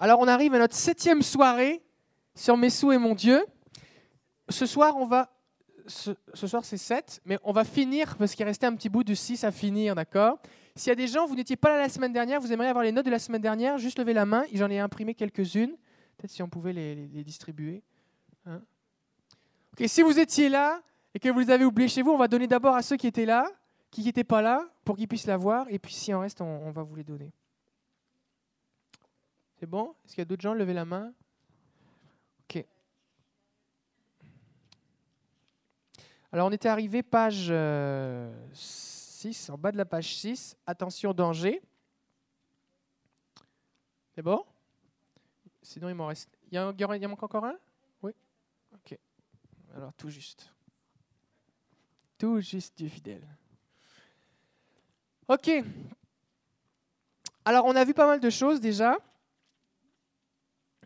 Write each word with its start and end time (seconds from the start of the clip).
Alors 0.00 0.20
on 0.20 0.28
arrive 0.28 0.54
à 0.54 0.58
notre 0.58 0.76
septième 0.76 1.22
soirée 1.22 1.82
sur 2.34 2.56
Messou 2.56 2.92
et 2.92 2.98
mon 2.98 3.14
Dieu. 3.14 3.44
Ce 4.48 4.64
soir, 4.64 4.96
on 4.96 5.06
va. 5.06 5.30
Ce, 5.86 6.14
soir, 6.46 6.66
c'est 6.66 6.76
7, 6.76 7.22
mais 7.24 7.38
on 7.44 7.52
va 7.52 7.64
finir 7.64 8.16
parce 8.18 8.34
qu'il 8.34 8.44
restait 8.44 8.66
un 8.66 8.74
petit 8.74 8.90
bout 8.90 9.04
de 9.04 9.14
6 9.14 9.42
à 9.44 9.50
finir, 9.50 9.94
d'accord? 9.94 10.38
S'il 10.76 10.90
y 10.90 10.92
a 10.92 10.94
des 10.94 11.06
gens, 11.06 11.26
vous 11.26 11.34
n'étiez 11.34 11.56
pas 11.56 11.70
là 11.70 11.78
la 11.78 11.88
semaine 11.88 12.12
dernière, 12.12 12.42
vous 12.42 12.52
aimeriez 12.52 12.68
avoir 12.68 12.84
les 12.84 12.92
notes 12.92 13.06
de 13.06 13.10
la 13.10 13.18
semaine 13.18 13.40
dernière, 13.40 13.78
juste 13.78 13.98
levez 13.98 14.12
la 14.12 14.26
main. 14.26 14.44
J'en 14.52 14.68
ai 14.68 14.78
imprimé 14.78 15.14
quelques-unes. 15.14 15.74
Peut-être 16.18 16.30
si 16.30 16.42
on 16.42 16.48
pouvait 16.50 16.74
les, 16.74 17.24
distribuer. 17.24 17.82
Hein? 18.44 18.60
Ok, 19.72 19.88
si 19.88 20.02
vous 20.02 20.18
étiez 20.18 20.50
là 20.50 20.82
et 21.14 21.18
que 21.18 21.30
vous 21.30 21.40
les 21.40 21.50
avez 21.50 21.64
oubliés 21.64 21.88
chez 21.88 22.02
vous, 22.02 22.10
on 22.10 22.18
va 22.18 22.28
donner 22.28 22.46
d'abord 22.46 22.74
à 22.74 22.82
ceux 22.82 22.96
qui 22.96 23.06
étaient 23.06 23.24
là, 23.24 23.46
qui 23.90 24.04
n'étaient 24.04 24.24
pas 24.24 24.42
là, 24.42 24.68
pour 24.84 24.96
qu'ils 24.96 25.08
puissent 25.08 25.26
la 25.26 25.38
voir. 25.38 25.66
Et 25.70 25.78
puis, 25.78 25.94
si 25.94 26.12
en 26.12 26.20
reste, 26.20 26.42
on 26.42 26.70
va 26.70 26.82
vous 26.82 26.96
les 26.96 27.04
donner. 27.04 27.32
C'est 29.58 29.66
bon? 29.66 29.96
Est-ce 30.04 30.14
qu'il 30.14 30.20
y 30.20 30.22
a 30.22 30.24
d'autres 30.24 30.42
gens 30.42 30.54
Levez 30.54 30.72
la 30.72 30.84
main? 30.84 31.12
Ok. 32.44 32.64
Alors 36.30 36.46
on 36.46 36.52
était 36.52 36.68
arrivé 36.68 37.02
page 37.02 37.46
6, 38.54 39.50
euh, 39.50 39.52
en 39.52 39.58
bas 39.58 39.72
de 39.72 39.76
la 39.76 39.84
page 39.84 40.14
6. 40.14 40.56
Attention, 40.64 41.12
danger. 41.12 41.60
C'est 44.14 44.22
bon? 44.22 44.44
Sinon 45.60 45.88
il 45.88 45.96
m'en 45.96 46.06
reste. 46.06 46.30
Il 46.52 46.54
y, 46.54 46.58
en 46.58 47.08
manque 47.08 47.22
encore 47.22 47.44
un? 47.44 47.58
Oui 48.02 48.12
Ok. 48.72 48.96
Alors 49.74 49.92
tout 49.94 50.08
juste. 50.08 50.52
Tout 52.16 52.40
juste 52.40 52.78
Dieu 52.78 52.88
fidèle. 52.88 53.26
Ok. 55.26 55.50
Alors 57.44 57.64
on 57.64 57.74
a 57.74 57.84
vu 57.84 57.92
pas 57.92 58.06
mal 58.06 58.20
de 58.20 58.30
choses 58.30 58.60
déjà 58.60 58.98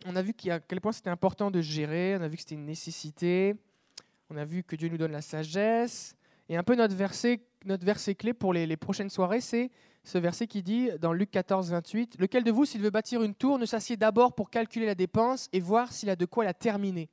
on 0.06 0.16
a 0.16 0.22
vu 0.22 0.34
à 0.50 0.60
quel 0.60 0.80
point 0.80 0.92
c'était 0.92 1.10
important 1.10 1.50
de 1.50 1.60
gérer, 1.60 2.16
on 2.18 2.22
a 2.22 2.28
vu 2.28 2.36
que 2.36 2.42
c'était 2.42 2.54
une 2.54 2.66
nécessité, 2.66 3.54
on 4.30 4.36
a 4.36 4.44
vu 4.44 4.62
que 4.62 4.76
Dieu 4.76 4.88
nous 4.88 4.98
donne 4.98 5.12
la 5.12 5.22
sagesse. 5.22 6.16
Et 6.48 6.56
un 6.56 6.62
peu 6.62 6.74
notre 6.74 6.94
verset, 6.94 7.40
notre 7.64 7.84
verset 7.84 8.14
clé 8.14 8.32
pour 8.32 8.52
les, 8.52 8.76
prochaines 8.76 9.10
soirées, 9.10 9.40
c'est 9.40 9.70
ce 10.04 10.18
verset 10.18 10.46
qui 10.46 10.62
dit 10.62 10.90
dans 11.00 11.12
Luc 11.12 11.30
14, 11.30 11.70
28, 11.70 12.16
Lequel 12.18 12.42
de 12.44 12.50
vous, 12.50 12.64
s'il 12.64 12.80
veut 12.80 12.90
bâtir 12.90 13.22
une 13.22 13.34
tour, 13.34 13.58
ne 13.58 13.66
s'assied 13.66 13.96
d'abord 13.96 14.34
pour 14.34 14.50
calculer 14.50 14.86
la 14.86 14.94
dépense 14.94 15.48
et 15.52 15.60
voir 15.60 15.92
s'il 15.92 16.10
a 16.10 16.16
de 16.16 16.24
quoi 16.24 16.44
la 16.44 16.54
terminer, 16.54 17.08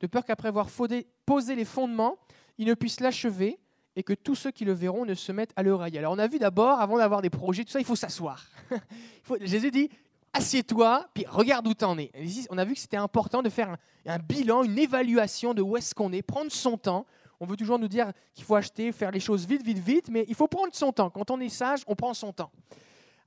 de 0.00 0.06
peur 0.06 0.24
qu'après 0.24 0.48
avoir 0.48 0.68
posé 0.68 1.54
les 1.54 1.64
fondements, 1.64 2.18
il 2.58 2.66
ne 2.66 2.74
puisse 2.74 3.00
l'achever 3.00 3.58
et 3.96 4.02
que 4.02 4.12
tous 4.12 4.34
ceux 4.34 4.50
qui 4.50 4.64
le 4.64 4.72
verront 4.72 5.04
ne 5.04 5.14
se 5.14 5.30
mettent 5.32 5.52
à 5.56 5.62
l'oreille. 5.62 5.96
Alors 5.98 6.12
on 6.12 6.18
a 6.18 6.26
vu 6.26 6.38
d'abord, 6.38 6.80
avant 6.80 6.98
d'avoir 6.98 7.22
des 7.22 7.30
projets, 7.30 7.64
tout 7.64 7.70
ça, 7.70 7.78
il 7.78 7.86
faut 7.86 7.96
s'asseoir. 7.96 8.44
Jésus 9.40 9.70
dit, 9.70 9.88
assieds-toi, 10.34 11.06
puis 11.14 11.24
regarde 11.26 11.66
où 11.66 11.74
tu 11.74 11.84
en 11.84 11.96
es. 11.96 12.10
On 12.50 12.58
a 12.58 12.64
vu 12.64 12.74
que 12.74 12.80
c'était 12.80 12.96
important 12.96 13.42
de 13.42 13.48
faire 13.48 13.76
un, 14.06 14.18
bilan, 14.18 14.64
une 14.64 14.78
évaluation 14.78 15.54
de 15.54 15.62
où 15.62 15.76
est-ce 15.76 15.94
qu'on 15.94 16.12
est, 16.12 16.22
prendre 16.22 16.52
son 16.52 16.76
temps. 16.76 17.06
On 17.40 17.46
veut 17.46 17.56
toujours 17.56 17.78
nous 17.78 17.88
dire 17.88 18.12
qu'il 18.34 18.44
faut 18.44 18.54
acheter, 18.54 18.92
faire 18.92 19.10
les 19.10 19.20
choses 19.20 19.46
vite, 19.46 19.62
vite, 19.62 19.78
vite, 19.78 20.08
mais 20.10 20.24
il 20.28 20.34
faut 20.34 20.48
prendre 20.48 20.74
son 20.74 20.92
temps. 20.92 21.10
Quand 21.10 21.30
on 21.30 21.40
est 21.40 21.48
sage, 21.48 21.82
on 21.86 21.94
prend 21.94 22.12
son 22.12 22.32
temps. 22.32 22.50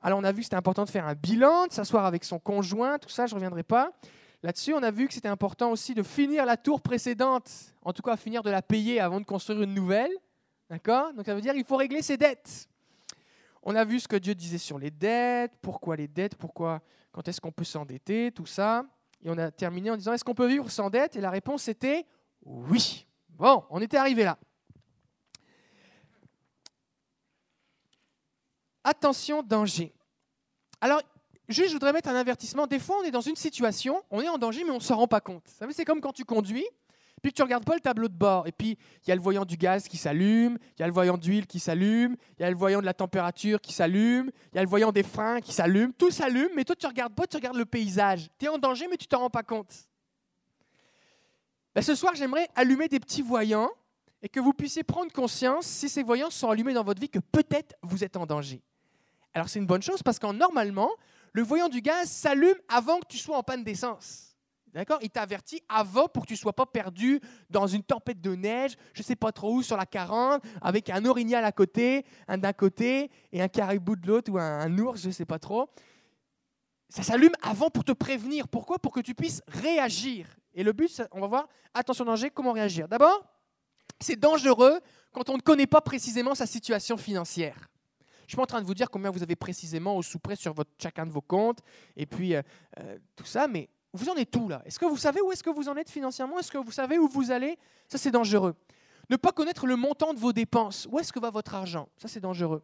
Alors 0.02 0.19
on 0.19 0.23
a 0.23 0.31
vu 0.31 0.39
que 0.39 0.44
c'était 0.44 0.55
important 0.55 0.83
de 0.83 0.89
faire 0.89 1.08
un 1.08 1.16
bilan, 1.16 1.67
de 1.67 1.72
s'asseoir 1.72 2.05
avec 2.05 2.23
son 2.23 2.39
conjoint, 2.39 3.00
tout 3.00 3.09
ça, 3.09 3.25
je 3.25 3.33
ne 3.33 3.35
reviendrai 3.35 3.63
pas. 3.63 3.91
Là-dessus, 4.44 4.73
on 4.73 4.83
a 4.83 4.91
vu 4.91 5.08
que 5.08 5.13
c'était 5.13 5.28
important 5.28 5.72
aussi 5.72 5.95
de 5.95 6.03
finir 6.03 6.45
la 6.45 6.58
tour 6.58 6.81
précédente, 6.81 7.50
en 7.81 7.91
tout 7.91 8.03
cas 8.03 8.16
finir 8.16 8.44
de 8.44 8.52
la 8.52 8.61
payer 8.61 9.00
avant 9.00 9.19
de 9.19 9.25
construire 9.25 9.61
une 9.61 9.73
nouvelle. 9.73 10.11
D'accord? 10.69 11.13
Donc 11.13 11.25
ça 11.25 11.33
veut 11.33 11.41
dire 11.41 11.53
qu'il 11.53 11.63
faut 11.63 11.78
régler 11.78 12.02
ses 12.02 12.17
dettes. 12.17 12.67
On 13.69 13.75
a 13.75 13.83
vu 13.83 13.99
ce 13.99 14.07
que 14.07 14.15
Dieu 14.15 14.33
disait 14.33 14.59
sur 14.59 14.79
les 14.79 14.91
dettes, 14.91 15.51
pourquoi 15.61 15.97
les 15.97 16.07
dettes, 16.07 16.35
pourquoi, 16.35 16.81
quand 17.11 17.27
est-ce 17.27 17.41
qu'on 17.41 17.51
peut 17.51 17.65
s'endetter, 17.65 18.31
tout 18.31 18.45
ça. 18.45 18.85
Et 19.21 19.29
on 19.29 19.37
a 19.37 19.51
terminé 19.51 19.91
en 19.91 19.97
disant 19.97 20.13
est-ce 20.13 20.23
qu'on 20.23 20.33
peut 20.33 20.47
vivre 20.47 20.71
sans 20.71 20.89
dette? 20.89 21.17
Et 21.17 21.19
la 21.19 21.29
réponse 21.29 21.67
était 21.67 22.05
oui. 22.45 23.05
Bon, 23.27 23.65
on 23.69 23.81
était 23.81 23.97
arrivé 23.97 24.23
là. 24.23 24.38
Attention, 28.85 29.44
danger. 29.44 29.94
Alors, 30.79 31.01
juste, 31.50 31.67
je 31.67 31.73
voudrais 31.73 31.91
mettre 31.91 32.07
un 32.07 32.16
avertissement. 32.16 32.67
Des 32.67 32.79
fois, 32.79 33.00
on 33.01 33.03
est 33.03 33.11
dans 33.11 33.19
une 33.19 33.35
situation, 33.35 34.01
on 34.11 34.22
est 34.22 34.29
en 34.29 34.38
danger, 34.38 34.63
mais 34.63 34.72
on 34.72 34.75
ne 34.75 34.79
s'en 34.79 34.95
rend 34.95 35.07
pas 35.09 35.19
compte. 35.19 35.44
Vous 35.45 35.57
savez, 35.57 35.73
c'est 35.73 35.83
comme 35.83 36.00
quand 36.00 36.13
tu 36.13 36.23
conduis 36.23 36.66
puis 37.22 37.33
tu 37.33 37.41
regardes 37.41 37.66
pas 37.66 37.73
le 37.73 37.79
tableau 37.79 38.07
de 38.07 38.13
bord. 38.13 38.47
Et 38.47 38.51
puis, 38.51 38.78
il 39.03 39.09
y 39.09 39.11
a 39.11 39.16
le 39.16 39.22
voyant 39.22 39.45
du 39.45 39.57
gaz 39.57 39.88
qui 39.88 39.97
s'allume, 39.97 40.57
il 40.78 40.81
y 40.81 40.83
a 40.83 40.88
le 40.88 40.94
voyant 40.94 41.17
d'huile 41.17 41.47
qui 41.47 41.59
s'allume, 41.59 42.16
il 42.38 42.44
y 42.44 42.45
a 42.45 42.50
le 42.50 42.55
voyant 42.55 42.79
de 42.79 42.85
la 42.85 42.94
température 42.94 43.59
qui 43.59 43.73
s'allume, 43.73 44.31
il 44.53 44.55
y 44.55 44.59
a 44.59 44.63
le 44.63 44.69
voyant 44.69 44.91
des 44.91 45.03
freins 45.03 45.41
qui 45.41 45.51
s'allume. 45.51 45.94
Tout 45.94 46.11
s'allume, 46.11 46.50
mais 46.56 46.63
toi, 46.63 46.75
tu 46.75 46.85
regardes 46.85 47.16
pas, 47.16 47.25
tu 47.25 47.38
regardes 47.38 47.57
le 47.57 47.66
paysage. 47.66 48.29
Tu 48.38 48.45
es 48.45 48.50
en 48.50 48.57
danger, 48.57 48.88
mais 48.89 48.97
tu 48.97 49.07
t'en 49.07 49.19
rends 49.19 49.29
pas 49.29 49.44
compte. 49.44 49.73
Ben, 51.73 51.81
ce 51.81 51.95
soir, 51.95 52.13
j'aimerais 52.16 52.47
allumer 52.56 52.88
des 52.88 53.00
petits 53.00 53.22
voyants 53.22 53.69
et 54.22 54.29
que 54.29 54.39
vous 54.39 54.53
puissiez 54.53 54.83
prendre 54.83 55.11
conscience, 55.11 55.66
si 55.66 55.89
ces 55.89 56.03
voyants 56.03 56.29
sont 56.29 56.50
allumés 56.50 56.73
dans 56.73 56.83
votre 56.83 57.00
vie, 57.00 57.09
que 57.09 57.19
peut-être 57.19 57.75
vous 57.83 58.03
êtes 58.03 58.17
en 58.17 58.25
danger. 58.25 58.61
Alors, 59.33 59.50
c'est 59.50 59.59
une 59.59 59.67
bonne 59.67 59.83
chose 59.83 60.01
parce 60.01 60.17
qu'en 60.17 60.33
normalement, 60.33 60.89
le 61.33 61.44
voyant 61.44 61.69
du 61.69 61.81
gaz 61.81 62.09
s'allume 62.09 62.57
avant 62.67 63.00
que 63.00 63.07
tu 63.07 63.17
sois 63.17 63.38
en 63.38 63.44
panne 63.44 63.63
d'essence. 63.63 64.26
D'accord? 64.73 65.00
Il 65.01 65.09
t'avertit 65.09 65.61
avant 65.69 66.07
pour 66.07 66.23
que 66.23 66.28
tu 66.28 66.33
ne 66.33 66.38
sois 66.38 66.53
pas 66.53 66.66
perdu 66.66 67.19
dans 67.50 67.67
une 67.67 67.83
tempête 67.83 68.22
de 68.22 68.35
neige, 68.35 68.75
je 68.94 69.01
ne 69.01 69.05
sais 69.05 69.16
pas 69.16 69.31
trop 69.31 69.55
où, 69.55 69.63
sur 69.63 69.78
la 69.78 69.85
40, 69.85 70.44
avec 70.61 70.89
un 70.89 71.05
orignal 71.05 71.44
à 71.45 71.51
côté, 71.51 72.05
un 72.28 72.38
d'un 72.38 72.53
côté 72.53 73.09
et 73.31 73.41
un 73.41 73.47
caribou 73.47 73.95
de 73.95 74.07
l'autre, 74.07 74.31
ou 74.31 74.38
un, 74.38 74.77
ours, 74.77 75.01
je 75.01 75.07
ne 75.07 75.11
sais 75.11 75.25
pas 75.25 75.39
trop. 75.39 75.69
Ça 76.89 77.03
s'allume 77.03 77.33
avant 77.41 77.69
pour 77.69 77.83
te 77.83 77.91
prévenir. 77.91 78.47
Pourquoi? 78.47 78.77
Pour 78.79 78.91
que 78.91 79.00
tu 79.00 79.16
puisses 79.16 79.41
réagir. 79.47 80.27
Et 80.53 80.63
le 80.63 80.73
but, 80.73 81.01
on 81.11 81.22
va 81.22 81.27
voir, 81.27 81.47
attention 81.73 82.06
danger, 82.06 82.29
comment 82.29 82.51
réagir. 82.51 82.88
D'abord, 82.88 83.25
c'est 84.00 84.16
dangereux 84.16 84.79
quand 85.11 85.29
on 85.29 85.38
ne 85.38 85.41
connaît 85.41 85.67
pas 85.67 85.81
précisément 85.81 86.35
sa 86.35 86.45
situation 86.45 86.97
financière. 86.97 87.69
Je 88.00 88.23
ne 88.25 88.29
suis 88.29 88.35
pas 88.35 88.44
en 88.44 88.47
train 88.47 88.61
de 88.61 88.67
vous 88.67 88.73
dire 88.73 88.89
combien 88.89 89.09
vous 89.09 89.23
avez 89.23 89.38
précisément 89.38 89.95
au 89.95 90.03
sous-près 90.03 90.35
sur 90.35 90.53
votre, 90.53 90.72
chacun 90.81 91.06
de 91.06 91.11
vos 91.11 91.22
comptes, 91.22 91.59
et 91.95 92.06
puis 92.06 92.35
euh, 92.35 92.41
euh, 92.79 92.97
tout 93.16 93.25
ça, 93.25 93.47
mais 93.47 93.69
vous 93.97 94.09
en 94.09 94.16
êtes 94.16 94.35
où 94.35 94.47
là? 94.47 94.62
Est-ce 94.66 94.80
que 94.80 94.85
vous 94.85 94.97
savez 94.97 95.22
où 95.22 95.31
est-ce 95.31 95.44
que 95.44 95.50
vous 95.50 95.68
en 95.68 95.75
êtes 95.75 95.90
financièrement? 95.90 96.40
Est-ce 96.40 96.52
que 96.52 96.58
vous 96.58 96.72
savez 96.72 96.97
où 96.97 97.08
vous 97.08 97.31
allez? 97.31 97.58
Ça, 97.88 97.97
c'est 97.97 98.12
dangereux. 98.12 98.56
Ne 99.09 99.16
pas 99.16 99.31
connaître 99.31 99.68
le 99.68 99.75
montant 99.75 100.13
de 100.13 100.19
vos 100.19 100.34
dépenses. 100.34 100.88
Où 100.91 101.00
est-ce 101.00 101.12
que 101.12 101.19
va 101.19 101.30
votre 101.30 101.56
argent? 101.56 101.90
Ça, 101.97 102.07
c'est 102.07 102.19
dangereux. 102.19 102.63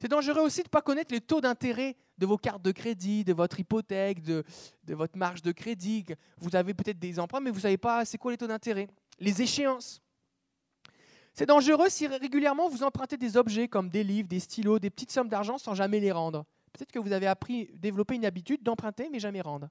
C'est 0.00 0.08
dangereux 0.08 0.40
aussi 0.40 0.60
de 0.60 0.68
ne 0.68 0.70
pas 0.70 0.80
connaître 0.80 1.12
les 1.12 1.20
taux 1.20 1.40
d'intérêt 1.40 1.96
de 2.16 2.26
vos 2.26 2.36
cartes 2.36 2.62
de 2.62 2.70
crédit, 2.70 3.24
de 3.24 3.32
votre 3.32 3.58
hypothèque, 3.60 4.22
de, 4.22 4.44
de 4.84 4.94
votre 4.94 5.16
marge 5.16 5.42
de 5.42 5.52
crédit. 5.52 6.04
Vous 6.38 6.54
avez 6.54 6.74
peut-être 6.74 6.98
des 6.98 7.18
emprunts, 7.18 7.40
mais 7.40 7.50
vous 7.50 7.56
ne 7.56 7.62
savez 7.62 7.78
pas 7.78 8.04
c'est 8.04 8.18
quoi 8.18 8.30
les 8.30 8.38
taux 8.38 8.46
d'intérêt. 8.46 8.88
Les 9.18 9.42
échéances. 9.42 10.00
C'est 11.32 11.46
dangereux 11.46 11.88
si 11.88 12.06
régulièrement 12.06 12.68
vous 12.68 12.82
empruntez 12.82 13.16
des 13.16 13.36
objets 13.36 13.68
comme 13.68 13.88
des 13.88 14.04
livres, 14.04 14.28
des 14.28 14.40
stylos, 14.40 14.78
des 14.78 14.90
petites 14.90 15.10
sommes 15.10 15.28
d'argent 15.28 15.58
sans 15.58 15.74
jamais 15.74 16.00
les 16.00 16.12
rendre. 16.12 16.44
Peut-être 16.72 16.92
que 16.92 16.98
vous 16.98 17.12
avez 17.12 17.26
appris, 17.26 17.70
développé 17.74 18.14
une 18.14 18.24
habitude 18.24 18.62
d'emprunter 18.62 19.08
mais 19.10 19.18
jamais 19.18 19.40
rendre. 19.40 19.68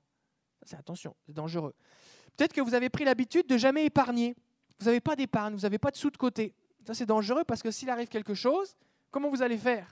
Attention, 0.78 1.16
c'est 1.26 1.34
dangereux. 1.34 1.74
Peut-être 2.36 2.54
que 2.54 2.62
vous 2.62 2.74
avez 2.74 2.90
pris 2.90 3.06
l'habitude 3.06 3.48
de 3.48 3.58
jamais 3.58 3.86
épargner. 3.86 4.36
Vous 4.80 4.86
n'avez 4.86 5.02
pas 5.02 5.16
d'épargne, 5.16 5.54
vous 5.56 5.62
n'avez 5.62 5.78
pas 5.78 5.92
de 5.92 5.98
sous 5.98 6.10
de 6.10 6.18
côté. 6.18 6.54
Ça, 6.86 6.94
c'est 6.94 7.06
dangereux 7.06 7.44
parce 7.44 7.62
que 7.62 7.72
s'il 7.72 7.90
arrive 7.90 8.08
quelque 8.08 8.34
chose, 8.34 8.76
comment 9.12 9.30
vous 9.30 9.42
allez 9.42 9.58
faire? 9.58 9.88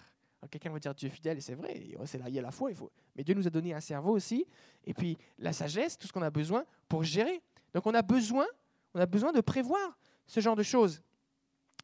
Quelqu'un 0.49 0.71
va 0.71 0.79
dire 0.79 0.93
Dieu 0.93 1.07
est 1.07 1.11
fidèle, 1.11 1.37
et 1.37 1.41
c'est 1.41 1.55
vrai, 1.55 1.83
c'est 2.05 2.19
là, 2.19 2.29
il 2.29 2.35
y 2.35 2.39
a 2.39 2.41
la 2.41 2.51
foi, 2.51 2.71
il. 2.71 2.77
Mais 3.16 3.23
Dieu 3.23 3.33
nous 3.33 3.47
a 3.47 3.49
donné 3.49 3.73
un 3.73 3.79
cerveau 3.79 4.11
aussi, 4.11 4.45
et 4.85 4.93
puis 4.93 5.17
la 5.39 5.51
sagesse, 5.51 5.97
tout 5.97 6.07
ce 6.07 6.13
qu'on 6.13 6.21
a 6.21 6.29
besoin 6.29 6.63
pour 6.87 7.03
gérer. 7.03 7.41
Donc 7.73 7.85
on 7.85 7.93
a 7.93 8.01
besoin, 8.01 8.45
on 8.93 8.99
a 8.99 9.05
besoin 9.05 9.33
de 9.33 9.41
prévoir 9.41 9.97
ce 10.25 10.39
genre 10.39 10.55
de 10.55 10.63
choses. 10.63 11.01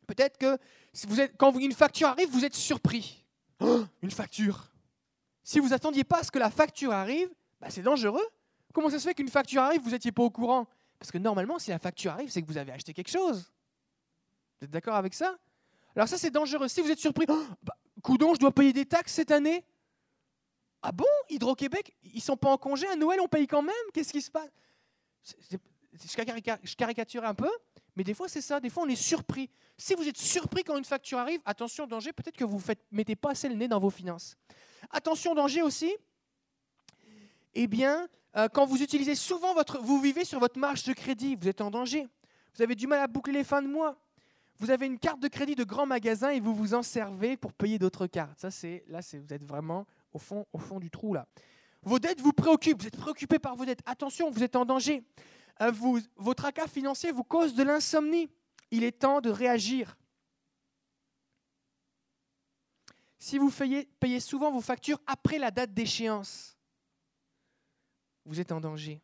Peut-être 0.08 0.38
que 0.38 0.58
quand 1.38 1.58
une 1.58 1.74
facture 1.74 2.08
arrive, 2.08 2.30
vous 2.30 2.46
êtes 2.46 2.56
surpris. 2.56 3.26
Oh, 3.60 3.84
une 4.02 4.12
facture. 4.12 4.72
Si 5.44 5.60
vous 5.60 5.74
attendiez 5.74 6.04
pas 6.04 6.20
à 6.20 6.24
ce 6.24 6.32
que 6.32 6.40
la 6.40 6.50
facture 6.50 6.92
arrive, 6.94 7.30
bah, 7.60 7.70
c'est 7.70 7.82
dangereux. 7.82 8.26
Comment 8.74 8.90
ça 8.90 9.00
se 9.00 9.08
fait 9.08 9.14
qu'une 9.14 9.30
facture 9.30 9.62
arrive, 9.62 9.82
vous 9.82 9.92
n'étiez 9.92 10.12
pas 10.12 10.24
au 10.24 10.30
courant? 10.30 10.68
Parce 11.00 11.12
que 11.12 11.18
normalement, 11.18 11.60
si 11.60 11.70
la 11.70 11.80
facture 11.80 12.12
arrive, 12.12 12.30
c'est 12.32 12.42
que 12.42 12.48
vous 12.48 12.58
avez 12.58 12.72
acheté 12.72 12.94
quelque 12.94 13.12
chose. 13.12 13.52
Vous 14.60 14.66
êtes 14.66 14.72
d'accord 14.72 14.96
avec 14.96 15.14
ça? 15.14 15.38
Alors 15.96 16.08
ça, 16.08 16.18
c'est 16.18 16.32
dangereux. 16.32 16.68
Si 16.68 16.82
vous 16.82 16.90
êtes 16.90 17.00
surpris, 17.00 17.26
oh, 17.30 17.46
bah, 17.62 17.78
coudon, 18.02 18.34
je 18.34 18.40
dois 18.40 18.52
payer 18.52 18.74
des 18.74 18.86
taxes 18.86 19.14
cette 19.14 19.32
année 19.32 19.64
Ah 20.82 20.92
bon? 20.92 21.06
Hydro-Québec, 21.30 21.96
ils 22.04 22.22
sont 22.22 22.36
pas 22.36 22.50
en 22.50 22.58
congé 22.58 22.88
à 22.88 22.96
Noël, 22.96 23.20
on 23.22 23.28
paye 23.28 23.48
quand 23.48 23.62
même? 23.62 23.74
Qu'est-ce 23.94 24.12
qui 24.12 24.22
se 24.22 24.32
passe? 24.32 24.50
Je 25.94 26.76
caricature 26.76 27.24
un 27.24 27.34
peu, 27.34 27.50
mais 27.96 28.04
des 28.04 28.14
fois 28.14 28.28
c'est 28.28 28.42
ça, 28.42 28.60
des 28.60 28.70
fois 28.70 28.84
on 28.84 28.90
est 28.90 28.96
surpris. 28.96 29.50
Si 29.78 29.94
vous 29.94 30.08
êtes 30.08 30.18
surpris 30.18 30.64
quand 30.64 30.78
une 30.78 30.84
facture 30.84 31.20
arrive, 31.20 31.40
attention 31.46 31.86
danger, 31.88 32.12
peut-être 32.12 32.36
que 32.36 32.44
vous 32.44 32.58
ne 32.58 32.74
mettez 32.92 33.16
pas 33.16 33.32
assez 33.32 33.48
le 33.48 33.56
nez 33.56 33.68
dans 33.68 33.80
vos 33.80 33.90
finances. 33.92 34.36
Attention 34.90 35.36
danger 35.36 35.62
aussi, 35.62 35.96
eh 37.54 37.68
bien, 37.68 38.10
euh, 38.36 38.48
quand 38.50 38.66
vous 38.66 38.82
utilisez 38.82 39.16
souvent 39.16 39.54
votre, 39.54 39.80
vous 39.80 40.00
vivez 40.02 40.26
sur 40.26 40.40
votre 40.40 40.60
marge 40.60 40.84
de 40.84 40.94
crédit, 40.94 41.36
vous 41.36 41.48
êtes 41.48 41.62
en 41.62 41.70
danger. 41.70 42.08
Vous 42.56 42.62
avez 42.62 42.76
du 42.76 42.88
mal 42.88 43.00
à 43.00 43.08
boucler 43.08 43.34
les 43.34 43.44
fins 43.44 43.62
de 43.62 43.68
mois. 43.68 43.98
Vous 44.58 44.72
avez 44.72 44.86
une 44.86 45.00
carte 45.00 45.20
de 45.20 45.28
crédit 45.28 45.56
de 45.56 45.64
grand 45.64 45.86
magasin 45.86 46.30
et 46.30 46.40
vous 46.40 46.54
vous 46.54 46.74
en 46.74 46.84
servez 46.84 47.38
pour 47.38 47.54
payer 47.54 47.80
d'autres 47.80 48.08
cartes. 48.08 48.40
Ça, 48.40 48.52
c'est 48.52 48.84
là, 48.88 49.02
c'est 49.02 49.18
vous 49.18 49.34
êtes 49.34 49.44
vraiment 49.44 49.86
au 50.14 50.20
fond, 50.20 50.46
au 50.54 50.58
fond 50.58 50.80
du 50.80 50.90
trou 50.90 51.14
là. 51.14 51.28
Vos 51.82 52.00
dettes 52.00 52.22
vous 52.22 52.34
préoccupent, 52.34 52.82
vous 52.82 52.88
êtes 52.88 52.98
préoccupé 52.98 53.40
par 53.40 53.56
vos 53.56 53.66
dettes. 53.66 53.82
Attention, 53.86 54.32
vous 54.32 54.44
êtes 54.44 54.56
en 54.56 54.66
danger. 54.66 55.04
Vos 56.16 56.34
tracas 56.34 56.68
financiers 56.68 57.12
vous 57.12 57.24
causent 57.24 57.56
de 57.56 57.64
l'insomnie. 57.64 58.30
Il 58.72 58.84
est 58.84 59.00
temps 59.00 59.22
de 59.22 59.30
réagir. 59.30 59.98
Si 63.20 63.38
vous 63.38 63.52
payez 64.00 64.20
souvent 64.20 64.52
vos 64.52 64.62
factures 64.62 65.00
après 65.08 65.40
la 65.40 65.52
date 65.52 65.74
d'échéance, 65.74 66.58
vous 68.26 68.40
êtes 68.40 68.52
en 68.52 68.60
danger. 68.60 69.02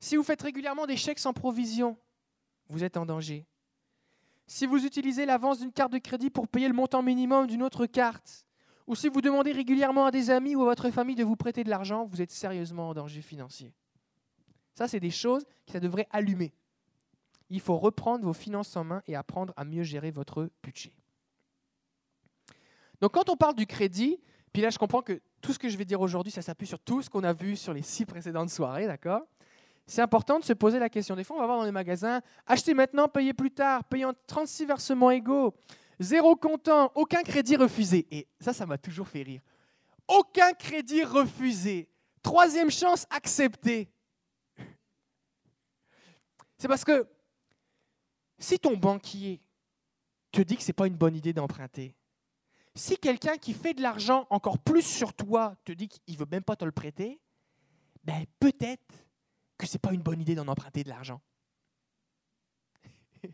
Si 0.00 0.16
vous 0.16 0.22
faites 0.22 0.42
régulièrement 0.42 0.86
des 0.86 0.96
chèques 0.96 1.18
sans 1.18 1.32
provision, 1.32 1.96
vous 2.68 2.84
êtes 2.84 2.96
en 2.96 3.06
danger. 3.06 3.46
Si 4.46 4.66
vous 4.66 4.84
utilisez 4.84 5.26
l'avance 5.26 5.58
d'une 5.58 5.72
carte 5.72 5.92
de 5.92 5.98
crédit 5.98 6.30
pour 6.30 6.48
payer 6.48 6.68
le 6.68 6.74
montant 6.74 7.02
minimum 7.02 7.46
d'une 7.46 7.62
autre 7.62 7.86
carte, 7.86 8.44
ou 8.86 8.94
si 8.94 9.08
vous 9.08 9.20
demandez 9.20 9.52
régulièrement 9.52 10.06
à 10.06 10.10
des 10.10 10.30
amis 10.30 10.54
ou 10.54 10.62
à 10.62 10.66
votre 10.66 10.90
famille 10.90 11.16
de 11.16 11.24
vous 11.24 11.34
prêter 11.34 11.64
de 11.64 11.70
l'argent, 11.70 12.04
vous 12.04 12.22
êtes 12.22 12.30
sérieusement 12.30 12.90
en 12.90 12.94
danger 12.94 13.22
financier. 13.22 13.72
Ça, 14.74 14.86
c'est 14.86 15.00
des 15.00 15.10
choses 15.10 15.44
qui 15.64 15.72
ça 15.72 15.80
devrait 15.80 16.06
allumer. 16.10 16.52
Il 17.50 17.60
faut 17.60 17.76
reprendre 17.76 18.24
vos 18.24 18.32
finances 18.32 18.76
en 18.76 18.84
main 18.84 19.02
et 19.06 19.16
apprendre 19.16 19.52
à 19.56 19.64
mieux 19.64 19.82
gérer 19.82 20.10
votre 20.10 20.50
budget. 20.62 20.92
Donc 23.00 23.12
quand 23.12 23.28
on 23.28 23.36
parle 23.36 23.54
du 23.54 23.66
crédit, 23.66 24.20
puis 24.52 24.62
là 24.62 24.70
je 24.70 24.78
comprends 24.78 25.02
que 25.02 25.20
tout 25.46 25.52
ce 25.52 25.60
que 25.60 25.68
je 25.68 25.78
vais 25.78 25.84
dire 25.84 26.00
aujourd'hui, 26.00 26.32
ça 26.32 26.42
s'appuie 26.42 26.66
sur 26.66 26.80
tout 26.80 27.02
ce 27.02 27.08
qu'on 27.08 27.22
a 27.22 27.32
vu 27.32 27.54
sur 27.54 27.72
les 27.72 27.82
six 27.82 28.04
précédentes 28.04 28.50
soirées, 28.50 28.88
d'accord? 28.88 29.22
C'est 29.86 30.02
important 30.02 30.40
de 30.40 30.44
se 30.44 30.52
poser 30.52 30.80
la 30.80 30.88
question. 30.88 31.14
Des 31.14 31.22
fois, 31.22 31.36
on 31.36 31.38
va 31.38 31.46
voir 31.46 31.58
dans 31.58 31.64
les 31.64 31.70
magasins, 31.70 32.20
acheter 32.46 32.74
maintenant, 32.74 33.06
payer 33.06 33.32
plus 33.32 33.52
tard, 33.52 33.84
payant 33.84 34.12
36 34.26 34.66
versements 34.66 35.12
égaux, 35.12 35.54
zéro 36.00 36.34
comptant, 36.34 36.90
aucun 36.96 37.22
crédit 37.22 37.54
refusé. 37.54 38.08
Et 38.10 38.26
ça, 38.40 38.52
ça 38.52 38.66
m'a 38.66 38.76
toujours 38.76 39.06
fait 39.06 39.22
rire. 39.22 39.40
Aucun 40.08 40.52
crédit 40.52 41.04
refusé. 41.04 41.88
Troisième 42.24 42.72
chance 42.72 43.06
acceptée. 43.08 43.88
C'est 46.58 46.66
parce 46.66 46.84
que 46.84 47.06
si 48.36 48.58
ton 48.58 48.76
banquier 48.76 49.40
te 50.32 50.42
dit 50.42 50.56
que 50.56 50.62
ce 50.64 50.70
n'est 50.70 50.74
pas 50.74 50.88
une 50.88 50.96
bonne 50.96 51.14
idée 51.14 51.32
d'emprunter, 51.32 51.94
si 52.76 52.98
quelqu'un 52.98 53.36
qui 53.38 53.52
fait 53.54 53.74
de 53.74 53.82
l'argent 53.82 54.26
encore 54.30 54.58
plus 54.58 54.82
sur 54.82 55.14
toi 55.14 55.56
te 55.64 55.72
dit 55.72 55.88
qu'il 55.88 56.14
ne 56.14 56.18
veut 56.18 56.28
même 56.30 56.44
pas 56.44 56.56
te 56.56 56.64
le 56.64 56.72
prêter, 56.72 57.20
ben 58.04 58.24
peut-être 58.38 58.94
que 59.58 59.66
ce 59.66 59.74
n'est 59.74 59.80
pas 59.80 59.92
une 59.92 60.02
bonne 60.02 60.20
idée 60.20 60.34
d'en 60.34 60.46
emprunter 60.46 60.84
de 60.84 60.90
l'argent. 60.90 61.20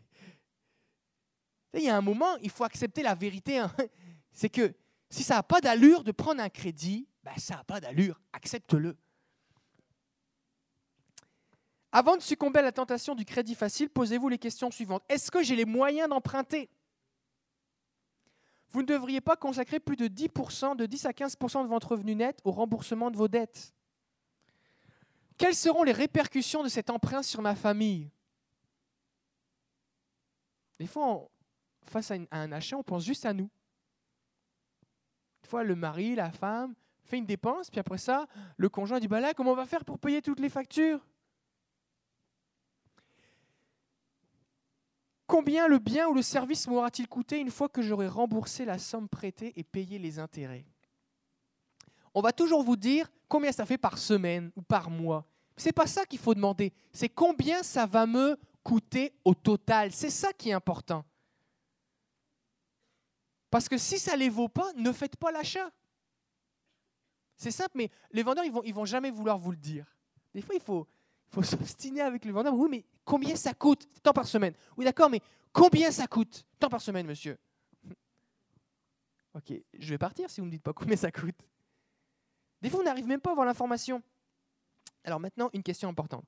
Il 1.73 1.83
y 1.83 1.89
a 1.89 1.97
un 1.97 2.01
moment, 2.01 2.37
il 2.37 2.49
faut 2.49 2.63
accepter 2.63 3.03
la 3.03 3.15
vérité. 3.15 3.57
Hein. 3.59 3.73
C'est 4.31 4.49
que 4.49 4.73
si 5.09 5.23
ça 5.23 5.35
n'a 5.35 5.43
pas 5.43 5.61
d'allure 5.61 6.03
de 6.03 6.11
prendre 6.11 6.41
un 6.41 6.49
crédit, 6.49 7.07
ben 7.23 7.35
ça 7.37 7.55
n'a 7.55 7.63
pas 7.63 7.79
d'allure. 7.79 8.19
Accepte-le. 8.31 8.97
Avant 11.91 12.17
de 12.17 12.21
succomber 12.21 12.59
à 12.59 12.63
la 12.63 12.71
tentation 12.71 13.13
du 13.13 13.25
crédit 13.25 13.53
facile, 13.53 13.89
posez-vous 13.89 14.29
les 14.29 14.39
questions 14.39 14.71
suivantes. 14.71 15.03
Est-ce 15.09 15.29
que 15.29 15.43
j'ai 15.43 15.55
les 15.55 15.65
moyens 15.65 16.09
d'emprunter? 16.09 16.69
Vous 18.73 18.81
ne 18.81 18.87
devriez 18.87 19.21
pas 19.21 19.35
consacrer 19.35 19.79
plus 19.79 19.95
de 19.95 20.07
10%, 20.07 20.75
de 20.75 20.87
10 20.87 21.05
à 21.05 21.11
15% 21.11 21.61
de 21.61 21.67
votre 21.67 21.91
revenu 21.91 22.15
net 22.15 22.39
au 22.43 22.51
remboursement 22.51 23.11
de 23.11 23.17
vos 23.17 23.27
dettes. 23.27 23.71
Quelles 25.37 25.55
seront 25.55 25.83
les 25.83 25.91
répercussions 25.91 26.63
de 26.63 26.69
cet 26.69 26.89
emprunt 26.89 27.21
sur 27.21 27.43
ma 27.43 27.53
famille? 27.53 28.09
Des 30.79 30.87
fois, 30.87 31.29
face 31.85 32.09
à, 32.09 32.15
un 32.31 32.51
achat, 32.51 32.75
on 32.75 32.83
pense 32.83 33.05
juste 33.05 33.27
à 33.27 33.33
nous. 33.33 33.49
Des 35.43 35.49
fois, 35.49 35.63
le 35.63 35.75
mari, 35.75 36.15
la 36.15 36.31
femme 36.31 36.73
fait 37.03 37.17
une 37.17 37.27
dépense, 37.27 37.69
puis 37.69 37.79
après 37.79 37.99
ça, 37.99 38.25
le 38.57 38.69
conjoint 38.69 38.99
dit 38.99 39.07
bah 39.07 39.19
là, 39.19 39.35
comment 39.35 39.51
on 39.51 39.55
va 39.55 39.67
faire 39.67 39.85
pour 39.85 39.99
payer 39.99 40.21
toutes 40.21 40.39
les 40.39 40.49
factures? 40.49 41.05
Combien 45.33 45.67
le 45.67 45.79
bien 45.79 46.07
ou 46.09 46.13
le 46.13 46.21
service 46.21 46.67
m'aura-t-il 46.67 47.07
coûté 47.07 47.39
une 47.39 47.49
fois 47.49 47.67
que 47.67 47.81
j'aurai 47.81 48.07
remboursé 48.07 48.65
la 48.65 48.77
somme 48.77 49.09
prêtée 49.09 49.51
et 49.55 49.63
payé 49.63 49.97
les 49.97 50.19
intérêts? 50.19 50.63
On 52.13 52.21
va 52.21 52.31
toujours 52.31 52.61
vous 52.61 52.75
dire 52.75 53.09
combien 53.27 53.51
ça 53.51 53.65
fait 53.65 53.79
par 53.79 53.97
semaine 53.97 54.51
ou 54.55 54.61
par 54.61 54.91
mois. 54.91 55.25
C'est 55.57 55.71
pas 55.71 55.87
ça 55.87 56.05
qu'il 56.05 56.19
faut 56.19 56.35
demander, 56.35 56.71
c'est 56.91 57.09
combien 57.09 57.63
ça 57.63 57.87
va 57.87 58.05
me 58.05 58.37
coûter 58.61 59.11
au 59.25 59.33
total. 59.33 59.91
C'est 59.91 60.11
ça 60.11 60.31
qui 60.33 60.51
est 60.51 60.53
important. 60.53 61.03
Parce 63.49 63.67
que 63.67 63.79
si 63.79 63.97
ça 63.97 64.13
ne 64.13 64.19
les 64.19 64.29
vaut 64.29 64.49
pas, 64.49 64.71
ne 64.75 64.91
faites 64.91 65.15
pas 65.15 65.31
l'achat. 65.31 65.71
C'est 67.37 67.49
simple, 67.49 67.71
mais 67.73 67.89
les 68.11 68.21
vendeurs, 68.21 68.45
ils 68.45 68.51
ne 68.51 68.53
vont, 68.53 68.71
vont 68.71 68.85
jamais 68.85 69.09
vouloir 69.09 69.39
vous 69.39 69.49
le 69.49 69.57
dire. 69.57 69.97
Des 70.31 70.43
fois, 70.43 70.53
il 70.53 70.61
faut, 70.61 70.87
faut 71.33 71.43
s'obstiner 71.43 72.01
avec 72.01 72.25
le 72.25 72.31
vendeur. 72.31 72.53
Oui, 72.53 72.67
mais 72.69 72.85
combien 73.03 73.35
ça 73.35 73.53
coûte? 73.53 73.87
Tant 74.03 74.13
par 74.13 74.27
semaine. 74.27 74.53
Oui, 74.77 74.85
d'accord, 74.85 75.09
mais 75.09 75.21
combien 75.51 75.91
ça 75.91 76.05
coûte? 76.05 76.45
Tant 76.59 76.69
par 76.69 76.81
semaine, 76.81 77.07
monsieur. 77.07 77.37
Ok, 79.33 79.51
je 79.73 79.89
vais 79.89 79.97
partir 79.97 80.29
si 80.29 80.39
vous 80.39 80.45
ne 80.45 80.51
me 80.51 80.55
dites 80.55 80.63
pas 80.63 80.73
combien 80.73 80.95
ça 80.95 81.11
coûte. 81.11 81.35
Des 82.61 82.69
fois, 82.69 82.81
on 82.81 82.83
n'arrive 82.83 83.07
même 83.07 83.19
pas 83.19 83.31
à 83.31 83.33
avoir 83.33 83.47
l'information. 83.47 84.01
Alors 85.03 85.19
maintenant, 85.19 85.49
une 85.53 85.63
question 85.63 85.89
importante. 85.89 86.23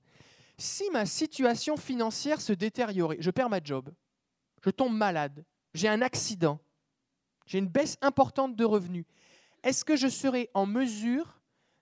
Si 0.57 0.89
ma 0.89 1.05
situation 1.05 1.77
financière 1.77 2.41
se 2.41 2.53
détériorait, 2.53 3.17
je 3.19 3.29
perds 3.29 3.49
ma 3.49 3.63
job, 3.63 3.91
je 4.63 4.71
tombe 4.71 4.95
malade, 4.95 5.45
j'ai 5.73 5.87
un 5.87 6.01
accident, 6.01 6.59
j'ai 7.45 7.59
une 7.59 7.67
baisse 7.67 7.97
importante 8.01 8.55
de 8.55 8.65
revenus, 8.65 9.05
est-ce 9.63 9.85
que 9.85 9.95
je 9.95 10.07
serai 10.07 10.49
en 10.53 10.65
mesure 10.65 11.34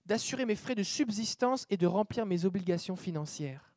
d'assurer 0.05 0.45
mes 0.45 0.55
frais 0.55 0.75
de 0.75 0.83
subsistance 0.83 1.65
et 1.69 1.77
de 1.77 1.88
remplir 1.88 2.25
mes 2.25 2.45
obligations 2.45 2.95
financières 2.95 3.73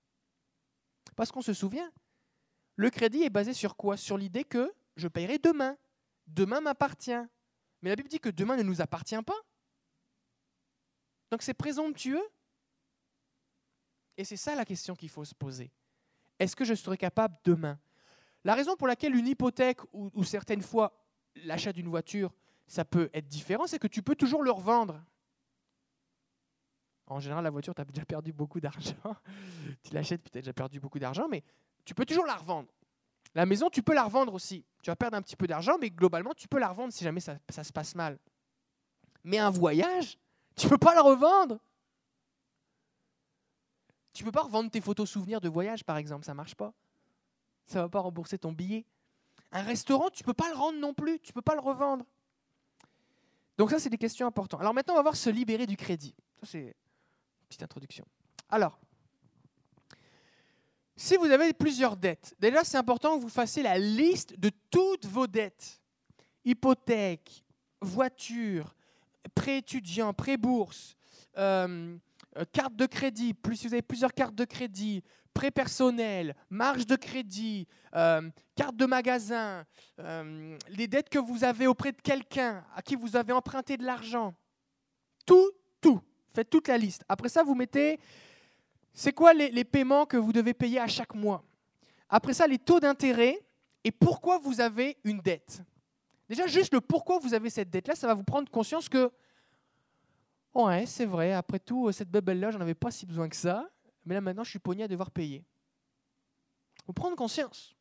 Parce 1.15 1.31
qu'on 1.31 1.43
se 1.43 1.53
souvient, 1.53 1.91
le 2.77 2.91
crédit 2.91 3.23
est 3.23 3.31
basé 3.31 3.55
sur 3.55 3.77
quoi? 3.77 3.97
Sur 3.97 4.19
l'idée 4.19 4.45
que 4.45 4.73
je 4.97 5.09
paierai 5.09 5.39
demain. 5.39 5.77
Demain 6.27 6.61
m'appartient. 6.61 7.23
Mais 7.83 7.91
la 7.91 7.97
Bible 7.97 8.09
dit 8.09 8.21
que 8.21 8.29
demain 8.29 8.57
ne 8.57 8.63
nous 8.63 8.81
appartient 8.81 9.23
pas. 9.23 9.41
Donc 11.31 11.43
c'est 11.43 11.55
présomptueux. 11.55 12.23
Et 14.17 14.25
c'est 14.25 14.37
ça 14.37 14.55
la 14.55 14.65
question 14.65 14.95
qu'il 14.95 15.09
faut 15.09 15.25
se 15.25 15.35
poser. 15.35 15.71
Est-ce 16.39 16.57
que 16.57 16.65
je 16.65 16.75
serai 16.75 16.97
capable 16.97 17.37
demain? 17.45 17.79
La 18.45 18.55
raison 18.55 18.77
pour 18.77 18.87
laquelle 18.87 19.15
une 19.15 19.27
hypothèque 19.27 19.81
ou, 19.93 20.25
certaines 20.25 20.63
fois 20.63 21.05
l'achat 21.35 21.73
d'une 21.73 21.89
voiture, 21.89 22.33
ça 22.67 22.85
peut 22.85 23.11
être 23.13 23.29
différent, 23.29 23.67
c'est 23.67 23.79
que 23.79 23.87
tu 23.87 24.03
peux 24.03 24.15
toujours 24.15 24.43
le 24.43 24.51
revendre. 24.51 25.03
En 27.07 27.21
général, 27.21 27.45
la 27.45 27.51
voiture, 27.51 27.75
tu 27.75 27.81
as 27.81 27.85
déjà 27.85 28.05
perdu 28.05 28.33
beaucoup 28.33 28.61
d'argent. 28.61 28.95
tu 29.83 29.95
l'achètes, 29.95 30.23
tu 30.31 30.39
as 30.39 30.41
déjà 30.41 30.53
perdu 30.53 30.81
beaucoup 30.81 30.99
d'argent, 30.99 31.29
mais 31.29 31.43
tu 31.85 31.95
peux 31.95 32.05
toujours 32.05 32.27
la 32.27 32.35
revendre. 32.35 32.69
La 33.35 33.47
maison, 33.47 33.71
tu 33.71 33.83
peux 33.83 33.95
la 33.95 34.05
revendre 34.05 34.35
aussi. 34.35 34.65
Tu 34.83 34.91
vas 34.91 34.97
perdre 34.97 35.17
un 35.17 35.23
petit 35.23 35.37
peu 35.37 35.47
d'argent, 35.47 35.77
mais 35.79 35.91
globalement, 35.91 36.33
tu 36.35 36.49
peux 36.49 36.59
la 36.59 36.69
revendre 36.69 36.93
si 36.93 37.05
jamais 37.05 37.21
ça, 37.21 37.39
se 37.51 37.73
passe 37.73 37.95
mal. 37.95 38.19
Mais 39.23 39.39
un 39.39 39.51
voyage, 39.51 40.19
tu 40.57 40.67
ne 40.67 40.71
peux 40.71 40.79
pas 40.79 40.95
le 40.95 41.01
revendre. 41.01 41.59
Tu 44.13 44.23
ne 44.23 44.29
peux 44.29 44.33
pas 44.33 44.43
revendre 44.43 44.71
tes 44.71 44.81
photos 44.81 45.11
souvenirs 45.11 45.41
de 45.41 45.49
voyage, 45.49 45.85
par 45.85 45.99
exemple, 45.99 46.25
ça 46.25 46.33
ne 46.33 46.37
marche 46.37 46.55
pas. 46.55 46.73
Ça 47.67 47.79
ne 47.79 47.85
va 47.85 47.89
pas 47.89 48.01
rembourser 48.01 48.39
ton 48.39 48.53
billet. 48.53 48.85
Un 49.53 49.63
restaurant, 49.63 50.09
tu 50.11 50.23
ne 50.23 50.27
peux 50.27 50.35
pas 50.35 50.49
le 50.49 50.57
rendre 50.57 50.79
non 50.79 50.95
plus, 50.95 51.21
tu 51.21 51.31
ne 51.31 51.35
peux 51.35 51.43
pas 51.43 51.55
le 51.55 51.61
revendre. 51.61 52.05
Donc 53.59 53.71
ça, 53.71 53.79
c'est 53.79 53.91
des 53.91 53.99
questions 53.99 54.27
importantes. 54.27 54.61
Alors 54.61 54.75
maintenant, 54.75 54.95
on 54.95 54.97
va 54.97 55.03
voir 55.03 55.17
se 55.17 55.31
libérer 55.31 55.67
du 55.67 55.77
crédit. 55.77 56.15
Ça, 56.41 56.47
c'est 56.47 56.75
petite 57.49 57.63
introduction. 57.63 58.05
Alors, 58.49 58.79
si 60.97 61.17
vous 61.17 61.27
avez 61.27 61.53
plusieurs 61.53 61.97
dettes, 61.97 62.35
déjà, 62.39 62.65
c'est 62.65 62.79
important 62.79 63.17
que 63.17 63.23
vous 63.23 63.29
fassiez 63.29 63.63
la 63.63 63.79
liste 63.79 64.39
de 64.39 64.51
toutes 64.71 65.07
vos 65.07 65.27
dettes. 65.27 65.83
Hypothèque, 66.45 67.45
voiture, 67.81 68.75
prêt 69.35 69.59
étudiant, 69.59 70.15
prêt 70.15 70.37
bourse, 70.37 70.97
euh, 71.37 71.97
euh, 72.39 72.45
carte 72.53 72.77
de 72.77 72.87
crédit, 72.87 73.35
plus 73.35 73.57
si 73.57 73.67
vous 73.67 73.75
avez 73.75 73.83
plusieurs 73.83 74.15
cartes 74.15 74.35
de 74.35 74.45
crédit, 74.45 75.03
prêt 75.37 75.51
personnel, 75.51 76.35
marge 76.49 76.87
de 76.87 76.97
crédit, 76.97 77.69
euh, 77.95 78.31
carte 78.55 78.77
de 78.77 78.87
magasin, 78.87 79.67
euh, 79.99 80.57
les 80.69 80.89
dettes 80.89 81.11
que 81.11 81.19
vous 81.19 81.45
avez 81.45 81.67
auprès 81.67 81.93
de 81.93 82.01
quelqu'un 82.01 82.65
à 82.75 82.81
qui 82.81 82.97
vous 82.97 83.17
avez 83.17 83.33
emprunté 83.33 83.77
de 83.77 83.85
l'argent. 83.85 84.35
Tout, 85.27 85.51
tout. 85.81 86.01
Faites 86.37 86.51
toute 86.51 86.69
la 86.69 86.77
liste. 86.77 87.03
Après 87.09 87.31
ça, 87.31 87.43
vous 87.43 87.55
mettez, 87.55 87.99
c'est 88.93 89.15
quoi 89.15 89.33
les, 89.33 89.65
paiements 89.65 90.05
que 90.05 90.19
vous 90.19 90.35
devez 90.35 90.53
payer 90.53 90.79
à 90.79 90.87
chaque 90.87 91.15
mois? 91.15 91.43
Après 92.11 92.35
ça, 92.35 92.47
les 92.47 92.59
taux 92.59 92.79
d'intérêt 92.79 93.41
et 93.83 93.91
pourquoi 93.91 94.37
vous 94.37 94.61
avez 94.61 94.99
une 95.03 95.21
dette. 95.21 95.63
Déjà, 96.29 96.47
juste 96.47 96.75
le 96.75 96.83
pourquoi 96.83 97.19
vous 97.21 97.33
avez 97.33 97.49
cette 97.49 97.71
dette-là, 97.71 97.95
ça 97.95 98.07
va 98.07 98.13
vous 98.13 98.23
prendre 98.23 98.51
conscience 98.51 98.87
que 98.87 99.11
Ouais, 100.53 100.85
c'est 100.85 101.07
vrai. 101.07 101.33
Après 101.33 101.59
tout, 101.59 101.91
cette 101.91 102.11
bébelle-là, 102.11 102.51
j'en 102.51 102.61
avais 102.61 102.75
pas 102.75 102.91
si 102.91 103.07
besoin 103.07 103.31
que 103.31 103.37
ça. 103.37 103.67
Mais 104.05 104.15
là, 104.15 104.21
maintenant, 104.21 104.45
je 104.45 104.51
suis 104.51 104.59
pogné 104.59 104.85
à 104.85 104.89
devoir 104.89 105.11
payer. 105.11 105.43
Vous 106.87 106.93
prendre 106.93 107.17
conscience. 107.17 107.75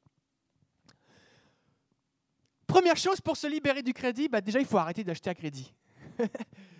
Première 2.66 2.96
chose 2.96 3.20
pour 3.20 3.36
se 3.36 3.48
libérer 3.48 3.84
du 3.84 3.92
crédit, 3.92 4.30
bah 4.30 4.40
déjà, 4.40 4.62
il 4.62 4.66
faut 4.66 4.78
arrêter 4.78 5.04
d'acheter 5.04 5.30
à 5.30 5.36
crédit. 5.36 5.74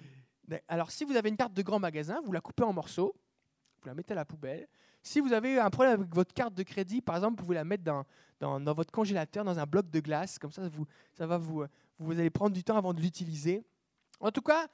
Alors, 0.68 0.92
si 0.92 1.04
vous 1.04 1.16
avez 1.16 1.30
une 1.30 1.38
carte 1.38 1.54
de 1.54 1.62
grand 1.62 1.80
magasin, 1.80 2.22
vous 2.24 2.32
la 2.32 2.42
coupez 2.42 2.64
en 2.64 2.74
morceaux, 2.74 3.16
vous 3.82 3.88
la 3.88 3.96
mettez 3.96 4.14
à 4.14 4.16
la 4.16 4.26
poubelle. 4.26 4.68
Si 5.02 5.20
vous 5.20 5.34
avez 5.34 5.60
un 5.60 5.70
problème 5.70 6.02
avec 6.02 6.14
votre 6.14 6.34
carte 6.34 6.54
de 6.54 6.64
crédit, 6.64 7.02
par 7.02 7.16
exemple, 7.16 7.40
vous 7.40 7.46
pouvez 7.46 7.56
la 7.56 7.64
mettre 7.64 7.84
dans, 7.84 8.74
votre 8.74 8.92
congélateur, 8.92 9.44
dans 9.44 9.60
un 9.60 9.66
bloc 9.66 9.90
de 9.90 10.00
glace. 10.00 10.40
Comme 10.40 10.52
ça, 10.52 10.68
vous, 10.68 10.86
ça 11.14 11.28
va 11.28 11.38
vous, 11.38 11.66
vous 12.00 12.12
allez 12.12 12.30
prendre 12.30 12.54
du 12.54 12.64
temps 12.64 12.78
avant 12.78 12.94
de 12.94 13.02
l'utiliser. 13.02 13.64
En 14.20 14.32
tout 14.32 14.42
cas, 14.42 14.68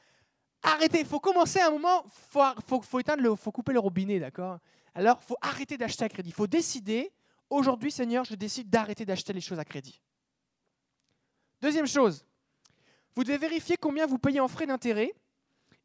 arrêtez. 0.64 1.00
Il 1.00 1.06
faut 1.06 1.20
commencer 1.20 1.60
à 1.60 1.68
un 1.68 1.72
moment. 1.72 2.04
Il 2.06 2.12
faut, 2.30 2.82
faut, 2.82 3.36
faut 3.36 3.52
couper 3.52 3.74
le 3.74 3.80
robinet, 3.80 4.20
d'accord? 4.20 4.60
Alors, 4.94 5.20
il 5.22 5.26
faut 5.26 5.38
arrêter 5.42 5.78
d'acheter 5.78 6.06
à 6.06 6.10
crédit. 6.10 6.30
Il 6.30 6.36
faut 6.36 6.48
décider. 6.48 7.12
Aujourd'hui, 7.50 7.92
Seigneur, 7.92 8.24
je 8.24 8.36
décide 8.36 8.70
d'arrêter 8.70 9.06
d'acheter 9.06 9.34
les 9.34 9.42
choses 9.42 9.60
à 9.60 9.66
crédit. 9.66 10.02
Deuxième 11.62 11.88
chose, 11.88 12.26
vous 13.16 13.24
devez 13.24 13.38
vérifier 13.38 13.76
combien 13.78 14.06
vous 14.06 14.18
payez 14.18 14.40
en 14.40 14.48
frais 14.48 14.66
d'intérêt 14.66 15.14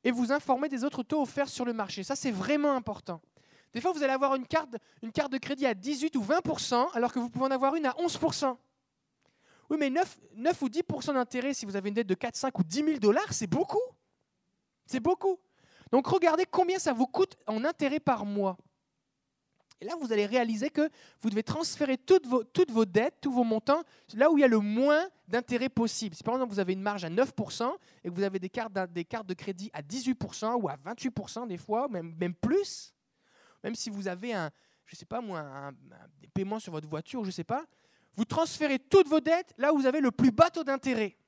et 0.06 0.12
vous 0.12 0.30
informer 0.30 0.68
des 0.68 0.84
autres 0.84 1.02
taux 1.02 1.20
offerts 1.20 1.48
sur 1.48 1.64
le 1.64 1.72
marché. 1.72 2.04
Ça, 2.04 2.14
c'est 2.14 2.30
vraiment 2.30 2.76
important. 2.76 3.20
Des 3.74 3.80
fois, 3.80 3.90
vous 3.90 4.04
allez 4.04 4.12
avoir 4.12 4.36
une 4.36 4.46
carte, 4.46 4.76
une 5.02 5.10
carte 5.10 5.32
de 5.32 5.38
crédit 5.38 5.66
à 5.66 5.74
18 5.74 6.14
ou 6.14 6.22
20% 6.22 6.92
alors 6.94 7.12
que 7.12 7.18
vous 7.18 7.28
pouvez 7.28 7.46
en 7.46 7.50
avoir 7.50 7.74
une 7.74 7.86
à 7.86 7.90
11% 7.94 8.56
Oui, 9.68 9.76
mais 9.80 9.90
9, 9.90 10.18
9 10.36 10.62
ou 10.62 10.68
10% 10.68 11.14
d'intérêt 11.14 11.54
si 11.54 11.66
vous 11.66 11.74
avez 11.74 11.88
une 11.88 11.96
dette 11.96 12.06
de 12.06 12.14
4, 12.14 12.36
5 12.36 12.56
ou 12.56 12.62
10 12.62 12.84
000 12.84 12.98
dollars, 12.98 13.32
c'est 13.32 13.48
beaucoup. 13.48 13.82
C'est 14.86 15.00
beaucoup. 15.00 15.40
Donc, 15.90 16.06
regardez 16.06 16.46
combien 16.48 16.78
ça 16.78 16.92
vous 16.92 17.08
coûte 17.08 17.36
en 17.48 17.64
intérêt 17.64 17.98
par 17.98 18.24
mois. 18.24 18.56
Et 19.80 19.84
là, 19.84 19.94
vous 20.00 20.12
allez 20.12 20.24
réaliser 20.24 20.70
que 20.70 20.88
vous 21.20 21.28
devez 21.28 21.42
transférer 21.42 21.98
toutes 21.98 22.26
vos, 22.26 22.44
toutes 22.44 22.70
vos 22.70 22.86
dettes, 22.86 23.16
tous 23.20 23.30
vos 23.30 23.44
montants, 23.44 23.82
là 24.14 24.30
où 24.30 24.38
il 24.38 24.40
y 24.40 24.44
a 24.44 24.48
le 24.48 24.58
moins 24.58 25.06
d'intérêt 25.28 25.68
possible. 25.68 26.14
Si 26.14 26.22
par 26.22 26.34
exemple 26.34 26.52
vous 26.52 26.60
avez 26.60 26.72
une 26.72 26.80
marge 26.82 27.04
à 27.04 27.10
9% 27.10 27.74
et 28.04 28.08
que 28.08 28.14
vous 28.14 28.22
avez 28.22 28.38
des 28.38 28.48
cartes, 28.48 28.72
des 28.92 29.04
cartes 29.04 29.26
de 29.26 29.34
crédit 29.34 29.70
à 29.74 29.82
18% 29.82 30.54
ou 30.62 30.68
à 30.68 30.76
28% 30.76 31.46
des 31.46 31.58
fois, 31.58 31.88
même, 31.88 32.14
même 32.18 32.34
plus, 32.34 32.94
même 33.62 33.74
si 33.74 33.90
vous 33.90 34.08
avez 34.08 34.32
un, 34.32 34.50
je 34.86 34.96
sais 34.96 35.04
pas 35.04 35.20
moi, 35.20 35.40
un, 35.40 35.72
des 36.20 36.28
paiements 36.32 36.58
sur 36.58 36.72
votre 36.72 36.88
voiture, 36.88 37.24
je 37.24 37.30
sais 37.30 37.44
pas, 37.44 37.66
vous 38.14 38.24
transférez 38.24 38.78
toutes 38.78 39.08
vos 39.08 39.20
dettes 39.20 39.52
là 39.58 39.74
où 39.74 39.78
vous 39.78 39.86
avez 39.86 40.00
le 40.00 40.10
plus 40.10 40.30
bas 40.30 40.48
taux 40.48 40.64
d'intérêt. 40.64 41.18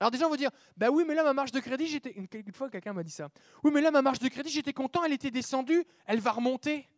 Alors 0.00 0.10
des 0.10 0.18
gens 0.18 0.28
vont 0.28 0.36
dire, 0.36 0.50
bah 0.76 0.90
oui, 0.90 1.04
mais 1.06 1.14
là 1.14 1.22
ma 1.22 1.32
marge 1.32 1.52
de 1.52 1.60
crédit, 1.60 1.86
j'étais, 1.86 2.10
une 2.10 2.52
fois 2.52 2.70
quelqu'un 2.70 2.92
m'a 2.92 3.04
dit 3.04 3.12
ça. 3.12 3.28
Oui, 3.62 3.70
mais 3.72 3.80
là 3.80 3.92
ma 3.92 4.02
marge 4.02 4.18
de 4.18 4.28
crédit, 4.28 4.50
j'étais 4.50 4.72
content, 4.72 5.04
elle 5.04 5.12
était 5.12 5.30
descendue, 5.30 5.84
elle 6.06 6.20
va 6.20 6.32
remonter. 6.32 6.88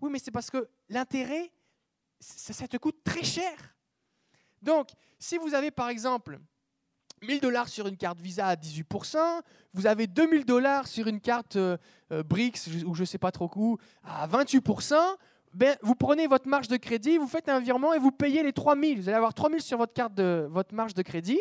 Oui, 0.00 0.10
mais 0.10 0.18
c'est 0.18 0.30
parce 0.30 0.50
que 0.50 0.68
l'intérêt, 0.88 1.50
ça, 2.20 2.68
te 2.68 2.76
coûte 2.76 3.02
très 3.04 3.24
cher. 3.24 3.52
Donc, 4.62 4.88
si 5.18 5.38
vous 5.38 5.54
avez 5.54 5.70
par 5.70 5.88
exemple 5.88 6.38
1000 7.22 7.40
dollars 7.40 7.68
sur 7.68 7.86
une 7.86 7.96
carte 7.96 8.20
Visa 8.20 8.46
à 8.46 8.54
18%, 8.54 9.18
vous 9.74 9.86
avez 9.86 10.06
2000 10.06 10.44
dollars 10.44 10.86
sur 10.86 11.06
une 11.06 11.20
carte 11.20 11.56
euh, 11.56 11.76
euh, 12.12 12.22
BRICS 12.22 12.84
ou 12.86 12.94
je 12.94 13.00
ne 13.02 13.06
sais 13.06 13.18
pas 13.18 13.32
trop 13.32 13.50
où 13.56 13.78
à 14.04 14.26
28%, 14.26 14.94
ben, 15.54 15.76
vous 15.82 15.94
prenez 15.94 16.26
votre 16.26 16.48
marge 16.48 16.68
de 16.68 16.76
crédit, 16.76 17.18
vous 17.18 17.26
faites 17.26 17.48
un 17.48 17.60
virement 17.60 17.94
et 17.94 17.98
vous 17.98 18.12
payez 18.12 18.42
les 18.42 18.52
3000. 18.52 19.00
Vous 19.00 19.08
allez 19.08 19.16
avoir 19.16 19.34
3000 19.34 19.60
sur 19.60 19.78
votre 19.78 19.92
carte 19.92 20.14
de 20.14 20.46
votre 20.50 20.74
marge 20.74 20.94
de 20.94 21.02
crédit. 21.02 21.40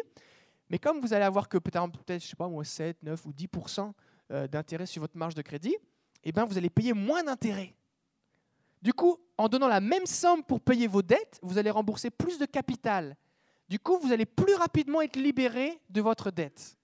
Mais 0.70 0.80
comme 0.80 1.00
vous 1.00 1.14
allez 1.14 1.26
avoir 1.26 1.48
que 1.48 1.58
peut-être, 1.58 1.92
peut 1.92 2.20
je 2.20 2.26
sais 2.26 2.36
pas 2.36 2.48
moi, 2.48 2.64
7, 2.64 3.04
9 3.04 3.26
ou 3.26 3.32
10% 3.32 3.92
euh, 4.32 4.48
d'intérêt 4.48 4.86
sur 4.86 5.02
votre 5.02 5.18
marge 5.18 5.36
de 5.36 5.42
crédit, 5.42 5.76
eh 6.24 6.32
ben, 6.32 6.46
vous 6.46 6.58
allez 6.58 6.70
payer 6.70 6.94
moins 6.94 7.24
d'intérêt. 7.24 7.74
Du 8.82 8.94
coup, 8.94 9.18
en 9.38 9.50
donnant 9.50 9.68
la 9.68 9.82
même 9.82 10.06
somme 10.06 10.44
pour 10.44 10.62
payer 10.62 10.88
vos 10.88 11.02
dettes, 11.02 11.40
vous 11.42 11.58
allez 11.58 11.72
rembourser 11.72 12.10
plus 12.10 12.38
de 12.38 12.46
capital. 12.46 13.16
Du 13.70 13.80
coup, 13.80 13.98
vous 14.00 14.12
allez 14.12 14.26
plus 14.26 14.54
rapidement 14.56 15.02
être 15.02 15.18
libéré 15.18 15.80
de 15.90 16.02
votre 16.02 16.32
dette. 16.32 16.78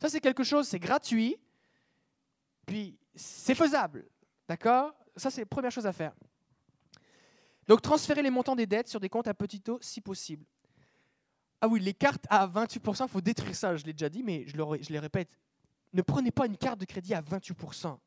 Ça, 0.00 0.08
c'est 0.08 0.20
quelque 0.20 0.44
chose, 0.44 0.68
c'est 0.68 0.78
gratuit, 0.78 1.36
puis 2.66 2.96
c'est 3.14 3.54
faisable. 3.54 4.06
D'accord? 4.48 4.94
Ça, 5.16 5.30
c'est 5.30 5.42
la 5.42 5.46
première 5.46 5.72
chose 5.72 5.86
à 5.86 5.92
faire. 5.92 6.14
Donc, 7.66 7.82
transférer 7.82 8.22
les 8.22 8.30
montants 8.30 8.56
des 8.56 8.66
dettes 8.66 8.88
sur 8.88 9.00
des 9.00 9.08
comptes 9.08 9.26
à 9.26 9.34
petit 9.34 9.60
taux 9.60 9.78
si 9.80 10.00
possible. 10.00 10.46
Ah 11.60 11.66
oui, 11.66 11.80
les 11.80 11.92
cartes 11.92 12.24
à 12.30 12.46
28%, 12.46 13.04
il 13.04 13.08
faut 13.08 13.20
détruire 13.20 13.56
ça, 13.56 13.76
je 13.76 13.84
l'ai 13.84 13.92
déjà 13.92 14.08
dit, 14.08 14.22
mais 14.22 14.46
je, 14.46 14.56
le, 14.56 14.64
je 14.80 14.90
les 14.90 14.98
répète. 15.00 15.28
Ne 15.92 16.02
prenez 16.02 16.30
pas 16.30 16.46
une 16.46 16.56
carte 16.56 16.78
de 16.78 16.84
crédit 16.84 17.14
à 17.14 17.20
28%. 17.20 17.98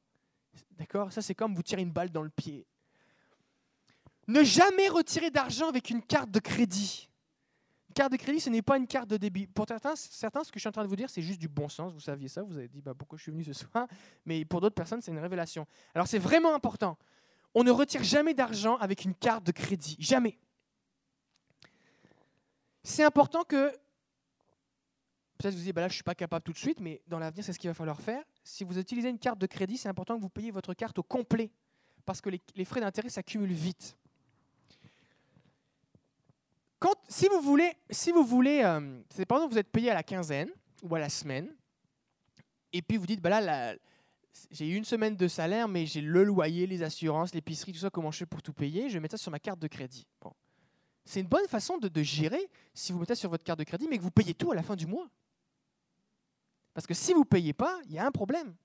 D'accord? 0.71 1.11
Ça, 1.11 1.21
c'est 1.21 1.35
comme 1.35 1.53
vous 1.53 1.63
tirer 1.63 1.81
une 1.81 1.91
balle 1.91 2.09
dans 2.09 2.23
le 2.23 2.29
pied. 2.29 2.65
Ne 4.27 4.43
jamais 4.43 4.87
retirer 4.87 5.31
d'argent 5.31 5.67
avec 5.69 5.89
une 5.89 6.01
carte 6.01 6.31
de 6.31 6.39
crédit. 6.39 7.09
Une 7.89 7.93
carte 7.93 8.11
de 8.11 8.17
crédit, 8.17 8.39
ce 8.39 8.49
n'est 8.49 8.61
pas 8.61 8.77
une 8.77 8.87
carte 8.87 9.09
de 9.09 9.17
débit. 9.17 9.47
Pour 9.47 9.65
certains, 9.67 9.95
certains, 9.95 10.43
ce 10.43 10.51
que 10.51 10.59
je 10.59 10.61
suis 10.61 10.69
en 10.69 10.71
train 10.71 10.83
de 10.83 10.87
vous 10.87 10.95
dire, 10.95 11.09
c'est 11.09 11.21
juste 11.21 11.39
du 11.39 11.49
bon 11.49 11.67
sens. 11.67 11.91
Vous 11.91 11.99
saviez 11.99 12.29
ça, 12.29 12.41
vous 12.43 12.57
avez 12.57 12.69
dit 12.69 12.81
bah, 12.81 12.93
pourquoi 12.97 13.17
je 13.17 13.23
suis 13.23 13.31
venu 13.31 13.43
ce 13.43 13.53
soir? 13.53 13.87
Mais 14.25 14.45
pour 14.45 14.61
d'autres 14.61 14.75
personnes, 14.75 15.01
c'est 15.01 15.11
une 15.11 15.19
révélation. 15.19 15.67
Alors 15.93 16.07
c'est 16.07 16.19
vraiment 16.19 16.55
important. 16.55 16.97
On 17.53 17.63
ne 17.63 17.71
retire 17.71 18.03
jamais 18.03 18.33
d'argent 18.33 18.77
avec 18.77 19.03
une 19.03 19.13
carte 19.13 19.43
de 19.45 19.51
crédit. 19.51 19.97
Jamais. 19.99 20.37
C'est 22.83 23.03
important 23.03 23.43
que. 23.43 23.71
Peut-être 25.37 25.55
vous 25.55 25.63
dites, 25.63 25.75
bah 25.75 25.81
là, 25.81 25.87
je 25.87 25.93
ne 25.93 25.95
suis 25.95 26.03
pas 26.03 26.15
capable 26.15 26.43
tout 26.43 26.53
de 26.53 26.57
suite, 26.57 26.79
mais 26.79 27.01
dans 27.07 27.17
l'avenir, 27.19 27.43
c'est 27.43 27.51
ce 27.51 27.59
qu'il 27.59 27.69
va 27.69 27.73
falloir 27.73 27.99
faire. 27.99 28.23
Si 28.43 28.63
vous 28.63 28.77
utilisez 28.77 29.09
une 29.09 29.19
carte 29.19 29.39
de 29.39 29.47
crédit, 29.47 29.75
c'est 29.75 29.89
important 29.89 30.15
que 30.15 30.21
vous 30.21 30.29
payiez 30.29 30.51
votre 30.51 30.73
carte 30.75 30.99
au 30.99 31.03
complet. 31.03 31.51
Parce 32.05 32.21
que 32.21 32.29
les 32.29 32.65
frais 32.65 32.79
d'intérêt 32.79 33.09
s'accumulent 33.09 33.51
vite 33.51 33.97
si 37.07 37.27
vous 37.27 37.41
voulez, 38.23 38.61
euh, 38.63 39.01
c'est 39.09 39.25
par 39.25 39.37
exemple 39.37 39.53
vous 39.53 39.59
êtes 39.59 39.71
payé 39.71 39.91
à 39.91 39.93
la 39.93 40.03
quinzaine 40.03 40.49
ou 40.83 40.95
à 40.95 40.99
la 40.99 41.09
semaine, 41.09 41.53
et 42.73 42.81
puis 42.81 42.97
vous 42.97 43.05
dites, 43.05 43.21
bah 43.21 43.29
là, 43.29 43.75
j'ai 44.49 44.67
eu 44.67 44.75
une 44.75 44.85
semaine 44.85 45.15
de 45.15 45.27
salaire, 45.27 45.67
mais 45.67 45.85
j'ai 45.85 46.01
le 46.01 46.23
loyer, 46.23 46.65
les 46.65 46.83
assurances, 46.83 47.33
l'épicerie, 47.35 47.73
tout 47.73 47.79
ça, 47.79 47.89
comment 47.89 48.11
je 48.11 48.19
fais 48.19 48.25
pour 48.25 48.41
tout 48.41 48.53
payer? 48.53 48.89
Je 48.89 48.93
vais 48.93 48.99
mettre 48.99 49.17
ça 49.17 49.21
sur 49.21 49.31
ma 49.31 49.39
carte 49.39 49.59
de 49.59 49.67
crédit. 49.67 50.07
Bon. 50.21 50.31
C'est 51.05 51.19
une 51.19 51.27
bonne 51.27 51.47
façon 51.47 51.77
de, 51.77 51.87
de, 51.87 52.03
gérer 52.03 52.49
si 52.73 52.91
vous 52.91 52.99
mettez 52.99 53.15
sur 53.15 53.29
votre 53.29 53.43
carte 53.43 53.59
de 53.59 53.63
crédit, 53.63 53.87
mais 53.89 53.97
que 53.97 54.03
vous 54.03 54.11
payez 54.11 54.33
tout 54.33 54.51
à 54.51 54.55
la 54.55 54.63
fin 54.63 54.75
du 54.75 54.87
mois. 54.87 55.09
Parce 56.73 56.87
que 56.87 56.93
si 56.93 57.13
vous 57.13 57.21
ne 57.21 57.25
payez 57.25 57.53
pas, 57.53 57.79
il 57.85 57.93
y 57.93 57.99
a 57.99 58.05
un 58.05 58.11
problème. 58.11 58.55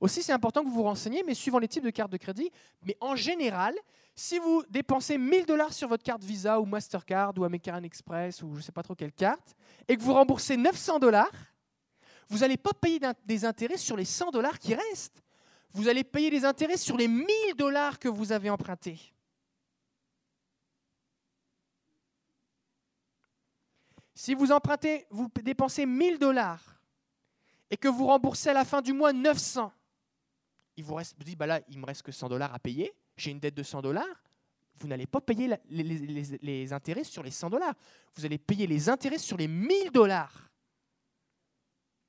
Aussi, 0.00 0.22
c'est 0.22 0.32
important 0.32 0.62
que 0.62 0.68
vous 0.68 0.74
vous 0.74 0.82
renseigniez, 0.82 1.22
mais 1.26 1.34
suivant 1.34 1.58
les 1.58 1.68
types 1.68 1.84
de 1.84 1.90
cartes 1.90 2.12
de 2.12 2.16
crédit. 2.16 2.50
Mais 2.82 2.96
en 3.00 3.16
général, 3.16 3.74
si 4.14 4.38
vous 4.38 4.62
dépensez 4.68 5.18
1000 5.18 5.46
dollars 5.46 5.72
sur 5.72 5.88
votre 5.88 6.02
carte 6.02 6.22
Visa 6.22 6.60
ou 6.60 6.64
Mastercard 6.64 7.32
ou 7.36 7.44
American 7.44 7.82
Express 7.82 8.42
ou 8.42 8.52
je 8.52 8.58
ne 8.58 8.62
sais 8.62 8.72
pas 8.72 8.82
trop 8.82 8.94
quelle 8.94 9.12
carte, 9.12 9.54
et 9.88 9.96
que 9.96 10.02
vous 10.02 10.14
remboursez 10.14 10.56
900 10.56 10.98
dollars, 10.98 11.32
vous 12.28 12.38
n'allez 12.38 12.56
pas 12.56 12.72
payer 12.72 13.00
des 13.24 13.44
intérêts 13.44 13.76
sur 13.76 13.96
les 13.96 14.04
100 14.04 14.30
dollars 14.30 14.58
qui 14.58 14.74
restent. 14.74 15.22
Vous 15.72 15.88
allez 15.88 16.04
payer 16.04 16.30
des 16.30 16.44
intérêts 16.44 16.76
sur 16.76 16.96
les 16.96 17.08
1000 17.08 17.26
dollars 17.56 17.98
que 17.98 18.08
vous 18.08 18.32
avez 18.32 18.50
empruntés. 18.50 18.98
Si 24.14 24.34
vous 24.34 24.50
empruntez, 24.50 25.06
vous 25.10 25.28
dépensez 25.42 25.84
1000 25.84 26.18
dollars 26.18 26.80
et 27.70 27.76
que 27.76 27.88
vous 27.88 28.06
remboursez 28.06 28.48
à 28.48 28.54
la 28.54 28.64
fin 28.64 28.80
du 28.80 28.94
mois 28.94 29.12
900, 29.12 29.70
il 30.76 30.84
vous 30.84 30.94
reste, 30.94 31.16
vous 31.18 31.24
dites, 31.24 31.38
bah 31.38 31.46
là, 31.46 31.60
il 31.68 31.78
me 31.78 31.86
reste 31.86 32.02
que 32.02 32.12
100 32.12 32.28
dollars 32.28 32.54
à 32.54 32.58
payer, 32.58 32.92
j'ai 33.16 33.30
une 33.30 33.40
dette 33.40 33.54
de 33.54 33.62
100 33.62 33.82
dollars, 33.82 34.24
vous 34.78 34.88
n'allez 34.88 35.06
pas 35.06 35.20
payer 35.20 35.56
les, 35.70 36.72
intérêts 36.72 37.04
sur 37.04 37.22
les 37.22 37.30
100 37.30 37.50
dollars, 37.50 37.74
vous 38.14 38.24
allez 38.26 38.38
payer 38.38 38.66
les 38.66 38.88
intérêts 38.88 39.18
sur 39.18 39.36
les 39.36 39.48
1000 39.48 39.90
dollars. 39.90 40.50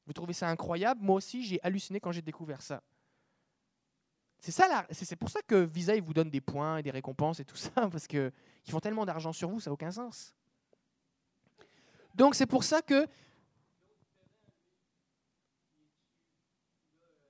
Vous 0.06 0.14
trouvez 0.14 0.34
ça 0.34 0.50
incroyable? 0.50 1.02
Moi 1.02 1.16
aussi, 1.16 1.44
j'ai 1.44 1.60
halluciné 1.64 2.00
quand 2.00 2.12
j'ai 2.12 2.22
découvert 2.22 2.62
ça. 2.62 2.82
C'est 4.40 4.52
ça, 4.52 4.86
c'est 4.92 5.16
pour 5.16 5.30
ça 5.30 5.42
que 5.42 5.56
Visa 5.56 5.96
il 5.96 6.02
vous 6.02 6.14
donne 6.14 6.30
des 6.30 6.42
points 6.42 6.78
et 6.78 6.84
des 6.84 6.92
récompenses 6.92 7.40
et 7.40 7.46
tout 7.46 7.56
ça, 7.56 7.72
parce 7.92 8.08
qu'ils 8.08 8.32
font 8.70 8.80
tellement 8.80 9.06
d'argent 9.06 9.34
sur 9.34 9.50
vous, 9.50 9.60
ça 9.60 9.70
n'a 9.70 9.74
aucun 9.74 9.92
sens. 9.92 10.34
Donc 12.14 12.36
c'est 12.36 12.46
pour 12.46 12.64
ça 12.64 12.82
que 12.82 13.08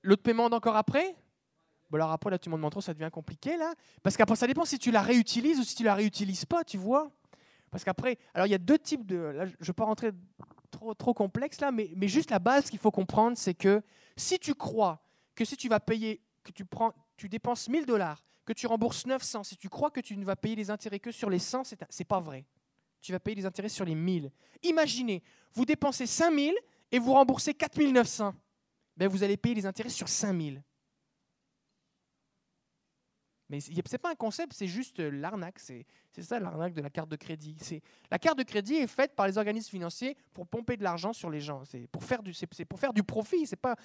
l'autre 0.01 0.23
paiement 0.23 0.45
encore 0.45 0.75
après? 0.75 1.15
Bon 1.89 1.97
alors 1.97 2.11
après, 2.11 2.29
là, 2.29 2.37
tu 2.37 2.49
m'en 2.49 2.69
trop, 2.69 2.81
ça 2.81 2.93
devient 2.93 3.09
compliqué, 3.11 3.57
là. 3.57 3.73
Parce 4.03 4.17
qu'après, 4.17 4.35
ça 4.35 4.47
dépend 4.47 4.65
si 4.65 4.77
tu 4.77 4.91
la 4.91 5.01
réutilises 5.01 5.59
ou 5.59 5.63
si 5.63 5.75
tu 5.75 5.83
la 5.83 5.95
réutilises 5.95 6.45
pas, 6.45 6.63
tu 6.63 6.77
vois. 6.77 7.11
Parce 7.71 7.83
qu'après, 7.83 8.17
alors 8.33 8.47
il 8.47 8.51
y 8.51 8.55
a 8.55 8.59
deux 8.59 8.77
types 8.77 9.05
de... 9.05 9.33
Je 9.33 9.41
ne 9.43 9.65
vais 9.65 9.73
pas 9.73 9.85
rentrer 9.85 10.11
trop, 10.71 10.93
trop 10.93 11.13
complexe, 11.13 11.61
là, 11.61 11.71
mais, 11.71 11.91
mais 11.95 12.07
juste 12.07 12.31
la 12.31 12.39
base 12.39 12.69
qu'il 12.69 12.79
faut 12.79 12.91
comprendre, 12.91 13.37
c'est 13.37 13.53
que 13.53 13.81
si 14.15 14.39
tu 14.39 14.53
crois 14.53 15.01
que 15.35 15.45
si 15.45 15.55
tu 15.55 15.69
vas 15.69 15.79
payer, 15.79 16.21
que 16.43 16.51
tu, 16.51 16.65
prends, 16.65 16.93
tu 17.15 17.29
dépenses 17.29 17.69
1000 17.69 17.85
dollars, 17.85 18.23
que 18.45 18.53
tu 18.53 18.67
rembourses 18.67 19.05
900, 19.05 19.43
si 19.43 19.57
tu 19.57 19.69
crois 19.69 19.91
que 19.91 19.99
tu 19.99 20.17
ne 20.17 20.25
vas 20.25 20.35
payer 20.35 20.55
les 20.55 20.69
intérêts 20.69 20.99
que 20.99 21.11
sur 21.11 21.29
les 21.29 21.39
100, 21.39 21.65
c'est, 21.65 21.79
c'est 21.89 22.05
pas 22.05 22.19
vrai. 22.19 22.45
Tu 23.01 23.11
vas 23.11 23.19
payer 23.19 23.35
les 23.35 23.45
intérêts 23.45 23.69
sur 23.69 23.85
les 23.85 23.95
1000. 23.95 24.31
Imaginez, 24.63 25.21
vous 25.53 25.65
dépensez 25.65 26.07
5000 26.07 26.55
et 26.91 26.99
vous 26.99 27.13
remboursez 27.13 27.53
4900. 27.53 28.33
Ben, 28.95 29.07
vous 29.07 29.23
allez 29.23 29.37
payer 29.37 29.55
les 29.55 29.65
intérêts 29.65 29.89
sur 29.89 30.09
5000. 30.09 30.63
Mais 33.49 33.61
ce 33.61 33.71
n'est 33.71 33.97
pas 33.97 34.11
un 34.11 34.15
concept, 34.15 34.53
c'est 34.53 34.67
juste 34.67 34.99
euh, 34.99 35.09
l'arnaque. 35.09 35.59
C'est 35.59 35.85
ça 36.19 36.39
l'arnaque 36.39 36.73
de 36.73 36.81
la 36.81 36.89
carte 36.89 37.09
de 37.09 37.15
crédit. 37.15 37.55
La 38.11 38.19
carte 38.19 38.37
de 38.37 38.43
crédit 38.43 38.75
est 38.75 38.87
faite 38.87 39.15
par 39.15 39.25
les 39.25 39.37
organismes 39.37 39.69
financiers 39.69 40.17
pour 40.33 40.47
pomper 40.47 40.75
de 40.75 40.83
l'argent 40.83 41.13
sur 41.13 41.29
les 41.29 41.39
gens. 41.39 41.63
C'est 41.63 41.87
pour, 41.87 42.03
faire 42.03 42.21
du, 42.21 42.33
pour 42.67 42.79
faire 42.79 42.93
du 42.93 43.03
profit. 43.03 43.45
Ce 43.45 43.55
n'est 43.55 43.57
pas, 43.57 43.75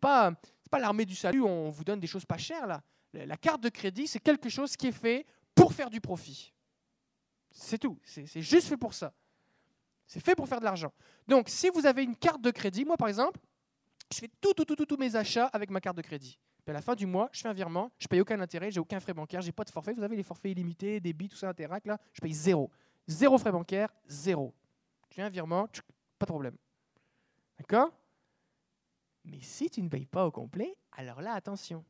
pas, 0.00 0.32
pas 0.70 0.78
l'armée 0.80 1.04
du 1.04 1.14
salut, 1.14 1.42
on 1.42 1.70
vous 1.70 1.84
donne 1.84 2.00
des 2.00 2.08
choses 2.08 2.24
pas 2.24 2.38
chères. 2.38 2.66
Là. 2.66 2.82
La 3.12 3.36
carte 3.36 3.62
de 3.62 3.68
crédit, 3.68 4.08
c'est 4.08 4.20
quelque 4.20 4.48
chose 4.48 4.76
qui 4.76 4.88
est 4.88 4.92
fait 4.92 5.24
pour 5.54 5.72
faire 5.72 5.90
du 5.90 6.00
profit. 6.00 6.52
C'est 7.50 7.78
tout. 7.78 7.98
C'est 8.04 8.42
juste 8.42 8.68
fait 8.68 8.76
pour 8.76 8.94
ça. 8.94 9.12
C'est 10.06 10.20
fait 10.20 10.34
pour 10.34 10.48
faire 10.48 10.58
de 10.58 10.64
l'argent. 10.64 10.92
Donc, 11.28 11.48
si 11.48 11.68
vous 11.68 11.86
avez 11.86 12.02
une 12.02 12.16
carte 12.16 12.40
de 12.40 12.50
crédit, 12.50 12.84
moi 12.84 12.96
par 12.96 13.08
exemple, 13.08 13.40
je 14.12 14.18
fais 14.18 14.30
tout, 14.40 14.52
tout, 14.52 14.64
tout, 14.64 14.84
tous 14.84 14.96
mes 14.96 15.14
achats 15.16 15.46
avec 15.46 15.70
ma 15.70 15.80
carte 15.80 15.96
de 15.96 16.02
crédit. 16.02 16.38
Puis 16.64 16.70
à 16.70 16.74
la 16.74 16.82
fin 16.82 16.94
du 16.94 17.06
mois, 17.06 17.28
je 17.32 17.40
fais 17.40 17.48
un 17.48 17.52
virement, 17.52 17.90
je 17.98 18.06
paye 18.06 18.20
aucun 18.20 18.40
intérêt, 18.40 18.70
j'ai 18.70 18.78
aucun 18.78 19.00
frais 19.00 19.14
bancaire, 19.14 19.40
j'ai 19.40 19.52
pas 19.52 19.64
de 19.64 19.70
forfait. 19.70 19.92
Vous 19.92 20.02
avez 20.02 20.16
les 20.16 20.22
forfaits 20.22 20.52
illimités, 20.52 21.00
débit, 21.00 21.28
tout 21.28 21.36
ça, 21.36 21.48
Interac, 21.48 21.84
là, 21.86 21.98
je 22.12 22.20
paye 22.20 22.32
zéro. 22.32 22.70
Zéro 23.08 23.36
frais 23.36 23.50
bancaire, 23.50 23.92
zéro. 24.06 24.54
Je 25.10 25.16
fais 25.16 25.22
un 25.22 25.28
virement, 25.28 25.66
pas 26.18 26.26
de 26.26 26.30
problème. 26.30 26.56
D'accord? 27.58 27.90
Mais 29.24 29.40
si 29.40 29.70
tu 29.70 29.82
ne 29.82 29.88
payes 29.88 30.06
pas 30.06 30.26
au 30.26 30.30
complet, 30.30 30.76
alors 30.92 31.20
là, 31.20 31.34
attention. 31.34 31.84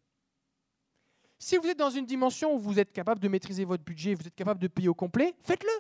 Si 1.39 1.57
vous 1.57 1.67
êtes 1.67 1.79
dans 1.79 1.91
une 1.91 2.07
dimension 2.07 2.55
où 2.55 2.59
vous 2.59 2.79
êtes 2.79 2.93
capable 2.93 3.21
de 3.21 3.29
maîtriser 3.29 3.65
votre 3.65 3.85
budget, 3.85 4.15
vous 4.15 4.27
êtes 4.27 4.35
capable 4.35 4.61
de 4.61 4.69
payer 4.69 4.89
au 4.89 4.95
complet, 4.95 5.35
faites-le. 5.43 5.73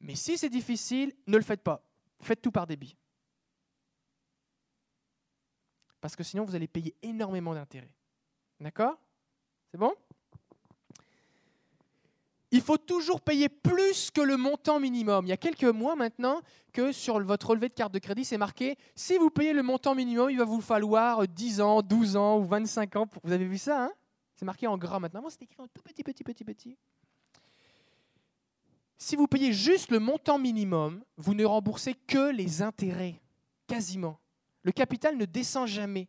Mais 0.00 0.14
si 0.14 0.36
c'est 0.36 0.48
difficile, 0.48 1.12
ne 1.26 1.36
le 1.36 1.42
faites 1.42 1.62
pas. 1.62 1.82
Faites 2.20 2.40
tout 2.40 2.50
par 2.50 2.66
débit. 2.66 2.96
Parce 6.00 6.16
que 6.16 6.22
sinon, 6.22 6.44
vous 6.44 6.54
allez 6.54 6.68
payer 6.68 6.94
énormément 7.02 7.54
d'intérêts. 7.54 7.94
D'accord? 8.60 8.98
C'est 9.70 9.78
bon? 9.78 9.94
Il 12.52 12.62
faut 12.62 12.78
toujours 12.78 13.20
payer 13.20 13.48
plus 13.48 14.10
que 14.10 14.20
le 14.20 14.36
montant 14.36 14.78
minimum. 14.78 15.26
Il 15.26 15.30
y 15.30 15.32
a 15.32 15.36
quelques 15.36 15.64
mois 15.64 15.96
maintenant 15.96 16.40
que 16.72 16.92
sur 16.92 17.20
votre 17.22 17.50
relevé 17.50 17.68
de 17.68 17.74
carte 17.74 17.92
de 17.92 17.98
crédit, 17.98 18.24
c'est 18.24 18.38
marqué, 18.38 18.76
si 18.94 19.18
vous 19.18 19.30
payez 19.30 19.52
le 19.52 19.62
montant 19.62 19.94
minimum, 19.94 20.30
il 20.30 20.38
va 20.38 20.44
vous 20.44 20.60
falloir 20.60 21.26
10 21.26 21.60
ans, 21.60 21.82
12 21.82 22.16
ans 22.16 22.38
ou 22.38 22.44
25 22.44 22.96
ans. 22.96 23.08
Vous 23.24 23.32
avez 23.32 23.46
vu 23.46 23.58
ça 23.58 23.84
hein? 23.84 23.90
C'est 24.36 24.44
marqué 24.44 24.66
en 24.66 24.76
gras 24.76 25.00
maintenant. 25.00 25.24
c'est 25.28 25.42
écrit 25.42 25.60
en 25.60 25.66
tout 25.66 25.82
petit, 25.82 26.04
petit, 26.04 26.22
petit, 26.22 26.44
petit. 26.44 26.78
Si 28.98 29.16
vous 29.16 29.26
payez 29.26 29.52
juste 29.52 29.90
le 29.90 29.98
montant 29.98 30.38
minimum, 30.38 31.02
vous 31.16 31.34
ne 31.34 31.44
remboursez 31.44 31.94
que 31.94 32.30
les 32.30 32.62
intérêts, 32.62 33.20
quasiment. 33.66 34.18
Le 34.66 34.72
capital 34.72 35.16
ne 35.16 35.26
descend 35.26 35.68
jamais. 35.68 36.08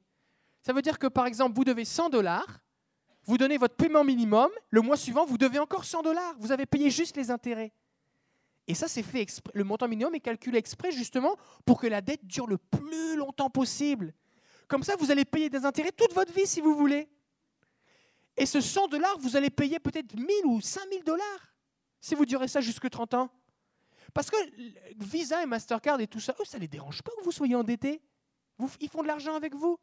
Ça 0.63 0.73
veut 0.73 0.81
dire 0.81 0.97
que 0.97 1.05
par 1.05 1.27
exemple, 1.27 1.55
vous 1.55 1.63
devez 1.63 1.85
100 1.85 2.09
dollars, 2.09 2.59
vous 3.23 3.37
donnez 3.37 3.59
votre 3.59 3.75
paiement 3.75 4.03
minimum, 4.03 4.49
le 4.71 4.81
mois 4.81 4.97
suivant, 4.97 5.27
vous 5.27 5.37
devez 5.37 5.59
encore 5.59 5.85
100 5.85 6.01
dollars. 6.01 6.33
Vous 6.39 6.51
avez 6.51 6.65
payé 6.65 6.89
juste 6.89 7.15
les 7.17 7.29
intérêts. 7.29 7.71
Et 8.67 8.73
ça, 8.73 8.87
c'est 8.87 9.03
fait 9.03 9.21
exprès. 9.21 9.51
Le 9.53 9.63
montant 9.63 9.87
minimum 9.87 10.15
est 10.15 10.21
calculé 10.21 10.57
exprès 10.57 10.91
justement 10.91 11.37
pour 11.67 11.79
que 11.79 11.85
la 11.85 12.01
dette 12.01 12.25
dure 12.25 12.47
le 12.47 12.57
plus 12.57 13.15
longtemps 13.15 13.51
possible. 13.51 14.11
Comme 14.67 14.81
ça, 14.81 14.95
vous 14.95 15.11
allez 15.11 15.23
payer 15.23 15.51
des 15.51 15.63
intérêts 15.63 15.91
toute 15.91 16.13
votre 16.13 16.33
vie 16.33 16.47
si 16.47 16.59
vous 16.59 16.73
voulez. 16.73 17.07
Et 18.37 18.47
ce 18.47 18.59
100 18.59 18.87
dollars, 18.87 19.19
vous 19.19 19.35
allez 19.35 19.51
payer 19.51 19.79
peut-être 19.79 20.15
1000 20.15 20.27
ou 20.45 20.61
5000 20.61 21.03
dollars 21.03 21.53
si 22.01 22.15
vous 22.15 22.25
durez 22.25 22.47
ça 22.47 22.59
jusque 22.59 22.89
30 22.89 23.13
ans. 23.13 23.29
Parce 24.15 24.31
que 24.31 24.37
Visa 24.97 25.43
et 25.43 25.45
Mastercard 25.45 26.01
et 26.01 26.07
tout 26.07 26.19
ça, 26.19 26.33
eux, 26.39 26.45
ça 26.45 26.57
ne 26.57 26.61
les 26.61 26.67
dérange 26.67 27.03
pas 27.03 27.11
que 27.19 27.23
vous 27.23 27.31
soyez 27.31 27.53
endetté 28.59 28.85
ils 28.85 28.89
font 28.89 29.01
de 29.01 29.07
l'argent 29.07 29.35
avec 29.35 29.55
vous. 29.55 29.79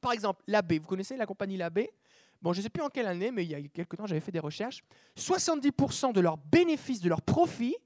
Par 0.00 0.12
exemple, 0.12 0.42
l'AB, 0.46 0.74
vous 0.74 0.86
connaissez 0.86 1.16
la 1.16 1.26
compagnie 1.26 1.56
l'AB 1.56 1.86
Bon, 2.42 2.52
je 2.52 2.58
ne 2.58 2.64
sais 2.64 2.70
plus 2.70 2.82
en 2.82 2.88
quelle 2.88 3.06
année, 3.06 3.30
mais 3.30 3.44
il 3.44 3.50
y 3.50 3.54
a 3.54 3.60
quelques 3.68 3.96
temps, 3.96 4.06
j'avais 4.06 4.20
fait 4.20 4.32
des 4.32 4.40
recherches. 4.40 4.82
70% 5.16 6.12
de 6.12 6.20
leurs 6.20 6.38
bénéfices, 6.38 7.00
de 7.00 7.08
leurs 7.08 7.22
profits, 7.22 7.76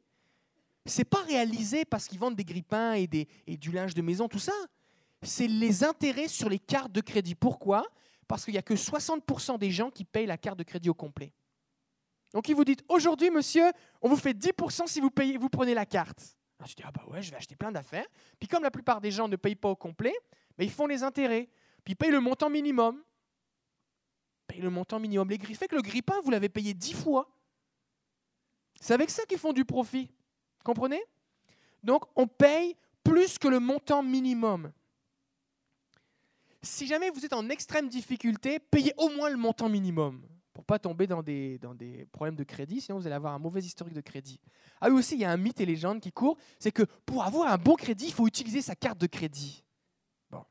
c'est 0.87 1.05
pas 1.05 1.21
réalisé 1.23 1.85
parce 1.85 2.09
qu'ils 2.09 2.19
vendent 2.19 2.37
des 2.37 2.45
grippins 2.45 2.95
et 2.95 3.07
du 3.07 3.71
linge 3.71 3.93
de 3.93 4.01
maison, 4.01 4.29
tout 4.29 4.39
ça. 4.39 4.55
C'est 5.23 5.47
les 5.47 5.85
intérêts 5.85 6.29
sur 6.29 6.49
les 6.49 6.59
cartes 6.59 6.93
de 6.93 7.03
crédit. 7.03 7.35
Pourquoi? 7.35 7.85
Parce 8.29 8.45
qu'il 8.45 8.53
n'y 8.53 8.59
a 8.59 8.63
que 8.63 8.75
60% 8.75 9.59
des 9.59 9.71
gens 9.71 9.91
qui 9.91 10.05
payent 10.05 10.27
la 10.27 10.39
carte 10.39 10.59
de 10.59 10.63
crédit 10.63 10.89
au 10.89 10.95
complet. 10.95 11.33
Donc, 12.33 12.49
ils 12.49 12.55
vous 12.55 12.65
disent 12.65 12.77
aujourd'hui, 12.89 13.31
monsieur, 13.31 13.71
on 14.01 14.09
vous 14.09 14.17
fait 14.17 14.33
10% 14.33 14.87
si 14.87 15.01
vous, 15.01 15.11
payez, 15.11 15.37
vous 15.37 15.49
prenez 15.49 15.75
la 15.75 15.87
carte. 15.87 16.37
Je 16.65 16.75
dis, 16.75 16.83
ah 16.85 16.91
bah 16.91 17.05
ouais, 17.09 17.23
je 17.23 17.31
vais 17.31 17.37
acheter 17.37 17.55
plein 17.55 17.71
d'affaires. 17.71 18.07
Puis 18.41 18.49
comme 18.49 18.63
la 18.63 18.71
plupart 18.71 19.01
des 19.01 19.11
gens 19.11 19.29
ne 19.29 19.37
payent 19.37 19.57
pas 19.57 19.69
au 19.69 19.77
complet, 19.77 20.15
ils 20.59 20.71
font 20.71 20.87
les 20.87 21.03
intérêts. 21.03 21.49
Puis 21.85 21.93
ils 21.93 21.97
payent 21.97 22.11
le 22.11 22.21
montant 22.21 22.51
minimum. 22.51 23.03
Payent 24.47 24.63
le 24.63 24.71
montant 24.71 24.99
minimum. 24.99 25.29
Les 25.29 25.39
fait 25.39 25.69
que 25.69 25.77
le 25.77 25.83
grippin, 25.83 26.21
vous 26.23 26.31
l'avez 26.31 26.49
payé 26.49 26.75
dix 26.75 26.95
fois. 26.95 27.29
C'est 28.81 28.95
avec 28.95 29.11
ça 29.11 29.25
qu'ils 29.27 29.39
font 29.39 29.53
du 29.53 29.65
profit. 29.65 30.11
Comprenez? 30.65 31.03
Donc 31.83 32.05
on 32.17 32.27
paye 32.27 32.77
plus 33.05 33.39
que 33.39 33.49
le 33.49 33.61
montant 33.61 34.03
minimum. 34.03 34.73
Si 36.63 36.87
jamais 36.87 37.11
vous 37.11 37.25
êtes 37.25 37.33
en 37.33 37.49
extrême 37.49 37.89
difficulté, 37.89 38.59
payez 38.59 38.93
au 38.97 39.09
moins 39.11 39.31
le 39.31 39.37
montant 39.37 39.69
minimum 39.69 40.27
pour 40.57 40.65
pas 40.65 40.79
tomber 40.79 41.07
dans 41.07 41.23
des, 41.23 41.59
dans 41.59 41.75
des 41.75 42.07
problèmes 42.07 42.35
de 42.35 42.43
crédit, 42.43 42.81
sinon 42.81 42.99
vous 42.99 43.07
allez 43.07 43.15
avoir 43.15 43.35
un 43.35 43.39
mauvais 43.39 43.61
historique 43.61 43.93
de 43.93 44.01
crédit. 44.01 44.41
Ah 44.81 44.89
oui 44.89 44.95
aussi, 44.95 45.15
il 45.15 45.21
y 45.21 45.25
a 45.27 45.31
un 45.31 45.37
mythe 45.37 45.61
et 45.61 45.67
légende 45.67 46.01
qui 46.01 46.11
court, 46.11 46.39
c'est 46.59 46.73
que 46.73 46.85
pour 47.05 47.25
avoir 47.25 47.53
un 47.53 47.59
bon 47.59 47.75
crédit, 47.75 48.07
il 48.07 48.13
faut 48.15 48.27
utiliser 48.27 48.63
sa 48.63 48.75
carte 48.75 48.97
de 48.97 49.07
crédit. 49.07 49.63
Bon. 50.31 50.43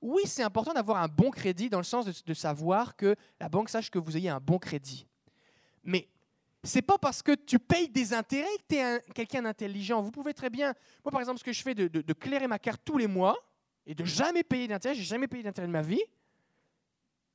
Oui, 0.00 0.22
c'est 0.26 0.44
important 0.44 0.72
d'avoir 0.72 1.02
un 1.02 1.08
bon 1.08 1.32
crédit 1.32 1.68
dans 1.68 1.78
le 1.78 1.84
sens 1.84 2.06
de, 2.06 2.34
savoir 2.34 2.94
que 2.94 3.16
la 3.40 3.48
banque 3.48 3.70
sache 3.70 3.90
que 3.90 3.98
vous 3.98 4.16
ayez 4.16 4.28
un 4.28 4.38
bon 4.38 4.60
crédit. 4.60 5.08
Mais 5.82 6.08
c'est 6.62 6.80
pas 6.80 6.96
parce 6.96 7.22
que 7.22 7.34
tu 7.34 7.58
payes 7.58 7.88
des 7.88 8.14
intérêts 8.14 8.56
que 8.56 8.66
tu 8.68 8.76
es 8.76 9.00
quelqu'un 9.14 9.42
d'intelligent. 9.42 10.00
Vous 10.00 10.12
pouvez 10.12 10.32
très 10.32 10.48
bien, 10.48 10.74
moi 11.04 11.10
par 11.10 11.20
exemple, 11.20 11.40
ce 11.40 11.44
que 11.44 11.52
je 11.52 11.62
fais 11.62 11.74
de 11.74 12.12
clairer 12.12 12.46
ma 12.46 12.60
carte 12.60 12.82
tous 12.84 12.98
les 12.98 13.08
mois 13.08 13.36
et 13.84 13.96
de 13.96 14.04
jamais 14.04 14.44
payer 14.44 14.68
d'intérêt, 14.68 14.94
j'ai 14.94 15.02
jamais 15.02 15.26
payé 15.26 15.42
d'intérêt 15.42 15.66
de 15.66 15.72
ma 15.72 15.82
vie, 15.82 16.02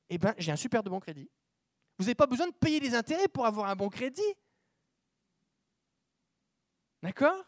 eh 0.08 0.16
ben, 0.16 0.34
j'ai 0.38 0.52
un 0.52 0.56
super 0.56 0.82
de 0.82 0.90
bon 0.90 1.00
crédit. 1.00 1.30
Vous 1.98 2.04
n'avez 2.04 2.14
pas 2.14 2.26
besoin 2.26 2.46
de 2.46 2.52
payer 2.52 2.80
les 2.80 2.94
intérêts 2.94 3.28
pour 3.28 3.46
avoir 3.46 3.68
un 3.68 3.76
bon 3.76 3.88
crédit. 3.88 4.22
D'accord? 7.02 7.44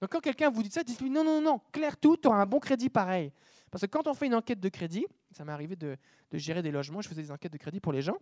Donc 0.00 0.10
quand 0.10 0.20
quelqu'un 0.20 0.50
vous 0.50 0.62
dit 0.62 0.70
ça, 0.70 0.82
dites-lui 0.82 1.10
non, 1.10 1.24
non, 1.24 1.40
non, 1.40 1.60
clair 1.72 1.96
tout, 1.96 2.16
tu 2.16 2.28
auras 2.28 2.42
un 2.42 2.46
bon 2.46 2.58
crédit 2.58 2.88
pareil. 2.88 3.32
Parce 3.70 3.82
que 3.82 3.86
quand 3.86 4.06
on 4.06 4.14
fait 4.14 4.26
une 4.26 4.34
enquête 4.34 4.60
de 4.60 4.68
crédit, 4.68 5.06
ça 5.30 5.44
m'est 5.44 5.52
arrivé 5.52 5.76
de, 5.76 5.96
gérer 6.32 6.62
des 6.62 6.70
logements, 6.70 7.00
je 7.00 7.08
faisais 7.08 7.22
des 7.22 7.30
enquêtes 7.30 7.52
de 7.52 7.58
crédit 7.58 7.80
pour 7.80 7.92
les 7.92 8.02
gens. 8.02 8.18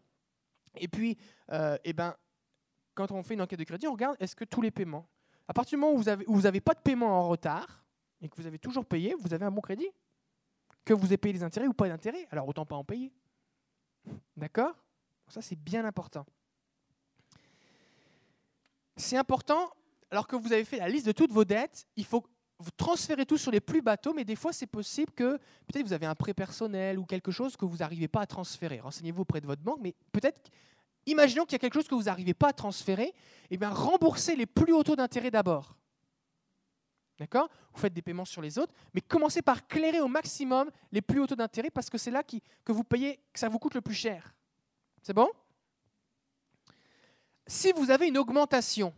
Et 0.76 0.88
puis, 0.88 1.18
euh, 1.50 1.76
eh 1.84 1.92
ben, 1.92 2.14
quand 2.94 3.10
on 3.10 3.22
fait 3.22 3.34
une 3.34 3.42
enquête 3.42 3.58
de 3.58 3.64
crédit, 3.64 3.88
on 3.88 3.92
regarde 3.92 4.16
est-ce 4.20 4.36
que 4.36 4.44
tous 4.44 4.60
les 4.60 4.70
paiements, 4.70 5.08
à 5.48 5.54
partir 5.54 5.76
du 5.76 5.80
moment 5.80 5.94
où 5.94 6.34
vous 6.34 6.42
n'avez 6.42 6.60
pas 6.60 6.74
de 6.74 6.80
paiement 6.80 7.18
en 7.18 7.28
retard 7.28 7.84
et 8.20 8.28
que 8.28 8.36
vous 8.36 8.46
avez 8.46 8.58
toujours 8.58 8.84
payé, 8.84 9.14
vous 9.18 9.32
avez 9.34 9.44
un 9.44 9.50
bon 9.50 9.60
crédit? 9.60 9.88
Que 10.84 10.94
vous 10.94 11.06
ayez 11.06 11.18
payé 11.18 11.32
les 11.32 11.42
intérêts 11.42 11.66
ou 11.66 11.72
pas 11.72 11.88
d'intérêts, 11.88 12.26
alors 12.30 12.46
autant 12.46 12.64
pas 12.64 12.76
en 12.76 12.84
payer. 12.84 13.12
D'accord? 14.36 14.76
Ça, 15.30 15.42
c'est 15.42 15.56
bien 15.56 15.84
important. 15.84 16.26
C'est 18.96 19.16
important, 19.16 19.72
alors 20.10 20.26
que 20.26 20.36
vous 20.36 20.52
avez 20.52 20.64
fait 20.64 20.78
la 20.78 20.88
liste 20.88 21.06
de 21.06 21.12
toutes 21.12 21.32
vos 21.32 21.44
dettes, 21.44 21.86
il 21.96 22.04
faut 22.04 22.24
vous 22.58 22.70
transférer 22.76 23.24
tout 23.24 23.38
sur 23.38 23.50
les 23.50 23.60
plus 23.60 23.80
bateaux, 23.80 24.12
mais 24.12 24.24
des 24.24 24.36
fois, 24.36 24.52
c'est 24.52 24.66
possible 24.66 25.12
que 25.12 25.38
peut-être 25.66 25.86
vous 25.86 25.92
avez 25.94 26.06
un 26.06 26.14
prêt 26.14 26.34
personnel 26.34 26.98
ou 26.98 27.06
quelque 27.06 27.30
chose 27.30 27.56
que 27.56 27.64
vous 27.64 27.78
n'arrivez 27.78 28.08
pas 28.08 28.20
à 28.20 28.26
transférer. 28.26 28.80
Renseignez-vous 28.80 29.22
auprès 29.22 29.40
de 29.40 29.46
votre 29.46 29.62
banque, 29.62 29.78
mais 29.80 29.94
peut-être, 30.12 30.50
imaginons 31.06 31.44
qu'il 31.44 31.52
y 31.52 31.56
a 31.56 31.58
quelque 31.58 31.74
chose 31.74 31.88
que 31.88 31.94
vous 31.94 32.04
n'arrivez 32.04 32.34
pas 32.34 32.48
à 32.48 32.52
transférer, 32.52 33.06
et 33.06 33.14
eh 33.52 33.56
bien 33.56 33.70
remboursez 33.70 34.36
les 34.36 34.46
plus 34.46 34.72
hauts 34.74 34.82
taux 34.82 34.96
d'intérêt 34.96 35.30
d'abord. 35.30 35.76
D'accord? 37.18 37.48
Vous 37.72 37.80
faites 37.80 37.92
des 37.92 38.02
paiements 38.02 38.24
sur 38.24 38.42
les 38.42 38.58
autres, 38.58 38.74
mais 38.94 39.00
commencez 39.00 39.42
par 39.42 39.66
clairer 39.66 40.00
au 40.00 40.08
maximum 40.08 40.70
les 40.92 41.02
plus 41.02 41.20
hauts 41.20 41.26
taux 41.26 41.36
d'intérêt 41.36 41.70
parce 41.70 41.88
que 41.88 41.98
c'est 41.98 42.10
là 42.10 42.22
que 42.22 42.72
vous 42.72 42.84
payez, 42.84 43.20
que 43.32 43.38
ça 43.38 43.48
vous 43.48 43.58
coûte 43.58 43.74
le 43.74 43.80
plus 43.80 43.94
cher. 43.94 44.34
C'est 45.02 45.14
bon? 45.14 45.30
Si 47.46 47.72
vous 47.72 47.90
avez 47.90 48.08
une 48.08 48.18
augmentation, 48.18 48.94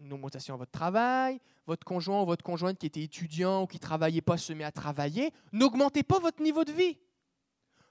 une 0.00 0.12
augmentation 0.12 0.54
à 0.54 0.56
votre 0.56 0.72
travail, 0.72 1.40
votre 1.66 1.84
conjoint 1.84 2.22
ou 2.22 2.26
votre 2.26 2.42
conjointe 2.42 2.78
qui 2.78 2.86
était 2.86 3.02
étudiant 3.02 3.62
ou 3.62 3.66
qui 3.66 3.76
ne 3.76 3.82
travaillait 3.82 4.22
pas 4.22 4.36
se 4.36 4.52
met 4.52 4.64
à 4.64 4.72
travailler, 4.72 5.32
n'augmentez 5.52 6.02
pas 6.02 6.18
votre 6.18 6.42
niveau 6.42 6.64
de 6.64 6.72
vie. 6.72 6.98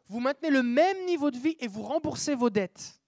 Vous 0.08 0.20
maintenez 0.20 0.50
le 0.50 0.64
même 0.64 1.06
niveau 1.06 1.32
de 1.32 1.38
vie 1.38 1.56
et 1.60 1.68
vous 1.68 1.84
remboursez 1.84 2.36
vos 2.36 2.50
dettes. 2.50 3.00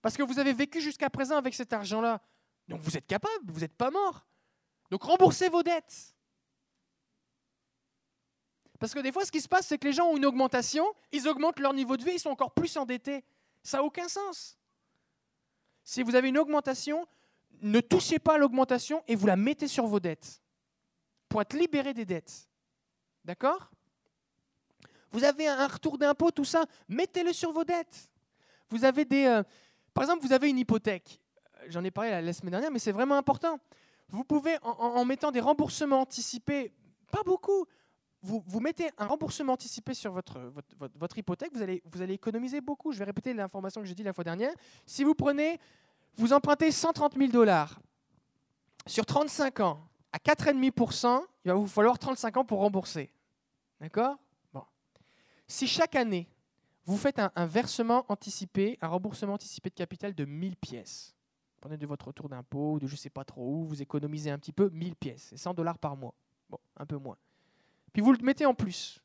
Parce 0.00 0.16
que 0.16 0.22
vous 0.22 0.38
avez 0.38 0.52
vécu 0.52 0.80
jusqu'à 0.80 1.10
présent 1.10 1.36
avec 1.36 1.54
cet 1.54 1.72
argent-là. 1.72 2.22
Donc 2.68 2.80
vous 2.80 2.96
êtes 2.96 3.06
capable, 3.06 3.50
vous 3.52 3.60
n'êtes 3.60 3.76
pas 3.76 3.90
mort. 3.90 4.24
Donc 4.90 5.02
remboursez 5.02 5.48
vos 5.48 5.62
dettes. 5.62 6.11
Parce 8.82 8.94
que 8.94 8.98
des 8.98 9.12
fois, 9.12 9.24
ce 9.24 9.30
qui 9.30 9.40
se 9.40 9.46
passe, 9.46 9.68
c'est 9.68 9.78
que 9.78 9.86
les 9.86 9.92
gens 9.92 10.08
ont 10.08 10.16
une 10.16 10.26
augmentation, 10.26 10.84
ils 11.12 11.28
augmentent 11.28 11.60
leur 11.60 11.72
niveau 11.72 11.96
de 11.96 12.02
vie, 12.02 12.14
ils 12.14 12.18
sont 12.18 12.30
encore 12.30 12.50
plus 12.50 12.76
endettés. 12.76 13.22
Ça 13.62 13.76
n'a 13.76 13.84
aucun 13.84 14.08
sens. 14.08 14.58
Si 15.84 16.02
vous 16.02 16.16
avez 16.16 16.30
une 16.30 16.38
augmentation, 16.38 17.06
ne 17.60 17.78
touchez 17.78 18.18
pas 18.18 18.34
à 18.34 18.38
l'augmentation 18.38 19.04
et 19.06 19.14
vous 19.14 19.28
la 19.28 19.36
mettez 19.36 19.68
sur 19.68 19.86
vos 19.86 20.00
dettes 20.00 20.42
pour 21.28 21.40
être 21.40 21.52
libéré 21.54 21.94
des 21.94 22.04
dettes. 22.04 22.48
D'accord? 23.24 23.70
Vous 25.12 25.22
avez 25.22 25.46
un 25.46 25.68
retour 25.68 25.96
d'impôt, 25.96 26.32
tout 26.32 26.44
ça, 26.44 26.64
mettez-le 26.88 27.32
sur 27.32 27.52
vos 27.52 27.62
dettes. 27.62 28.10
Vous 28.68 28.84
avez 28.84 29.04
des, 29.04 29.26
euh, 29.26 29.44
par 29.94 30.02
exemple, 30.02 30.26
vous 30.26 30.32
avez 30.32 30.50
une 30.50 30.58
hypothèque. 30.58 31.20
J'en 31.68 31.84
ai 31.84 31.92
parlé 31.92 32.20
la, 32.20 32.32
semaine 32.32 32.50
dernière, 32.50 32.72
mais 32.72 32.80
c'est 32.80 32.90
vraiment 32.90 33.16
important. 33.16 33.60
Vous 34.08 34.24
pouvez, 34.24 34.58
en, 34.62 35.04
mettant 35.04 35.30
des 35.30 35.38
remboursements 35.38 36.00
anticipés, 36.00 36.72
pas 37.12 37.22
beaucoup, 37.22 37.64
vous, 38.22 38.60
mettez 38.60 38.88
un 38.98 39.06
remboursement 39.06 39.54
anticipé 39.54 39.94
sur 39.94 40.12
votre, 40.12 40.38
votre, 40.38 40.96
votre, 40.96 41.18
hypothèque, 41.18 41.50
vous 41.52 41.62
allez, 41.62 41.82
vous 41.92 42.02
allez 42.02 42.14
économiser 42.14 42.60
beaucoup. 42.60 42.92
Je 42.92 42.98
vais 42.98 43.04
répéter 43.04 43.34
l'information 43.34 43.80
que 43.80 43.86
j'ai 43.86 43.94
dit 43.94 44.04
la 44.04 44.12
fois 44.12 44.22
dernière. 44.22 44.54
Si 44.86 45.02
vous 45.02 45.14
prenez, 45.14 45.58
vous 46.16 46.32
empruntez 46.32 46.70
130 46.70 47.16
000 47.16 47.32
dollars 47.32 47.80
sur 48.86 49.04
35 49.06 49.60
ans 49.60 49.88
à 50.12 50.18
4,5%, 50.18 51.24
il 51.44 51.48
va 51.48 51.54
vous 51.54 51.66
falloir 51.66 51.98
35 51.98 52.36
ans 52.36 52.44
pour 52.44 52.60
rembourser. 52.60 53.10
D'accord? 53.80 54.16
Bon. 54.52 54.62
Si 55.48 55.66
chaque 55.66 55.96
année, 55.96 56.28
vous 56.84 56.96
faites 56.96 57.18
un, 57.18 57.46
versement 57.46 58.04
anticipé, 58.08 58.78
un 58.82 58.88
remboursement 58.88 59.34
anticipé 59.34 59.70
de 59.70 59.74
capital 59.74 60.14
de 60.14 60.24
1000 60.24 60.56
pièces, 60.56 61.14
prenez 61.60 61.76
de 61.76 61.86
votre 61.86 62.08
retour 62.08 62.28
d'impôt, 62.28 62.78
de 62.78 62.86
je 62.86 62.92
ne 62.92 62.98
sais 62.98 63.10
pas 63.10 63.24
trop 63.24 63.42
où, 63.42 63.64
vous 63.64 63.82
économisez 63.82 64.30
un 64.30 64.38
petit 64.38 64.52
peu, 64.52 64.68
1000 64.70 64.96
pièces, 64.96 65.26
c'est 65.30 65.36
100 65.36 65.54
dollars 65.54 65.78
par 65.78 65.96
mois. 65.96 66.14
Bon, 66.50 66.58
un 66.76 66.86
peu 66.86 66.96
moins. 66.96 67.16
Puis 67.92 68.02
vous 68.02 68.12
le 68.12 68.18
mettez 68.22 68.46
en 68.46 68.54
plus. 68.54 69.02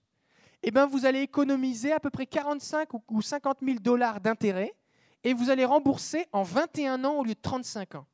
Eh 0.64 0.72
bien, 0.72 0.88
vous 0.88 1.06
allez 1.06 1.22
économiser 1.22 1.92
à 1.92 2.00
peu 2.00 2.10
près 2.10 2.26
45 2.26 2.90
ou 3.10 3.22
50 3.22 3.60
000 3.62 3.80
dollars 3.80 4.22
d'intérêt 4.22 4.76
et 5.24 5.34
vous 5.34 5.50
allez 5.50 5.66
rembourser 5.66 6.28
en 6.32 6.44
21 6.44 7.04
ans 7.04 7.16
au 7.16 7.24
lieu 7.24 7.36
de 7.36 7.42
35 7.42 7.96
ans. 7.96 8.08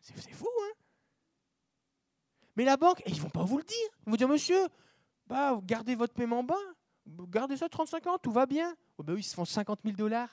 C'est 0.00 0.32
fou, 0.32 0.48
hein 0.62 0.72
Mais 2.56 2.64
la 2.64 2.76
banque, 2.76 3.02
ils 3.06 3.14
ne 3.14 3.20
vont 3.20 3.30
pas 3.30 3.44
vous 3.44 3.58
le 3.58 3.64
dire. 3.64 3.88
Ils 4.06 4.10
vont 4.10 4.16
dire, 4.16 4.28
monsieur, 4.28 4.68
bah, 5.26 5.58
gardez 5.62 5.94
votre 5.94 6.12
paiement 6.12 6.44
bas, 6.44 6.54
gardez 7.06 7.56
ça 7.56 7.68
35 7.68 8.06
ans, 8.06 8.18
tout 8.18 8.32
va 8.32 8.46
bien. 8.46 8.74
Oh, 8.98 9.04
oui, 9.08 9.20
ils 9.20 9.22
se 9.22 9.34
font 9.34 9.44
50 9.44 9.80
000 9.84 9.96
dollars. 9.96 10.28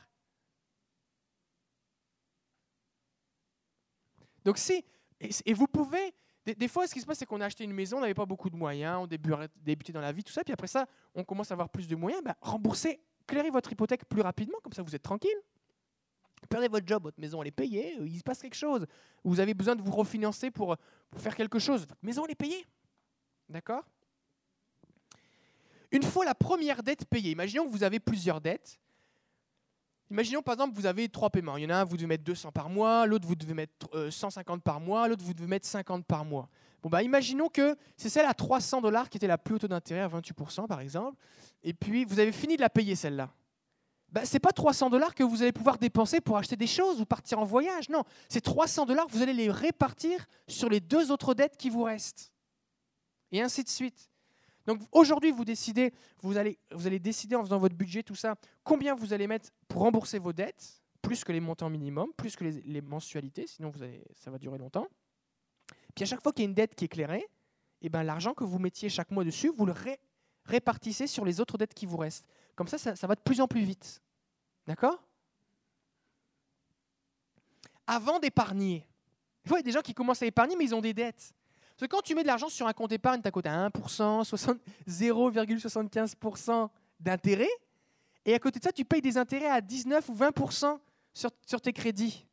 Donc 4.44 4.58
si, 4.58 4.84
et, 5.20 5.54
vous 5.54 5.68
pouvez, 5.68 6.14
des, 6.46 6.68
fois, 6.68 6.88
ce 6.88 6.94
qui 6.94 7.02
se 7.02 7.06
passe, 7.06 7.20
c'est 7.20 7.26
qu'on 7.26 7.40
a 7.42 7.46
acheté 7.46 7.64
une 7.64 7.74
maison, 7.74 7.98
on 7.98 8.02
n'avait 8.02 8.14
pas 8.14 8.26
beaucoup 8.26 8.50
de 8.50 8.56
moyens, 8.56 9.00
on 9.04 9.08
débutait 9.08 9.94
dans 9.94 10.02
la 10.02 10.12
vie, 10.12 10.24
tout 10.24 10.34
ça, 10.34 10.44
puis 10.44 10.54
après 10.54 10.68
ça, 10.68 10.88
on 11.14 11.24
commence 11.24 11.52
à 11.52 11.54
avoir 11.54 11.70
plus 11.70 11.88
de 11.88 11.96
moyens, 11.96 12.24
bah, 12.24 12.36
remboursez, 12.42 13.00
clairez 13.28 13.52
votre 13.52 13.72
hypothèque 13.72 14.06
plus 14.06 14.22
rapidement, 14.22 14.58
comme 14.64 14.74
ça 14.74 14.82
vous 14.82 14.96
êtes 14.96 15.04
tranquille. 15.04 15.38
Perdez 16.50 16.68
votre 16.68 16.88
job, 16.88 17.04
votre 17.04 17.20
maison 17.20 17.42
elle 17.42 17.50
est 17.50 17.52
payée, 17.52 17.96
il 18.02 18.18
se 18.18 18.24
passe 18.24 18.42
quelque 18.42 18.56
chose. 18.56 18.88
Vous 19.24 19.40
avez 19.40 19.54
besoin 19.54 19.76
de 19.76 19.84
vous 19.84 19.92
refinancer 19.92 20.50
pour, 20.50 20.76
pour 21.12 21.22
faire 21.22 21.36
quelque 21.36 21.60
chose. 21.60 21.82
Votre 21.82 22.04
maison 22.04 22.26
elle 22.26 22.32
est 22.32 22.36
payée. 22.36 22.66
D'accord? 23.48 23.84
Une 25.92 26.04
fois 26.04 26.26
la 26.26 26.34
première 26.34 26.82
dette 26.82 27.06
payée, 27.06 27.32
imaginons 27.32 27.66
que 27.66 27.72
vous 27.72 27.84
avez 27.84 28.00
plusieurs 28.00 28.42
dettes. 28.42 28.80
Imaginons 30.12 30.42
par 30.42 30.56
exemple 30.56 30.76
vous 30.76 30.86
avez 30.86 31.08
trois 31.08 31.30
paiements. 31.30 31.56
Il 31.56 31.64
y 31.64 31.66
en 31.66 31.70
a 31.70 31.78
un, 31.78 31.84
vous 31.86 31.96
devez 31.96 32.08
mettre 32.08 32.26
200 32.26 32.52
par 32.52 32.70
mois, 32.70 33.06
l'autre, 33.08 33.26
vous 33.26 33.36
devez 33.36 33.54
mettre 33.54 34.10
150 34.10 34.58
euh, 34.58 34.62
par 34.62 34.82
mois, 34.82 35.08
l'autre, 35.08 35.24
vous 35.24 35.34
devez 35.34 35.48
mettre 35.48 35.66
50 35.66 36.06
par 36.06 36.26
mois. 36.26 36.50
Bon, 36.84 36.90
bah, 36.90 37.02
imaginons 37.02 37.48
que 37.48 37.78
c'est 37.96 38.10
celle 38.10 38.26
à 38.26 38.34
300 38.34 38.82
dollars 38.82 39.10
qui 39.10 39.18
était 39.18 39.28
la 39.28 39.38
plus 39.38 39.56
haute 39.56 39.66
d'intérêt 39.66 40.02
à 40.02 40.10
28% 40.10 40.68
par 40.68 40.82
exemple. 40.82 41.18
Et 41.64 41.74
puis, 41.74 42.04
vous 42.04 42.20
avez 42.20 42.34
fini 42.34 42.58
de 42.58 42.62
la 42.62 42.70
payer 42.70 42.96
celle-là. 42.96 43.30
Bah, 44.10 44.26
ce 44.26 44.34
n'est 44.34 44.42
pas 44.42 44.52
300 44.52 44.90
dollars 44.90 45.16
que 45.16 45.24
vous 45.24 45.44
allez 45.44 45.54
pouvoir 45.54 45.78
dépenser 45.78 46.20
pour 46.20 46.36
acheter 46.36 46.58
des 46.58 46.68
choses 46.68 47.00
ou 47.00 47.06
partir 47.06 47.40
en 47.40 47.46
voyage. 47.46 47.88
Non, 47.88 48.04
c'est 48.28 48.42
300 48.42 48.86
dollars, 48.88 49.08
vous 49.08 49.22
allez 49.22 49.34
les 49.34 49.50
répartir 49.50 50.28
sur 50.46 50.68
les 50.68 50.82
deux 50.82 51.12
autres 51.12 51.34
dettes 51.34 51.56
qui 51.56 51.70
vous 51.70 51.84
restent. 51.84 52.34
Et 53.32 53.42
ainsi 53.42 53.64
de 53.64 53.70
suite. 53.70 54.11
Donc 54.66 54.82
aujourd'hui, 54.92 55.32
vous 55.32 55.46
décidez, 55.46 55.94
vous 56.22 56.38
allez, 56.38 56.60
vous 56.72 56.88
allez 56.88 57.00
décider 57.00 57.36
en 57.36 57.44
faisant 57.44 57.58
votre 57.58 57.76
budget, 57.76 58.04
tout 58.04 58.16
ça, 58.16 58.36
combien 58.64 58.96
vous 58.96 59.14
allez 59.14 59.28
mettre 59.28 59.50
pour 59.68 59.82
rembourser 59.82 60.20
vos 60.20 60.34
dettes, 60.34 60.82
plus 61.02 61.24
que 61.24 61.32
les 61.32 61.40
montants 61.40 61.70
minimums, 61.70 62.12
plus 62.16 62.36
que 62.36 62.44
les, 62.44 62.82
mensualités, 62.82 63.48
sinon 63.48 63.70
vous 63.70 63.82
allez, 63.82 64.04
ça 64.14 64.30
va 64.30 64.38
durer 64.38 64.58
longtemps. 64.58 64.88
Puis 65.96 66.04
à 66.04 66.06
chaque 66.06 66.22
fois 66.22 66.32
qu'il 66.32 66.44
y 66.44 66.46
a 66.46 66.50
une 66.50 66.56
dette 66.56 66.76
qui 66.76 66.86
est 66.86 66.88
éclairée, 66.88 67.28
eh 67.82 67.90
ben, 67.90 68.04
l'argent 68.04 68.34
que 68.34 68.44
vous 68.44 68.60
mettiez 68.60 68.90
chaque 68.90 69.10
mois 69.10 69.24
dessus, 69.24 69.50
vous 69.50 69.66
le 69.66 69.74
répartissez 70.46 71.08
sur 71.08 71.26
les 71.26 71.42
autres 71.42 71.58
dettes 71.58 71.74
qui 71.74 71.86
vous 71.86 71.98
restent. 71.98 72.26
Comme 72.56 72.68
ça, 72.68 72.78
ça, 72.78 72.96
ça 72.96 73.08
va 73.08 73.16
de 73.16 73.22
plus 73.22 73.42
en 73.42 73.48
plus 73.48 73.64
vite. 73.64 74.02
D'accord? 74.68 75.02
Avant 77.88 78.20
d'épargner. 78.20 78.86
Il 79.46 79.52
y 79.52 79.56
a 79.56 79.62
des 79.64 79.72
gens 79.72 79.82
qui 79.82 79.96
commencent 79.96 80.22
à 80.22 80.28
épargner, 80.28 80.56
mais 80.56 80.66
ils 80.66 80.76
ont 80.76 80.82
des 80.82 80.94
dettes. 80.94 81.34
Parce 81.82 81.90
que 81.90 81.96
quand 81.96 82.04
tu 82.04 82.14
mets 82.14 82.22
de 82.22 82.28
l'argent 82.28 82.48
sur 82.48 82.68
un 82.68 82.74
compte 82.74 82.92
épargne, 82.92 83.24
tu 83.24 83.28
as 83.28 83.32
côté 83.32 83.50
à 83.50 83.68
1%, 83.70 84.60
0,75% 84.88 86.70
d'intérêt. 87.00 87.50
Et 88.24 88.36
à 88.36 88.40
côté 88.40 88.60
de 88.60 88.64
ça, 88.64 88.72
tu 88.72 88.86
payes 88.86 89.02
des 89.02 89.18
intérêts 89.18 89.50
à 89.50 89.62
19 89.62 90.08
ou 90.10 90.14
20% 90.14 90.80
sur, 91.12 91.32
sur 91.44 91.60
tes 91.60 91.74
crédits. 91.74 92.28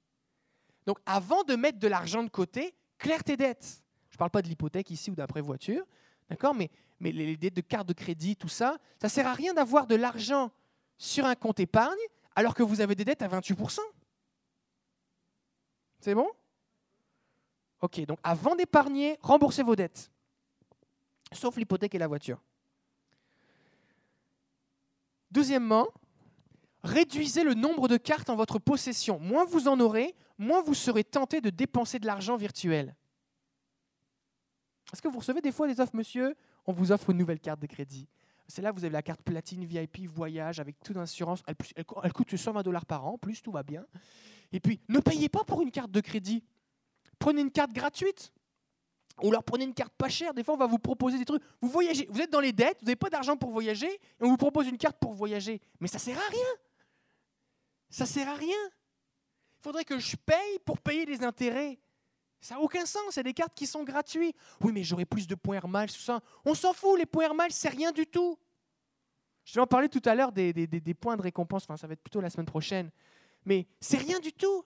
Donc 0.85 0.99
avant 1.07 1.45
de 1.45 1.57
mettre 1.57 1.79
de 1.79 1.89
l'argent 1.89 2.23
de 2.23 2.29
côté, 2.29 2.75
claire 2.99 3.25
tes 3.25 3.39
dettes. 3.39 3.83
Je 4.11 4.17
ne 4.17 4.19
parle 4.19 4.31
pas 4.31 4.43
de 4.43 4.49
l'hypothèque 4.49 4.91
ici 4.91 5.11
ou 5.11 5.15
d'après 5.15 5.41
voiture, 5.41 5.83
d'accord 6.29 6.55
mais, 6.55 6.71
mais 7.01 7.11
les 7.11 7.39
dettes 7.39 7.57
de 7.57 7.63
carte 7.63 7.89
de 7.89 7.95
crédit, 7.95 8.37
tout 8.37 8.51
ça, 8.51 8.77
ça 9.01 9.07
ne 9.07 9.11
sert 9.11 9.27
à 9.27 9.33
rien 9.33 9.55
d'avoir 9.55 9.87
de 9.87 9.95
l'argent 9.95 10.53
sur 10.99 11.25
un 11.25 11.35
compte 11.35 11.59
épargne 11.59 11.97
alors 12.37 12.55
que 12.55 12.63
vous 12.63 12.83
avez 12.83 12.95
des 12.95 13.07
dettes 13.07 13.23
à 13.23 13.29
28%. 13.29 13.79
C'est 16.01 16.15
bon? 16.15 16.29
Ok, 17.81 18.01
donc 18.07 18.19
avant 18.23 18.57
d'épargner, 18.57 19.19
remboursez 19.23 19.63
vos 19.63 19.77
dettes. 19.77 20.11
Sauf 21.33 21.57
l'hypothèque 21.57 21.95
et 21.95 21.99
la 21.99 22.09
voiture. 22.09 22.43
Deuxièmement, 25.31 25.89
réduisez 26.83 27.45
le 27.45 27.55
nombre 27.55 27.87
de 27.87 27.97
cartes 27.97 28.31
en 28.31 28.37
votre 28.37 28.59
possession. 28.59 29.19
Moins 29.21 29.45
vous 29.45 29.69
en 29.69 29.79
aurez, 29.79 30.15
moins 30.39 30.63
vous 30.63 30.75
serez 30.75 31.05
tenté 31.05 31.41
de 31.41 31.51
dépenser 31.51 31.99
de 31.99 32.07
l'argent 32.07 32.37
virtuel. 32.37 32.97
Est-ce 34.93 35.03
que 35.03 35.09
vous 35.09 35.19
recevez 35.19 35.43
des 35.43 35.53
fois 35.53 35.69
des 35.69 35.81
offres, 35.81 35.95
monsieur? 35.95 36.35
On 36.67 36.73
vous 36.73 36.93
offre 36.93 37.11
une 37.11 37.19
nouvelle 37.19 37.41
carte 37.41 37.61
de 37.61 37.67
crédit. 37.67 38.09
C'est 38.47 38.63
là 38.63 38.73
vous 38.73 38.85
avez 38.85 38.93
la 38.93 39.03
carte 39.03 39.21
platine 39.23 39.65
VIP 39.67 40.07
voyage 40.07 40.59
avec 40.59 40.81
toute 40.83 40.97
assurance. 40.97 41.43
Elle, 41.47 41.57
elle, 41.77 42.13
coûte 42.13 42.35
120 42.35 42.63
dollars 42.63 42.87
par 42.87 43.07
an, 43.07 43.19
plus 43.19 43.43
tout 43.43 43.53
va 43.53 43.63
bien. 43.63 43.85
Et 44.53 44.61
puis, 44.61 44.81
ne 44.89 45.01
payez 45.01 45.29
pas 45.29 45.45
pour 45.45 45.61
une 45.61 45.71
carte 45.71 45.91
de 45.91 46.01
crédit. 46.01 46.43
Prenez 47.19 47.43
une 47.43 47.51
carte 47.51 47.73
gratuite. 47.73 48.33
Ou 49.23 49.29
alors 49.29 49.43
prenez 49.43 49.65
une 49.65 49.75
carte 49.75 49.93
pas 49.95 50.09
chère. 50.09 50.33
Des 50.33 50.45
fois, 50.45 50.55
on 50.55 50.59
va 50.59 50.67
vous 50.67 50.79
proposer 50.79 51.19
des 51.19 51.25
trucs. 51.25 51.43
Vous 51.61 51.69
voyagez, 51.69 52.07
vous 52.11 52.21
êtes 52.21 52.31
dans 52.31 52.41
les 52.41 52.53
dettes, 52.53 52.79
vous 52.81 52.87
n'avez 52.87 52.97
pas 52.97 53.11
d'argent 53.11 53.37
pour 53.37 53.51
voyager, 53.51 53.91
et 53.91 54.01
on 54.21 54.29
vous 54.29 54.37
propose 54.37 54.69
une 54.69 54.79
carte 54.79 54.99
pour 54.99 55.13
voyager. 55.13 55.61
Mais 55.81 55.89
ça 55.89 55.99
sert 55.99 56.17
à 56.17 56.29
rien. 56.31 56.49
Ça 57.91 58.07
sert 58.07 58.29
à 58.29 58.35
rien. 58.35 58.57
Il 59.59 59.63
faudrait 59.63 59.85
que 59.85 59.99
je 59.99 60.17
paye 60.17 60.59
pour 60.65 60.79
payer 60.79 61.05
les 61.05 61.25
intérêts. 61.25 61.81
Ça 62.41 62.55
n'a 62.55 62.61
aucun 62.61 62.87
sens, 62.87 63.03
c'est 63.11 63.25
des 63.25 63.35
cartes 63.35 63.55
qui 63.55 63.67
sont 63.67 63.83
gratuites. 63.83 64.37
Oui, 64.61 64.71
mais 64.73 64.85
j'aurai 64.85 65.05
plus 65.05 65.27
de 65.27 65.35
points 65.35 65.57
Air 65.57 65.87
tout 65.89 66.01
ça. 66.01 66.21
On 66.45 66.55
s'en 66.55 66.73
fout, 66.73 66.97
les 66.97 67.07
points 67.07 67.25
Air 67.25 67.35
Miles, 67.35 67.51
c'est 67.51 67.69
rien 67.69 67.91
du 67.91 68.07
tout. 68.07 68.39
Je 69.45 69.55
vais 69.55 69.61
en 69.61 69.67
parler 69.67 69.89
tout 69.89 70.03
à 70.05 70.15
l'heure 70.15 70.31
des, 70.31 70.53
des, 70.53 70.95
points 70.95 71.17
de 71.17 71.23
récompense, 71.23 71.65
enfin 71.65 71.77
ça 71.77 71.87
va 71.87 71.95
être 71.95 72.03
plutôt 72.03 72.21
la 72.21 72.31
semaine 72.31 72.47
prochaine. 72.47 72.91
Mais 73.45 73.67
c'est 73.81 73.97
rien 73.97 74.21
du 74.21 74.33
tout. 74.33 74.65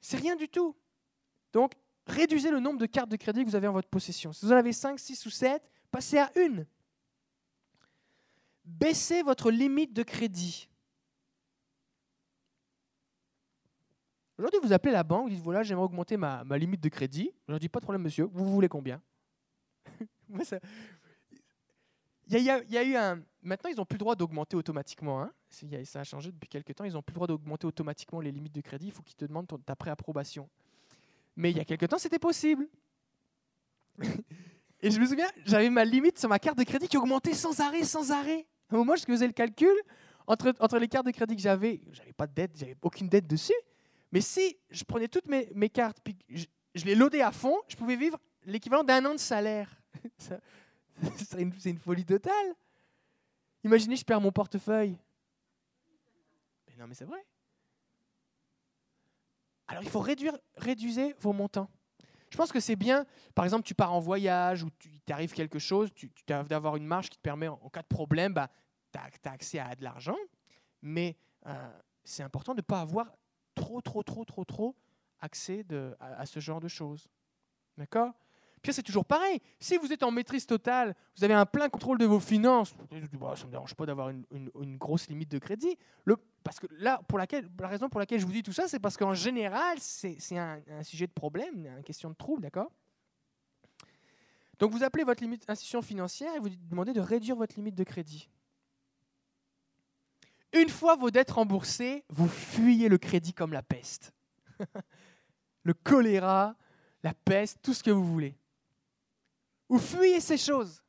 C'est 0.00 0.16
rien 0.18 0.36
du 0.36 0.48
tout. 0.48 0.76
Donc, 1.54 1.72
réduisez 2.06 2.50
le 2.50 2.60
nombre 2.60 2.78
de 2.78 2.86
cartes 2.86 3.08
de 3.08 3.16
crédit 3.16 3.44
que 3.44 3.48
vous 3.48 3.56
avez 3.56 3.68
en 3.68 3.72
votre 3.72 3.88
possession. 3.88 4.32
Si 4.32 4.44
vous 4.44 4.52
en 4.52 4.56
avez 4.56 4.72
5, 4.72 4.98
6 4.98 5.24
ou 5.24 5.30
7, 5.30 5.62
passez 5.90 6.18
à 6.18 6.30
une. 6.36 6.66
Baissez 8.64 9.22
votre 9.22 9.50
limite 9.50 9.92
de 9.92 10.02
crédit. 10.02 10.68
Aujourd'hui, 14.36 14.58
vous 14.62 14.72
appelez 14.72 14.92
la 14.92 15.04
banque, 15.04 15.28
vous 15.28 15.34
dites 15.36 15.44
voilà, 15.44 15.62
j'aimerais 15.62 15.84
augmenter 15.84 16.16
ma, 16.16 16.42
limite 16.58 16.80
de 16.80 16.88
crédit. 16.88 17.30
Je 17.46 17.52
leur 17.52 17.60
dis 17.60 17.68
pas 17.68 17.78
de 17.78 17.84
problème, 17.84 18.02
monsieur, 18.02 18.24
vous 18.24 18.44
voulez 18.52 18.68
combien? 18.68 19.00
Il, 22.26 22.38
y 22.38 22.50
a, 22.50 22.82
eu 22.82 22.96
un. 22.96 23.22
Maintenant, 23.42 23.68
ils 23.68 23.76
n'ont 23.76 23.84
plus 23.84 23.96
le 23.96 23.98
droit 23.98 24.16
d'augmenter 24.16 24.56
automatiquement. 24.56 25.20
Hein. 25.20 25.30
Ça 25.84 26.00
a 26.00 26.04
changé 26.04 26.32
depuis 26.32 26.48
quelques 26.48 26.74
temps. 26.74 26.84
Ils 26.84 26.94
n'ont 26.94 27.02
plus 27.02 27.12
le 27.12 27.16
droit 27.16 27.26
d'augmenter 27.26 27.66
automatiquement 27.66 28.18
les 28.22 28.32
limites 28.32 28.54
de 28.54 28.62
crédit. 28.62 28.86
Il 28.86 28.92
faut 28.92 29.02
qu'ils 29.02 29.14
te 29.14 29.26
demandent 29.26 29.46
ta 29.66 29.76
préapprobation. 29.76 30.48
Mais 31.36 31.50
il 31.50 31.56
y 31.56 31.60
a 31.60 31.64
quelques 31.64 31.88
temps, 31.88 31.98
c'était 31.98 32.18
possible. 32.18 32.68
Et 34.80 34.90
je 34.90 35.00
me 35.00 35.06
souviens, 35.06 35.28
j'avais 35.44 35.70
ma 35.70 35.84
limite 35.84 36.18
sur 36.18 36.28
ma 36.28 36.38
carte 36.38 36.58
de 36.58 36.64
crédit 36.64 36.88
qui 36.88 36.98
augmentait 36.98 37.34
sans 37.34 37.60
arrêt, 37.60 37.84
sans 37.84 38.12
arrêt. 38.12 38.46
Au 38.70 38.76
moment 38.76 38.96
je 38.96 39.04
faisais 39.04 39.26
le 39.26 39.32
calcul, 39.32 39.74
entre, 40.26 40.54
entre 40.60 40.78
les 40.78 40.88
cartes 40.88 41.06
de 41.06 41.10
crédit 41.10 41.36
que 41.36 41.42
j'avais, 41.42 41.80
j'avais 41.92 42.12
pas 42.12 42.26
de 42.26 42.34
dette, 42.34 42.52
j'avais 42.54 42.76
aucune 42.82 43.08
dette 43.08 43.26
dessus. 43.26 43.54
Mais 44.12 44.20
si 44.20 44.56
je 44.70 44.84
prenais 44.84 45.08
toutes 45.08 45.26
mes, 45.26 45.48
mes 45.54 45.70
cartes, 45.70 45.98
puis 46.04 46.16
je, 46.28 46.84
les 46.84 46.94
loadais 46.94 47.22
à 47.22 47.32
fond, 47.32 47.58
je 47.68 47.76
pouvais 47.76 47.96
vivre 47.96 48.18
l'équivalent 48.44 48.84
d'un 48.84 49.04
an 49.06 49.12
de 49.12 49.18
salaire. 49.18 49.74
C'est 51.16 51.40
une, 51.40 51.52
une, 51.64 51.78
folie 51.78 52.04
totale. 52.04 52.54
Imaginez, 53.64 53.96
je 53.96 54.04
perds 54.04 54.20
mon 54.20 54.30
portefeuille. 54.30 54.96
Mais 56.68 56.76
non, 56.76 56.86
mais 56.86 56.94
c'est 56.94 57.04
vrai. 57.04 57.24
Alors 59.68 59.82
il 59.82 59.88
faut 59.88 60.00
réduire, 60.00 60.36
réduire 60.56 61.14
vos 61.20 61.32
montants. 61.32 61.68
Je 62.30 62.36
pense 62.36 62.50
que 62.50 62.58
c'est 62.58 62.76
bien, 62.76 63.06
par 63.34 63.44
exemple, 63.44 63.64
tu 63.64 63.74
pars 63.74 63.92
en 63.92 64.00
voyage 64.00 64.64
ou 64.64 64.70
tu 64.78 65.00
t'arrive 65.02 65.32
quelque 65.32 65.60
chose, 65.60 65.90
tu, 65.94 66.10
tu 66.10 66.24
d'avoir 66.26 66.74
une 66.74 66.84
marge 66.84 67.08
qui 67.08 67.16
te 67.16 67.22
permet, 67.22 67.46
en, 67.46 67.70
cas 67.70 67.82
de 67.82 67.86
problème, 67.86 68.32
bah, 68.34 68.50
tu 68.92 68.98
as, 68.98 69.30
accès 69.30 69.60
à 69.60 69.74
de 69.76 69.84
l'argent. 69.84 70.16
Mais 70.82 71.16
euh, 71.46 71.80
c'est 72.02 72.24
important 72.24 72.52
de 72.52 72.58
ne 72.58 72.62
pas 72.62 72.80
avoir 72.80 73.12
trop, 73.54 73.80
trop, 73.80 74.02
trop, 74.02 74.24
trop, 74.24 74.44
trop 74.44 74.74
accès 75.20 75.62
de, 75.64 75.96
à, 76.00 76.26
ce 76.26 76.40
genre 76.40 76.60
de 76.60 76.66
choses. 76.68 77.06
D'accord? 77.78 78.12
Puis 78.64 78.72
c'est 78.72 78.82
toujours 78.82 79.04
pareil. 79.04 79.42
Si 79.60 79.76
vous 79.76 79.92
êtes 79.92 80.02
en 80.02 80.10
maîtrise 80.10 80.46
totale, 80.46 80.96
vous 81.18 81.22
avez 81.22 81.34
un 81.34 81.44
plein 81.44 81.68
contrôle 81.68 81.98
de 81.98 82.06
vos 82.06 82.18
finances, 82.18 82.70
ça 82.70 82.96
ne 82.96 83.02
me 83.02 83.50
dérange 83.50 83.74
pas 83.74 83.84
d'avoir 83.84 84.08
une, 84.08 84.78
grosse 84.78 85.06
limite 85.08 85.30
de 85.30 85.38
crédit. 85.38 85.76
Parce 86.42 86.58
que 86.58 86.66
là, 86.70 87.02
pour 87.06 87.18
laquelle, 87.18 87.46
la 87.60 87.68
raison 87.68 87.90
pour 87.90 88.00
laquelle 88.00 88.20
je 88.20 88.24
vous 88.24 88.32
dis 88.32 88.42
tout 88.42 88.54
ça, 88.54 88.66
c'est 88.66 88.78
parce 88.78 88.96
qu'en 88.96 89.12
général, 89.12 89.76
c'est 89.80 90.38
un, 90.38 90.62
sujet 90.82 91.06
de 91.06 91.12
problème, 91.12 91.66
une 91.76 91.82
question 91.82 92.08
de 92.08 92.14
trouble, 92.14 92.40
d'accord? 92.40 92.72
Donc 94.58 94.72
vous 94.72 94.82
appelez 94.82 95.04
votre 95.04 95.22
institution 95.46 95.82
financière 95.82 96.34
et 96.34 96.38
vous 96.38 96.48
demandez 96.48 96.94
de 96.94 97.02
réduire 97.02 97.36
votre 97.36 97.56
limite 97.56 97.74
de 97.74 97.84
crédit. 97.84 98.30
Une 100.54 100.70
fois 100.70 100.96
vos 100.96 101.10
dettes 101.10 101.32
remboursées, 101.32 102.02
vous 102.08 102.28
fuyez 102.28 102.88
le 102.88 102.96
crédit 102.96 103.34
comme 103.34 103.52
la 103.52 103.62
peste. 103.62 104.14
le 105.64 105.74
choléra, 105.74 106.56
la 107.02 107.12
peste, 107.12 107.58
tout 107.60 107.74
ce 107.74 107.82
que 107.82 107.90
vous 107.90 108.06
voulez. 108.06 108.38
Vous 109.68 109.78
fuyez 109.78 110.20
ces 110.20 110.36
choses. 110.36 110.82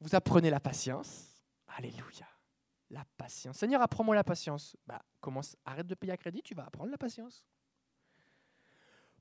Vous 0.00 0.14
apprenez 0.14 0.50
la 0.50 0.60
patience. 0.60 1.28
Alléluia. 1.68 2.26
La 2.90 3.04
patience. 3.16 3.56
Seigneur, 3.56 3.80
apprends-moi 3.80 4.14
la 4.14 4.24
patience. 4.24 4.76
Bah, 4.86 5.00
commence, 5.20 5.56
arrête 5.64 5.86
de 5.86 5.94
payer 5.94 6.12
à 6.12 6.16
crédit, 6.16 6.42
tu 6.42 6.54
vas 6.54 6.64
apprendre 6.64 6.90
la 6.90 6.98
patience. 6.98 7.46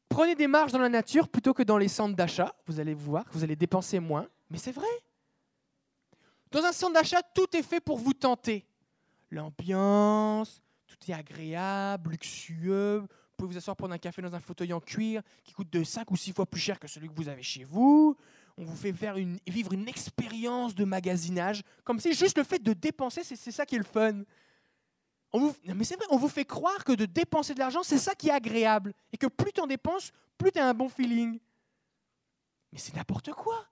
Prenez 0.09 0.35
des 0.35 0.47
marges 0.47 0.73
dans 0.73 0.79
la 0.79 0.89
nature 0.89 1.29
plutôt 1.29 1.53
que 1.53 1.63
dans 1.63 1.77
les 1.77 1.87
centres 1.87 2.15
d'achat. 2.15 2.53
Vous 2.65 2.81
allez 2.81 2.93
voir, 2.93 3.23
vous 3.31 3.45
allez 3.45 3.55
dépenser 3.55 3.99
moins. 3.99 4.27
Mais 4.49 4.57
c'est 4.57 4.73
vrai. 4.73 4.87
Dans 6.51 6.63
un 6.63 6.73
centre 6.73 6.93
d'achat, 6.93 7.21
tout 7.33 7.55
est 7.55 7.63
fait 7.63 7.79
pour 7.79 7.97
vous 7.97 8.13
tenter. 8.13 8.65
L'ambiance, 9.29 10.61
tout 10.85 10.97
est 11.09 11.13
agréable, 11.13 12.11
luxueux. 12.11 13.07
Pouvez 13.41 13.53
vous 13.53 13.57
asseoir 13.57 13.75
prendre 13.75 13.95
un 13.95 13.97
café 13.97 14.21
dans 14.21 14.35
un 14.35 14.39
fauteuil 14.39 14.71
en 14.71 14.79
cuir 14.79 15.23
qui 15.43 15.53
coûte 15.53 15.71
de 15.71 15.83
5 15.83 16.11
ou 16.11 16.15
6 16.15 16.31
fois 16.31 16.45
plus 16.45 16.61
cher 16.61 16.79
que 16.79 16.87
celui 16.87 17.07
que 17.07 17.15
vous 17.15 17.27
avez 17.27 17.41
chez 17.41 17.63
vous. 17.63 18.15
On 18.55 18.63
vous 18.63 18.75
fait 18.75 18.91
vivre 19.47 19.73
une 19.73 19.87
expérience 19.87 20.75
de 20.75 20.85
magasinage, 20.85 21.63
comme 21.83 21.99
si 21.99 22.13
juste 22.13 22.37
le 22.37 22.43
fait 22.43 22.61
de 22.61 22.73
dépenser, 22.73 23.23
c'est 23.23 23.51
ça 23.51 23.65
qui 23.65 23.73
est 23.73 23.79
le 23.79 23.83
fun. 23.83 24.21
On 25.31 25.39
vous, 25.39 25.55
mais 25.73 25.83
c'est 25.85 25.95
vrai, 25.95 26.05
on 26.11 26.17
vous 26.17 26.27
fait 26.27 26.45
croire 26.45 26.83
que 26.83 26.91
de 26.91 27.05
dépenser 27.05 27.55
de 27.55 27.59
l'argent, 27.59 27.81
c'est 27.81 27.97
ça 27.97 28.13
qui 28.13 28.29
est 28.29 28.31
agréable. 28.31 28.93
Et 29.11 29.17
que 29.17 29.25
plus 29.25 29.51
tu 29.51 29.59
en 29.59 29.65
dépenses, 29.65 30.11
plus 30.37 30.51
tu 30.51 30.59
as 30.59 30.69
un 30.69 30.75
bon 30.75 30.87
feeling. 30.87 31.39
Mais 32.71 32.77
c'est 32.77 32.95
n'importe 32.95 33.31
quoi. 33.31 33.65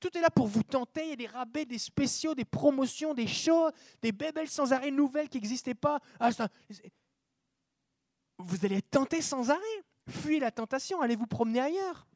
Tout 0.00 0.18
est 0.18 0.20
là 0.20 0.30
pour 0.30 0.48
vous 0.48 0.64
tenter. 0.64 1.04
Il 1.04 1.10
y 1.10 1.12
a 1.12 1.16
des 1.16 1.26
rabais, 1.28 1.66
des 1.66 1.78
spéciaux, 1.78 2.34
des 2.34 2.44
promotions, 2.44 3.14
des 3.14 3.28
shows, 3.28 3.70
des 4.02 4.10
bébelles 4.10 4.48
sans 4.48 4.72
arrêt 4.72 4.90
nouvelles 4.90 5.28
qui 5.28 5.38
n'existaient 5.38 5.74
pas. 5.74 6.00
Ah, 6.18 6.30
vous 8.44 8.64
allez 8.64 8.76
être 8.76 8.90
tenté 8.90 9.22
sans 9.22 9.50
arrêt. 9.50 9.84
Fuyez 10.08 10.40
la 10.40 10.50
tentation, 10.50 11.00
allez 11.00 11.16
vous 11.16 11.26
promener 11.26 11.60
ailleurs. 11.60 12.06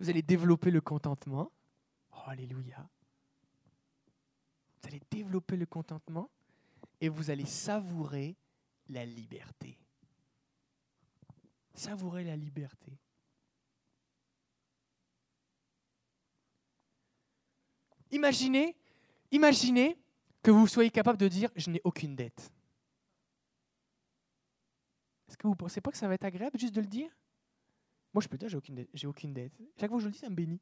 Vous 0.00 0.10
allez 0.10 0.22
développer 0.22 0.70
le 0.70 0.80
contentement. 0.80 1.50
Oh, 2.12 2.28
alléluia. 2.30 2.88
Vous 4.82 4.88
allez 4.88 5.00
développer 5.10 5.56
le 5.56 5.66
contentement 5.66 6.30
et 7.00 7.08
vous 7.08 7.30
allez 7.30 7.46
savourer 7.46 8.36
la 8.88 9.04
liberté. 9.04 9.78
Savourer 11.74 12.24
la 12.24 12.36
liberté. 12.36 12.98
Imaginez, 18.10 18.76
imaginez 19.32 19.98
que 20.42 20.50
vous 20.50 20.66
soyez 20.66 20.90
capable 20.90 21.18
de 21.18 21.28
dire 21.28 21.50
je 21.56 21.70
n'ai 21.70 21.80
aucune 21.84 22.14
dette. 22.14 22.52
Est-ce 25.28 25.36
que 25.36 25.46
vous 25.46 25.54
ne 25.54 25.58
pensez 25.58 25.80
pas 25.80 25.90
que 25.90 25.96
ça 25.96 26.08
va 26.08 26.14
être 26.14 26.24
agréable 26.24 26.58
juste 26.58 26.74
de 26.74 26.80
le 26.80 26.86
dire? 26.86 27.10
Moi, 28.12 28.22
je 28.22 28.28
peux 28.28 28.36
dire 28.36 28.48
j'ai 28.48 28.56
aucune. 28.56 28.86
J'ai 28.92 29.06
aucune 29.06 29.32
dette. 29.32 29.52
Chaque 29.78 29.88
fois 29.88 29.98
que 29.98 30.02
je 30.02 30.08
le 30.08 30.12
dis, 30.12 30.18
ça 30.18 30.30
me 30.30 30.34
bénit. 30.34 30.60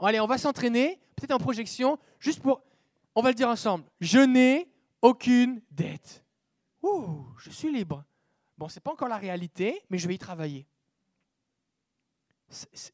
allez, 0.00 0.20
on 0.20 0.26
va 0.26 0.38
s'entraîner, 0.38 0.98
peut-être 1.16 1.32
en 1.32 1.38
projection, 1.38 1.98
juste 2.18 2.40
pour. 2.40 2.62
On 3.14 3.22
va 3.22 3.30
le 3.30 3.34
dire 3.34 3.48
ensemble. 3.48 3.84
Je 4.00 4.18
n'ai 4.18 4.68
aucune 5.02 5.60
dette. 5.70 6.24
Ouh, 6.82 7.26
je 7.38 7.50
suis 7.50 7.72
libre. 7.72 8.04
Bon, 8.56 8.68
c'est 8.68 8.80
pas 8.80 8.92
encore 8.92 9.08
la 9.08 9.16
réalité, 9.16 9.82
mais 9.90 9.98
je 9.98 10.08
vais 10.08 10.14
y 10.14 10.18
travailler. 10.18 10.66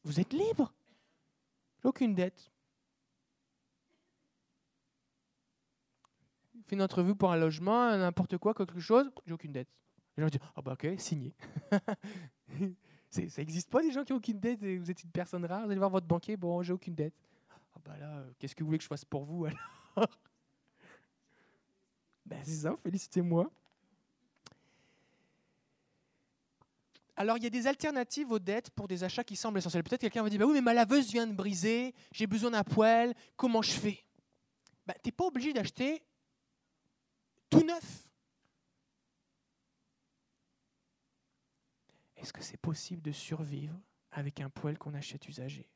vous 0.03 0.19
êtes 0.19 0.33
libre? 0.33 0.73
Aucune 1.83 2.15
dette. 2.15 2.51
fait 6.67 6.75
une 6.75 6.81
entrevue 6.81 7.15
pour 7.15 7.31
un 7.31 7.37
logement, 7.37 7.95
n'importe 7.97 8.37
quoi, 8.37 8.53
quelque 8.53 8.79
chose, 8.79 9.09
j'ai 9.25 9.33
aucune 9.33 9.51
dette. 9.51 9.69
Les 10.17 10.23
gens 10.23 10.29
disent 10.29 10.41
Ah, 10.55 10.61
bah 10.61 10.73
ok, 10.73 10.87
signé. 10.97 11.33
ça 13.09 13.21
n'existe 13.37 13.69
pas, 13.69 13.81
les 13.81 13.91
gens 13.91 14.03
qui 14.03 14.13
ont 14.13 14.17
aucune 14.17 14.39
dette 14.39 14.61
et 14.63 14.77
vous 14.77 14.89
êtes 14.89 15.03
une 15.03 15.11
personne 15.11 15.45
rare, 15.45 15.65
vous 15.65 15.71
allez 15.71 15.79
voir 15.79 15.89
votre 15.89 16.07
banquier, 16.07 16.37
bon, 16.37 16.61
j'ai 16.63 16.73
aucune 16.73 16.95
dette. 16.95 17.13
Ah, 17.51 17.79
bah 17.83 17.97
là, 17.97 18.17
euh, 18.17 18.31
qu'est-ce 18.39 18.55
que 18.55 18.63
vous 18.63 18.67
voulez 18.67 18.77
que 18.77 18.83
je 18.83 18.89
fasse 18.89 19.05
pour 19.05 19.25
vous 19.25 19.45
alors? 19.45 19.59
Ben, 22.25 22.41
c'est 22.43 22.55
ça, 22.55 22.75
félicitez-moi. 22.81 23.51
Alors, 27.17 27.37
il 27.37 27.43
y 27.43 27.47
a 27.47 27.49
des 27.49 27.67
alternatives 27.67 28.31
aux 28.31 28.39
dettes 28.39 28.71
pour 28.71 28.87
des 28.87 29.03
achats 29.03 29.23
qui 29.23 29.35
semblent 29.35 29.57
essentiels. 29.57 29.83
Peut-être 29.83 30.01
quelqu'un 30.01 30.23
va 30.23 30.29
dire 30.29 30.39
bah 30.39 30.45
Oui, 30.45 30.53
mais 30.53 30.61
ma 30.61 30.73
laveuse 30.73 31.11
vient 31.11 31.27
de 31.27 31.33
briser, 31.33 31.93
j'ai 32.11 32.27
besoin 32.27 32.51
d'un 32.51 32.63
poêle, 32.63 33.13
comment 33.37 33.61
je 33.61 33.71
fais 33.71 34.03
ben, 34.85 34.93
Tu 35.01 35.07
n'es 35.07 35.11
pas 35.11 35.25
obligé 35.25 35.53
d'acheter 35.53 36.03
tout 37.49 37.63
neuf. 37.63 38.04
Est-ce 42.25 42.33
que 42.33 42.41
c'est 42.41 42.57
possible 42.57 43.03
de 43.03 43.11
survivre 43.11 43.79
avec 44.09 44.41
un 44.41 44.49
poêle 44.49 44.79
qu'on 44.79 44.95
achète 44.95 45.27
usagé? 45.27 45.69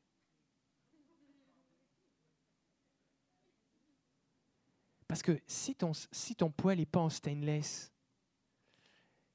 Parce 5.08 5.22
que 5.22 5.40
si 5.46 5.76
ton, 5.76 5.92
si 5.94 6.36
ton 6.36 6.50
poêle 6.50 6.80
n'est 6.80 6.88
pas 6.88 7.02
en 7.02 7.10
stainless, 7.12 7.94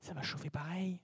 ça 0.00 0.12
va 0.12 0.22
chauffer 0.22 0.50
pareil. 0.50 1.00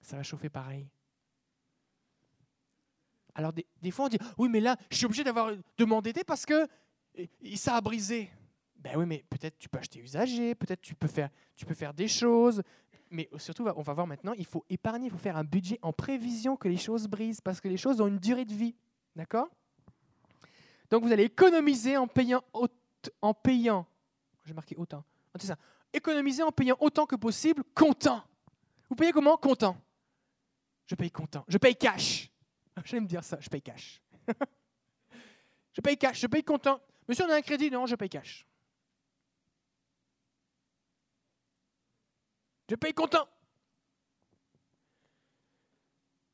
Ça 0.00 0.16
va 0.16 0.24
chauffer 0.24 0.50
pareil. 0.50 0.88
Alors 3.36 3.52
des, 3.52 3.90
fois 3.92 4.06
on 4.06 4.08
dit 4.08 4.18
oui 4.38 4.48
mais 4.48 4.58
là 4.58 4.76
je 4.90 4.96
suis 4.96 5.06
obligé 5.06 5.22
d'avoir 5.22 5.54
de 5.54 5.84
m'endetter 5.84 6.24
parce 6.24 6.44
que 6.44 6.66
ça 7.54 7.76
a 7.76 7.80
brisé. 7.80 8.28
Ben 8.80 8.96
oui 8.96 9.04
mais 9.06 9.24
peut-être 9.28 9.58
tu 9.58 9.68
peux 9.68 9.78
acheter 9.78 10.00
usagé, 10.00 10.54
peut-être 10.54 10.80
tu 10.80 10.94
peux 10.94 11.06
faire 11.06 11.30
tu 11.56 11.66
peux 11.66 11.74
faire 11.74 11.92
des 11.94 12.08
choses, 12.08 12.62
mais 13.10 13.28
surtout 13.36 13.66
on 13.76 13.82
va 13.82 13.92
voir 13.92 14.06
maintenant 14.06 14.32
il 14.32 14.46
faut 14.46 14.64
épargner, 14.68 15.06
il 15.06 15.10
faut 15.10 15.18
faire 15.18 15.36
un 15.36 15.44
budget 15.44 15.78
en 15.82 15.92
prévision 15.92 16.56
que 16.56 16.68
les 16.68 16.78
choses 16.78 17.06
brisent 17.06 17.40
parce 17.40 17.60
que 17.60 17.68
les 17.68 17.76
choses 17.76 18.00
ont 18.00 18.06
une 18.06 18.18
durée 18.18 18.44
de 18.44 18.54
vie, 18.54 18.74
d'accord? 19.14 19.48
Donc 20.90 21.04
vous 21.04 21.12
allez 21.12 21.24
économiser 21.24 21.96
en 21.96 22.06
payant 22.06 22.42
en 23.22 23.34
payant 23.34 23.86
j'ai 24.44 24.54
marqué 24.54 24.74
autant 24.76 25.04
c'est 25.38 25.46
ça 25.46 25.56
économiser 25.92 26.42
en 26.42 26.52
payant 26.52 26.76
autant 26.80 27.06
que 27.06 27.16
possible 27.16 27.62
content. 27.74 28.22
Vous 28.88 28.96
payez 28.96 29.12
comment? 29.12 29.36
Content. 29.36 29.76
Je 30.86 30.94
paye 30.94 31.10
content. 31.10 31.44
Je 31.48 31.58
paye 31.58 31.76
cash. 31.76 32.30
J'aime 32.84 33.06
dire 33.06 33.22
ça, 33.22 33.38
je 33.40 33.48
paye 33.48 33.62
cash. 33.62 34.02
je 35.72 35.80
paye 35.80 35.96
cash, 35.96 36.20
je 36.20 36.26
paye 36.26 36.42
content. 36.42 36.80
Monsieur, 37.08 37.24
on 37.26 37.30
a 37.30 37.36
un 37.36 37.42
crédit? 37.42 37.70
Non, 37.70 37.86
je 37.86 37.94
paye 37.94 38.08
cash. 38.08 38.46
Je 42.70 42.76
paye 42.76 42.94
content. 42.94 43.26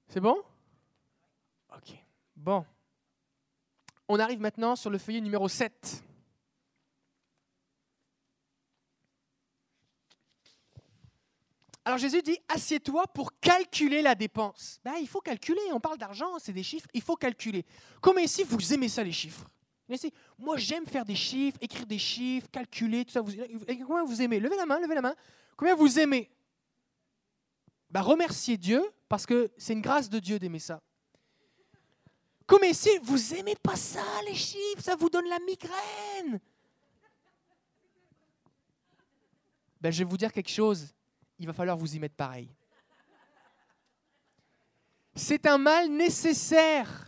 C'est 0.09 0.21
bon? 0.21 0.37
Ok. 1.75 1.95
Bon. 2.37 2.67
On 4.07 4.21
arrive 4.21 4.41
maintenant 4.41 4.77
sur 4.77 4.91
le 4.91 4.99
feuillet 4.99 5.23
numéro 5.23 5.49
7. 5.49 6.05
Alors 11.87 11.97
Jésus 11.97 12.21
dit, 12.21 12.39
assieds-toi 12.49 13.07
pour 13.15 13.41
calculer 13.41 14.03
la 14.03 14.15
dépense. 14.15 14.79
Ben, 14.85 14.97
il 15.01 15.09
faut 15.09 15.23
calculer, 15.23 15.63
on 15.73 15.81
parle 15.81 15.97
d'argent, 15.97 16.39
c'est 16.39 16.53
des 16.53 16.63
chiffres, 16.63 16.89
il 16.93 17.01
faut 17.01 17.17
calculer. 17.17 17.65
Comment 18.03 18.21
ici, 18.21 18.45
vous 18.45 18.75
aimez 18.75 18.91
ça, 18.91 19.03
les 19.03 19.13
chiffres? 19.13 19.49
Moi, 20.39 20.57
j'aime 20.57 20.87
faire 20.87 21.05
des 21.05 21.15
chiffres, 21.15 21.59
écrire 21.61 21.87
des 21.87 21.99
chiffres, 21.99 22.49
calculer, 22.51 23.05
tout 23.05 23.13
ça. 23.13 23.21
Combien 23.23 24.05
vous 24.05 24.21
aimez? 24.23 24.41
Levez 24.41 24.57
la 24.57 24.67
main, 24.67 24.81
levez 24.81 24.95
la 24.95 25.03
main. 25.03 25.15
Combien 25.57 25.75
vous 25.75 25.99
aimez? 25.99 26.31
Ben, 27.91 28.01
Remerciez 28.01 28.57
Dieu, 28.57 28.83
parce 29.09 29.25
que 29.25 29.51
c'est 29.57 29.73
une 29.73 29.81
grâce 29.81 30.11
de 30.11 30.19
Dieu 30.19 30.39
d'aimer 30.39 30.59
ça. 30.59 30.83
Comme 32.47 32.65
ici, 32.65 32.91
vous 33.03 33.35
aimez 33.35 33.57
pas 33.57 33.77
ça, 33.77 34.05
les 34.27 34.35
chiffres, 34.35 34.83
ça 34.83 34.97
vous 34.97 35.11
donne 35.11 35.29
la 35.29 35.39
migraine. 35.41 36.41
ben, 39.81 39.93
je 39.93 39.99
vais 39.99 40.11
vous 40.11 40.17
dire 40.17 40.33
quelque 40.33 40.51
chose. 40.51 40.93
Il 41.39 41.47
va 41.47 41.53
falloir 41.53 41.77
vous 41.77 41.95
y 41.95 41.99
mettre 42.01 42.17
pareil. 42.17 42.49
C'est 45.15 45.47
un 45.47 45.59
mal 45.59 45.89
nécessaire. 45.89 47.06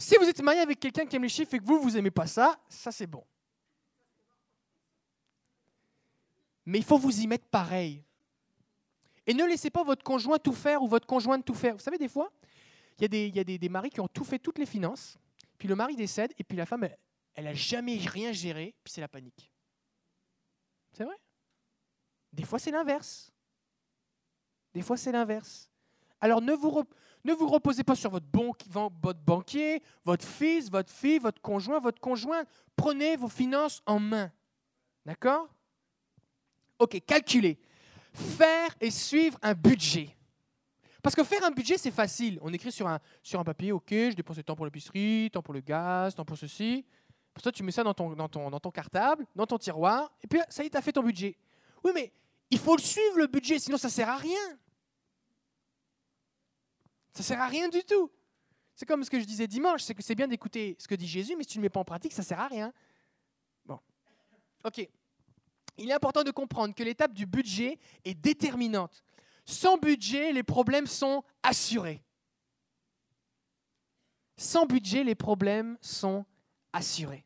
Si 0.00 0.16
vous 0.16 0.24
êtes 0.24 0.40
marié 0.40 0.60
avec 0.60 0.80
quelqu'un 0.80 1.04
qui 1.04 1.14
aime 1.14 1.24
les 1.24 1.28
chiffres 1.28 1.52
et 1.52 1.58
que 1.58 1.64
vous, 1.64 1.78
vous 1.78 1.90
n'aimez 1.90 2.10
pas 2.10 2.26
ça, 2.26 2.58
ça 2.70 2.90
c'est 2.90 3.06
bon. 3.06 3.22
Mais 6.64 6.78
il 6.78 6.84
faut 6.84 6.96
vous 6.96 7.20
y 7.20 7.26
mettre 7.26 7.44
pareil. 7.44 8.02
Et 9.26 9.34
ne 9.34 9.44
laissez 9.44 9.68
pas 9.68 9.84
votre 9.84 10.02
conjoint 10.02 10.38
tout 10.38 10.54
faire 10.54 10.82
ou 10.82 10.88
votre 10.88 11.06
conjointe 11.06 11.44
tout 11.44 11.52
faire. 11.52 11.74
Vous 11.74 11.82
savez, 11.82 11.98
des 11.98 12.08
fois, 12.08 12.32
il 12.98 13.02
y 13.02 13.04
a, 13.04 13.08
des, 13.44 13.58
y 13.58 13.66
a 13.66 13.68
maris 13.68 13.90
qui 13.90 14.00
ont 14.00 14.08
tout 14.08 14.24
fait, 14.24 14.38
toutes 14.38 14.56
les 14.56 14.64
finances, 14.64 15.18
puis 15.58 15.68
le 15.68 15.76
mari 15.76 15.96
décède, 15.96 16.32
et 16.38 16.44
puis 16.44 16.56
la 16.56 16.64
femme, 16.64 16.88
elle 17.34 17.44
n'a 17.44 17.52
jamais 17.52 17.98
rien 17.98 18.32
géré, 18.32 18.74
puis 18.82 18.94
c'est 18.94 19.02
la 19.02 19.08
panique. 19.08 19.52
C'est 20.92 21.04
vrai. 21.04 21.16
Des 22.32 22.44
fois, 22.44 22.58
c'est 22.58 22.70
l'inverse. 22.70 23.30
Des 24.72 24.80
fois, 24.80 24.96
c'est 24.96 25.12
l'inverse. 25.12 25.68
Alors, 26.22 26.40
ne 26.40 26.54
vous, 26.54 26.84
ne 27.24 27.32
vous 27.32 27.48
reposez 27.48 27.84
pas 27.84 27.94
sur 27.94 28.10
votre, 28.10 28.26
votre 29.02 29.20
banquier, 29.20 29.82
votre 30.04 30.26
fils, 30.26 30.70
votre 30.70 30.92
fille, 30.92 31.18
votre 31.18 31.40
conjoint, 31.40 31.78
votre 31.80 32.00
conjointe. 32.00 32.48
Prenez 32.76 33.16
vos 33.16 33.28
finances 33.28 33.82
en 33.86 33.98
main. 33.98 34.30
D'accord? 35.04 35.48
Ok, 36.78 37.00
calculez. 37.06 37.58
Faire 38.12 38.74
et 38.80 38.90
suivre 38.90 39.38
un 39.42 39.54
budget. 39.54 40.16
Parce 41.02 41.14
que 41.14 41.24
faire 41.24 41.44
un 41.44 41.50
budget, 41.50 41.78
c'est 41.78 41.90
facile. 41.90 42.38
On 42.42 42.52
écrit 42.52 42.72
sur 42.72 42.86
un, 42.86 42.98
sur 43.22 43.40
un 43.40 43.44
papier, 43.44 43.72
ok, 43.72 43.90
je 43.90 44.14
dépense 44.14 44.38
tant 44.44 44.54
pour 44.54 44.64
l'épicerie, 44.64 45.30
tant 45.32 45.42
pour 45.42 45.54
le 45.54 45.60
gaz, 45.60 46.14
tant 46.14 46.24
pour 46.24 46.36
ceci. 46.36 46.84
Pour 47.32 47.42
ça, 47.42 47.52
tu 47.52 47.62
mets 47.62 47.72
ça 47.72 47.82
dans 47.82 47.94
ton, 47.94 48.14
dans, 48.14 48.28
ton, 48.28 48.50
dans 48.50 48.60
ton 48.60 48.70
cartable, 48.70 49.26
dans 49.34 49.46
ton 49.46 49.56
tiroir, 49.56 50.10
et 50.22 50.26
puis 50.26 50.40
ça 50.48 50.62
y 50.62 50.66
est, 50.66 50.70
tu 50.70 50.76
as 50.76 50.82
fait 50.82 50.92
ton 50.92 51.02
budget. 51.02 51.36
Oui, 51.84 51.92
mais 51.94 52.12
il 52.50 52.58
faut 52.58 52.76
le 52.76 52.82
suivre, 52.82 53.16
le 53.18 53.26
budget, 53.28 53.58
sinon 53.58 53.78
ça 53.78 53.88
ne 53.88 53.92
sert 53.92 54.08
à 54.08 54.16
rien. 54.16 54.58
Ça 57.12 57.20
ne 57.20 57.24
sert 57.24 57.40
à 57.40 57.48
rien 57.48 57.68
du 57.68 57.82
tout. 57.84 58.10
C'est 58.74 58.86
comme 58.86 59.04
ce 59.04 59.10
que 59.10 59.20
je 59.20 59.24
disais 59.24 59.46
dimanche, 59.46 59.82
c'est 59.82 59.94
que 59.94 60.02
c'est 60.02 60.14
bien 60.14 60.28
d'écouter 60.28 60.76
ce 60.78 60.88
que 60.88 60.94
dit 60.94 61.06
Jésus, 61.06 61.36
mais 61.36 61.42
si 61.42 61.50
tu 61.50 61.58
ne 61.58 61.62
le 61.62 61.66
mets 61.66 61.70
pas 61.70 61.80
en 61.80 61.84
pratique, 61.84 62.12
ça 62.12 62.22
ne 62.22 62.26
sert 62.26 62.40
à 62.40 62.48
rien. 62.48 62.72
Bon. 63.64 63.78
Ok. 64.64 64.88
Il 65.76 65.90
est 65.90 65.92
important 65.92 66.22
de 66.22 66.30
comprendre 66.30 66.74
que 66.74 66.82
l'étape 66.82 67.12
du 67.12 67.26
budget 67.26 67.78
est 68.04 68.14
déterminante. 68.14 69.02
Sans 69.44 69.78
budget, 69.78 70.32
les 70.32 70.42
problèmes 70.42 70.86
sont 70.86 71.24
assurés. 71.42 72.02
Sans 74.36 74.64
budget, 74.66 75.04
les 75.04 75.14
problèmes 75.14 75.76
sont 75.80 76.24
assurés. 76.72 77.24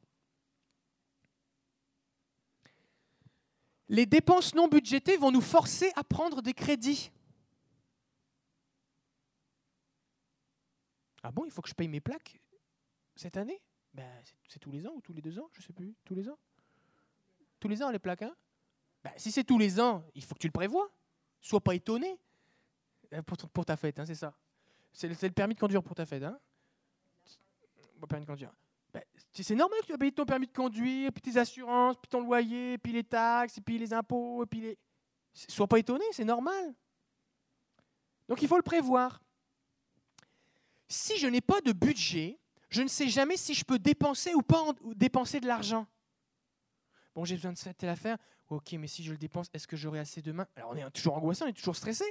Les 3.89 4.07
dépenses 4.07 4.55
non 4.55 4.69
budgétées 4.69 5.17
vont 5.17 5.31
nous 5.31 5.41
forcer 5.41 5.93
à 5.95 6.03
prendre 6.03 6.43
des 6.43 6.55
crédits. 6.55 7.13
Ah 11.25 11.33
bon, 11.33 11.47
il 11.47 11.51
faut 11.51 11.63
que 11.63 11.71
je 11.71 11.75
paye 11.75 11.89
mes 11.89 12.03
plaques 12.03 12.39
cette 13.17 13.39
année? 13.39 13.61
Ben, 13.95 14.23
C'est 14.47 14.59
tous 14.59 14.71
les 14.71 14.87
ans 14.87 14.93
ou 14.95 15.01
tous 15.01 15.15
les 15.15 15.23
deux 15.23 15.39
ans? 15.39 15.49
Je 15.53 15.61
ne 15.61 15.65
sais 15.65 15.73
plus. 15.73 15.97
Tous 16.05 16.15
les 16.15 16.29
ans? 16.29 16.39
Tous 17.59 17.67
les 17.67 17.83
ans 17.83 17.91
les 17.91 17.99
plaques, 17.99 18.23
hein? 18.23 18.37
Ben, 19.03 19.13
Si 19.17 19.33
c'est 19.33 19.43
tous 19.43 19.59
les 19.59 19.81
ans, 19.81 20.05
il 20.15 20.23
faut 20.23 20.35
que 20.35 20.41
tu 20.41 20.49
le 20.49 20.53
prévois. 20.53 20.91
Sois 21.41 21.63
pas 21.63 21.75
étonné. 21.75 22.21
Euh, 23.15 23.23
pour, 23.23 23.65
ta 23.65 23.77
fête, 23.79 23.99
hein, 23.99 24.05
c'est 24.05 24.15
ça. 24.15 24.35
C'est 24.93 25.09
le, 25.09 25.31
permis 25.31 25.55
de 25.55 25.61
conduire 25.61 25.83
pour 25.83 25.95
ta 25.95 26.05
fête. 26.05 26.23
Hein? 26.23 26.39
Ben, 28.93 29.03
c'est 29.33 29.55
normal 29.55 29.81
que 29.81 29.87
tu 29.87 29.93
vas 29.93 29.99
payer 29.99 30.13
ton 30.13 30.27
permis 30.27 30.47
de 30.47 30.53
conduire, 30.53 31.11
puis 31.11 31.23
tes 31.23 31.39
assurances, 31.39 31.97
puis 31.97 32.09
ton 32.11 32.21
loyer, 32.21 32.77
puis 32.77 32.93
les 32.93 33.03
taxes, 33.03 33.59
puis 33.65 33.79
les 33.79 33.95
impôts, 33.95 34.45
puis 34.45 34.61
les... 34.61 34.79
Sois 35.33 35.67
pas 35.67 35.79
étonné, 35.79 36.05
c'est 36.13 36.25
normal. 36.25 36.75
Donc 38.29 38.43
il 38.43 38.47
faut 38.47 38.57
le 38.57 38.63
prévoir 38.63 39.24
si 40.89 41.19
je 41.19 41.27
n'ai 41.27 41.41
pas 41.41 41.61
de 41.61 41.73
budget, 41.73 42.39
je 42.69 42.83
ne 42.83 42.89
sais 42.89 43.09
jamais 43.09 43.37
si 43.37 43.55
je 43.55 43.65
peux 43.65 43.79
dépenser 43.79 44.35
ou 44.35 44.43
pas 44.43 44.65
dépenser 44.95 45.41
de 45.41 45.47
l'argent. 45.47 45.87
Bon, 47.15 47.25
j'ai 47.25 47.37
besoin 47.37 47.53
de 47.53 47.59
cette 47.59 47.85
affaire. 47.85 48.17
Ok, 48.51 48.73
mais 48.73 48.89
si 48.89 49.03
je 49.03 49.13
le 49.13 49.19
dépense, 49.19 49.49
est-ce 49.55 49.67
que 49.67 49.77
j'aurai 49.77 50.01
assez 50.01 50.21
demain? 50.21 50.47
Alors 50.57 50.73
on 50.73 50.77
est 50.77 50.91
toujours 50.91 51.17
angoissé, 51.17 51.45
on 51.45 51.49
est 51.49 51.53
toujours 51.53 51.77
stressé. 51.77 52.05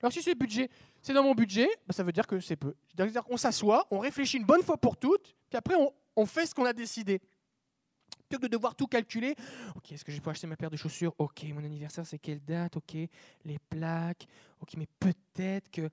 Alors 0.00 0.12
si 0.12 0.22
c'est 0.22 0.34
budget, 0.34 0.68
c'est 1.00 1.14
dans 1.14 1.22
mon 1.22 1.34
budget, 1.34 1.68
bah, 1.86 1.94
ça 1.94 2.02
veut 2.02 2.12
dire 2.12 2.26
que 2.26 2.38
c'est 2.40 2.56
peu. 2.56 2.74
C'est-à-dire 2.94 3.24
qu'on 3.24 3.36
s'assoit, 3.36 3.86
on 3.90 3.98
réfléchit 3.98 4.36
une 4.36 4.44
bonne 4.44 4.62
fois 4.62 4.76
pour 4.76 4.96
toutes, 4.96 5.34
puis 5.48 5.56
après 5.56 5.74
on 6.16 6.26
fait 6.26 6.46
ce 6.46 6.54
qu'on 6.54 6.66
a 6.66 6.72
décidé 6.74 7.22
de 8.40 8.48
devoir 8.48 8.74
tout 8.74 8.86
calculer. 8.86 9.34
Ok, 9.76 9.92
est-ce 9.92 10.04
que 10.04 10.12
je 10.12 10.20
peux 10.20 10.30
acheter 10.30 10.46
ma 10.46 10.56
paire 10.56 10.70
de 10.70 10.76
chaussures? 10.76 11.14
Ok, 11.18 11.44
mon 11.52 11.64
anniversaire 11.64 12.06
c'est 12.06 12.18
quelle 12.18 12.44
date? 12.44 12.76
Ok, 12.76 12.94
les 12.94 13.58
plaques. 13.68 14.26
Ok, 14.60 14.74
mais 14.76 14.86
peut-être 14.98 15.70
que 15.70 15.88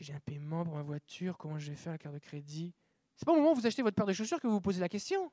j'ai 0.00 0.12
un 0.12 0.20
paiement 0.20 0.64
pour 0.64 0.74
ma 0.74 0.82
voiture. 0.82 1.36
Comment 1.38 1.58
je 1.58 1.70
vais 1.70 1.76
faire 1.76 1.92
la 1.92 1.98
carte 1.98 2.14
de 2.14 2.20
crédit? 2.20 2.72
C'est 3.16 3.26
pas 3.26 3.32
au 3.32 3.36
moment 3.36 3.52
où 3.52 3.54
vous 3.54 3.66
achetez 3.66 3.82
votre 3.82 3.94
paire 3.94 4.06
de 4.06 4.12
chaussures 4.12 4.40
que 4.40 4.46
vous 4.46 4.54
vous 4.54 4.60
posez 4.60 4.80
la 4.80 4.88
question. 4.88 5.30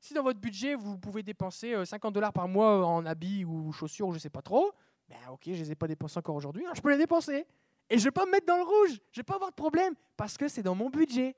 Si 0.00 0.14
dans 0.14 0.22
votre 0.22 0.40
budget 0.40 0.74
vous 0.74 0.98
pouvez 0.98 1.22
dépenser 1.22 1.84
50 1.84 2.10
euh, 2.10 2.14
dollars 2.14 2.32
par 2.32 2.48
mois 2.48 2.86
en 2.86 3.04
habits 3.04 3.44
ou 3.44 3.70
chaussures 3.72 4.08
ou 4.08 4.12
je 4.14 4.18
sais 4.18 4.30
pas 4.30 4.42
trop, 4.42 4.72
ben 5.08 5.18
ok, 5.30 5.42
je 5.44 5.50
les 5.50 5.72
ai 5.72 5.74
pas 5.74 5.86
dépensés 5.86 6.18
encore 6.18 6.34
aujourd'hui, 6.34 6.64
je 6.74 6.80
peux 6.80 6.90
les 6.90 6.98
dépenser. 6.98 7.46
Et 7.90 7.98
je 7.98 8.04
vais 8.04 8.10
pas 8.10 8.24
me 8.24 8.30
mettre 8.30 8.46
dans 8.46 8.56
le 8.56 8.62
rouge, 8.62 8.98
je 9.12 9.20
vais 9.20 9.24
pas 9.24 9.34
avoir 9.34 9.50
de 9.50 9.54
problème 9.54 9.94
parce 10.16 10.36
que 10.38 10.48
c'est 10.48 10.62
dans 10.62 10.74
mon 10.74 10.90
budget. 10.90 11.36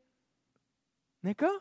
D'accord? 1.23 1.61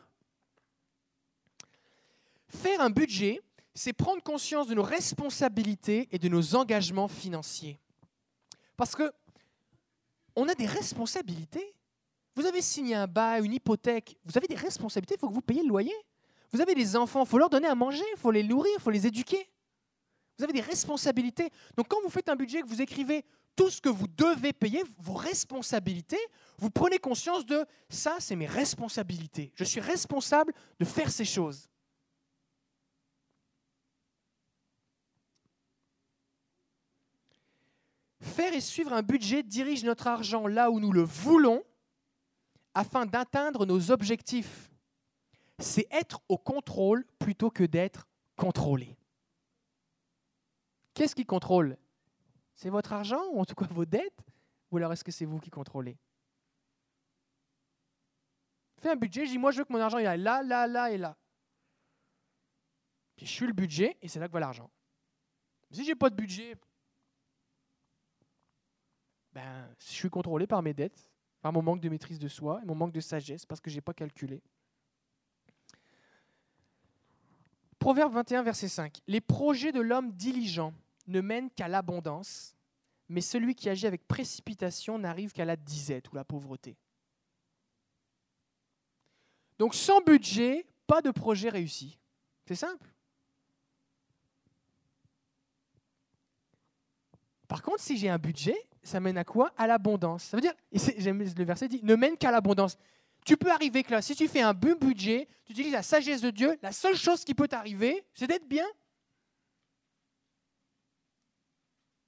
Faire 2.54 2.80
un 2.80 2.90
budget, 2.90 3.40
c'est 3.74 3.92
prendre 3.92 4.22
conscience 4.22 4.66
de 4.66 4.74
nos 4.74 4.82
responsabilités 4.82 6.08
et 6.12 6.18
de 6.18 6.28
nos 6.28 6.54
engagements 6.54 7.08
financiers. 7.08 7.78
Parce 8.76 8.94
que 8.94 9.10
on 10.36 10.48
a 10.48 10.54
des 10.54 10.66
responsabilités. 10.66 11.74
Vous 12.34 12.46
avez 12.46 12.62
signé 12.62 12.94
un 12.94 13.06
bail, 13.06 13.44
une 13.44 13.52
hypothèque, 13.52 14.16
vous 14.24 14.36
avez 14.36 14.46
des 14.46 14.54
responsabilités, 14.54 15.16
il 15.16 15.18
faut 15.18 15.28
que 15.28 15.34
vous 15.34 15.42
payiez 15.42 15.62
le 15.62 15.68
loyer. 15.68 15.94
Vous 16.50 16.60
avez 16.60 16.74
des 16.74 16.96
enfants, 16.96 17.24
il 17.24 17.28
faut 17.28 17.38
leur 17.38 17.50
donner 17.50 17.68
à 17.68 17.74
manger, 17.74 18.04
il 18.14 18.18
faut 18.18 18.30
les 18.30 18.42
nourrir, 18.42 18.72
il 18.76 18.80
faut 18.80 18.90
les 18.90 19.06
éduquer. 19.06 19.48
Vous 20.38 20.44
avez 20.44 20.52
des 20.52 20.60
responsabilités. 20.60 21.50
Donc 21.76 21.88
quand 21.88 22.00
vous 22.02 22.10
faites 22.10 22.28
un 22.28 22.36
budget, 22.36 22.62
que 22.62 22.66
vous 22.66 22.82
écrivez 22.82 23.24
tout 23.56 23.70
ce 23.70 23.80
que 23.80 23.88
vous 23.88 24.08
devez 24.08 24.52
payer, 24.52 24.82
vos 24.98 25.14
responsabilités, 25.14 26.20
vous 26.58 26.70
prenez 26.70 26.98
conscience 26.98 27.44
de 27.44 27.64
ça, 27.88 28.16
c'est 28.18 28.36
mes 28.36 28.46
responsabilités. 28.46 29.52
Je 29.54 29.64
suis 29.64 29.80
responsable 29.80 30.54
de 30.78 30.84
faire 30.84 31.10
ces 31.10 31.24
choses. 31.24 31.68
Faire 38.22 38.54
et 38.54 38.60
suivre 38.60 38.92
un 38.92 39.02
budget 39.02 39.42
dirige 39.42 39.82
notre 39.82 40.06
argent 40.06 40.46
là 40.46 40.70
où 40.70 40.78
nous 40.78 40.92
le 40.92 41.02
voulons 41.02 41.64
afin 42.72 43.04
d'atteindre 43.04 43.66
nos 43.66 43.90
objectifs. 43.90 44.70
C'est 45.58 45.88
être 45.90 46.22
au 46.28 46.38
contrôle 46.38 47.04
plutôt 47.18 47.50
que 47.50 47.64
d'être 47.64 48.06
contrôlé. 48.36 48.96
Qu'est-ce 50.94 51.16
qui 51.16 51.26
contrôle? 51.26 51.76
C'est 52.54 52.70
votre 52.70 52.92
argent 52.92 53.22
ou 53.32 53.40
en 53.40 53.44
tout 53.44 53.56
cas 53.56 53.66
vos 53.66 53.84
dettes? 53.84 54.20
Ou 54.70 54.76
alors 54.76 54.92
est-ce 54.92 55.04
que 55.04 55.12
c'est 55.12 55.24
vous 55.24 55.40
qui 55.40 55.50
contrôlez? 55.50 55.98
Fais 58.78 58.90
un 58.90 58.96
budget, 58.96 59.26
je 59.26 59.32
dis 59.32 59.38
moi 59.38 59.50
je 59.50 59.58
veux 59.58 59.64
que 59.64 59.72
mon 59.72 59.80
argent 59.80 59.98
il 59.98 60.06
aille 60.06 60.20
là, 60.20 60.42
là, 60.44 60.68
là 60.68 60.90
et 60.92 60.96
là. 60.96 61.16
Puis 63.16 63.26
je 63.26 63.32
suis 63.32 63.46
le 63.46 63.52
budget 63.52 63.98
et 64.00 64.06
c'est 64.06 64.20
là 64.20 64.28
que 64.28 64.32
va 64.32 64.40
l'argent. 64.40 64.70
Si 65.72 65.84
j'ai 65.84 65.96
pas 65.96 66.08
de 66.08 66.14
budget, 66.14 66.56
ben, 69.32 69.68
je 69.78 69.92
suis 69.92 70.10
contrôlé 70.10 70.46
par 70.46 70.62
mes 70.62 70.74
dettes, 70.74 71.08
par 71.40 71.52
mon 71.52 71.62
manque 71.62 71.80
de 71.80 71.88
maîtrise 71.88 72.18
de 72.18 72.28
soi 72.28 72.60
et 72.62 72.66
mon 72.66 72.74
manque 72.74 72.92
de 72.92 73.00
sagesse 73.00 73.46
parce 73.46 73.60
que 73.60 73.70
je 73.70 73.76
n'ai 73.76 73.80
pas 73.80 73.94
calculé. 73.94 74.42
Proverbe 77.78 78.12
21, 78.12 78.42
verset 78.42 78.68
5. 78.68 79.00
Les 79.08 79.20
projets 79.20 79.72
de 79.72 79.80
l'homme 79.80 80.12
diligent 80.12 80.72
ne 81.08 81.20
mènent 81.20 81.50
qu'à 81.50 81.66
l'abondance, 81.66 82.54
mais 83.08 83.20
celui 83.20 83.54
qui 83.54 83.68
agit 83.68 83.86
avec 83.86 84.06
précipitation 84.06 84.98
n'arrive 84.98 85.32
qu'à 85.32 85.44
la 85.44 85.56
disette 85.56 86.10
ou 86.12 86.14
la 86.14 86.24
pauvreté. 86.24 86.76
Donc 89.58 89.74
sans 89.74 90.00
budget, 90.00 90.66
pas 90.86 91.02
de 91.02 91.10
projet 91.10 91.48
réussi. 91.48 91.98
C'est 92.46 92.54
simple. 92.54 92.88
Par 97.48 97.62
contre, 97.62 97.80
si 97.80 97.96
j'ai 97.96 98.08
un 98.08 98.18
budget, 98.18 98.56
ça 98.82 99.00
mène 99.00 99.18
à 99.18 99.24
quoi? 99.24 99.52
À 99.56 99.66
l'abondance. 99.66 100.24
Ça 100.24 100.36
veut 100.36 100.40
dire, 100.40 100.54
j'aime 100.72 101.22
le 101.22 101.44
verset 101.44 101.68
dit, 101.68 101.80
ne 101.82 101.94
mène 101.94 102.16
qu'à 102.16 102.30
l'abondance. 102.30 102.76
Tu 103.24 103.36
peux 103.36 103.50
arriver 103.50 103.84
que 103.84 103.92
là, 103.92 104.02
si 104.02 104.16
tu 104.16 104.26
fais 104.26 104.40
un 104.40 104.54
bon 104.54 104.76
budget, 104.76 105.28
tu 105.44 105.52
utilises 105.52 105.72
la 105.72 105.82
sagesse 105.82 106.20
de 106.20 106.30
Dieu, 106.30 106.58
la 106.62 106.72
seule 106.72 106.96
chose 106.96 107.24
qui 107.24 107.34
peut 107.34 107.46
t'arriver, 107.46 108.04
c'est 108.14 108.26
d'être 108.26 108.48
bien. 108.48 108.66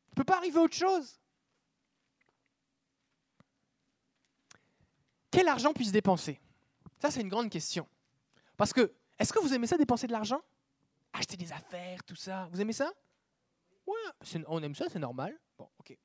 Tu 0.06 0.10
ne 0.10 0.16
peux 0.16 0.24
pas 0.24 0.38
arriver 0.38 0.58
à 0.58 0.62
autre 0.62 0.74
chose. 0.74 1.20
Quel 5.30 5.48
argent 5.48 5.72
puis-je 5.72 5.90
dépenser? 5.90 6.40
Ça, 7.00 7.10
c'est 7.10 7.20
une 7.20 7.28
grande 7.28 7.50
question. 7.50 7.88
Parce 8.56 8.72
que, 8.72 8.92
est-ce 9.18 9.32
que 9.32 9.40
vous 9.40 9.52
aimez 9.52 9.66
ça 9.66 9.76
dépenser 9.76 10.06
de 10.06 10.12
l'argent? 10.12 10.40
Acheter 11.12 11.36
des 11.36 11.52
affaires, 11.52 12.02
tout 12.04 12.16
ça. 12.16 12.48
Vous 12.50 12.60
aimez 12.60 12.72
ça? 12.72 12.92
Ouais, 13.86 14.44
on 14.46 14.62
aime 14.62 14.74
ça, 14.74 14.86
c'est 14.88 14.98
normal. 14.98 15.38
Bon, 15.58 15.68
ok. 15.78 15.96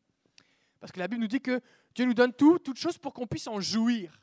Parce 0.80 0.92
que 0.92 1.00
la 1.00 1.08
Bible 1.08 1.22
nous 1.22 1.28
dit 1.28 1.42
que 1.42 1.62
Dieu 1.94 2.06
nous 2.06 2.14
donne 2.14 2.34
tout, 2.34 2.60
toutes 2.60 2.78
choses 2.78 2.98
pour 2.98 3.14
qu'on 3.14 3.28
puisse 3.28 3.48
en 3.48 3.60
jouir. 3.60 4.22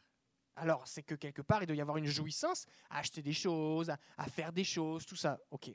Alors, 0.57 0.87
c'est 0.87 1.03
que 1.03 1.15
quelque 1.15 1.43
part, 1.43 1.63
il 1.63 1.67
doit 1.67 1.77
y 1.77 1.81
avoir 1.81 1.99
une 1.99 2.07
jouissance 2.07 2.67
à 2.89 2.99
acheter 2.99 3.21
des 3.21 3.35
choses, 3.35 3.91
à, 3.91 4.27
faire 4.29 4.53
des 4.53 4.65
choses, 4.65 5.05
tout 5.05 5.17
ça. 5.17 5.39
Ok. 5.51 5.71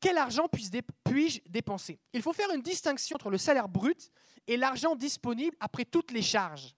Quel 0.00 0.16
argent 0.16 0.48
puis-je 0.48 1.40
dépenser? 1.48 2.00
Il 2.12 2.22
faut 2.22 2.32
faire 2.32 2.50
une 2.54 2.62
distinction 2.62 3.16
entre 3.16 3.30
le 3.30 3.36
salaire 3.36 3.68
brut 3.68 4.10
et 4.46 4.56
l'argent 4.56 4.96
disponible 4.96 5.56
après 5.60 5.84
toutes 5.84 6.10
les 6.12 6.22
charges. 6.22 6.74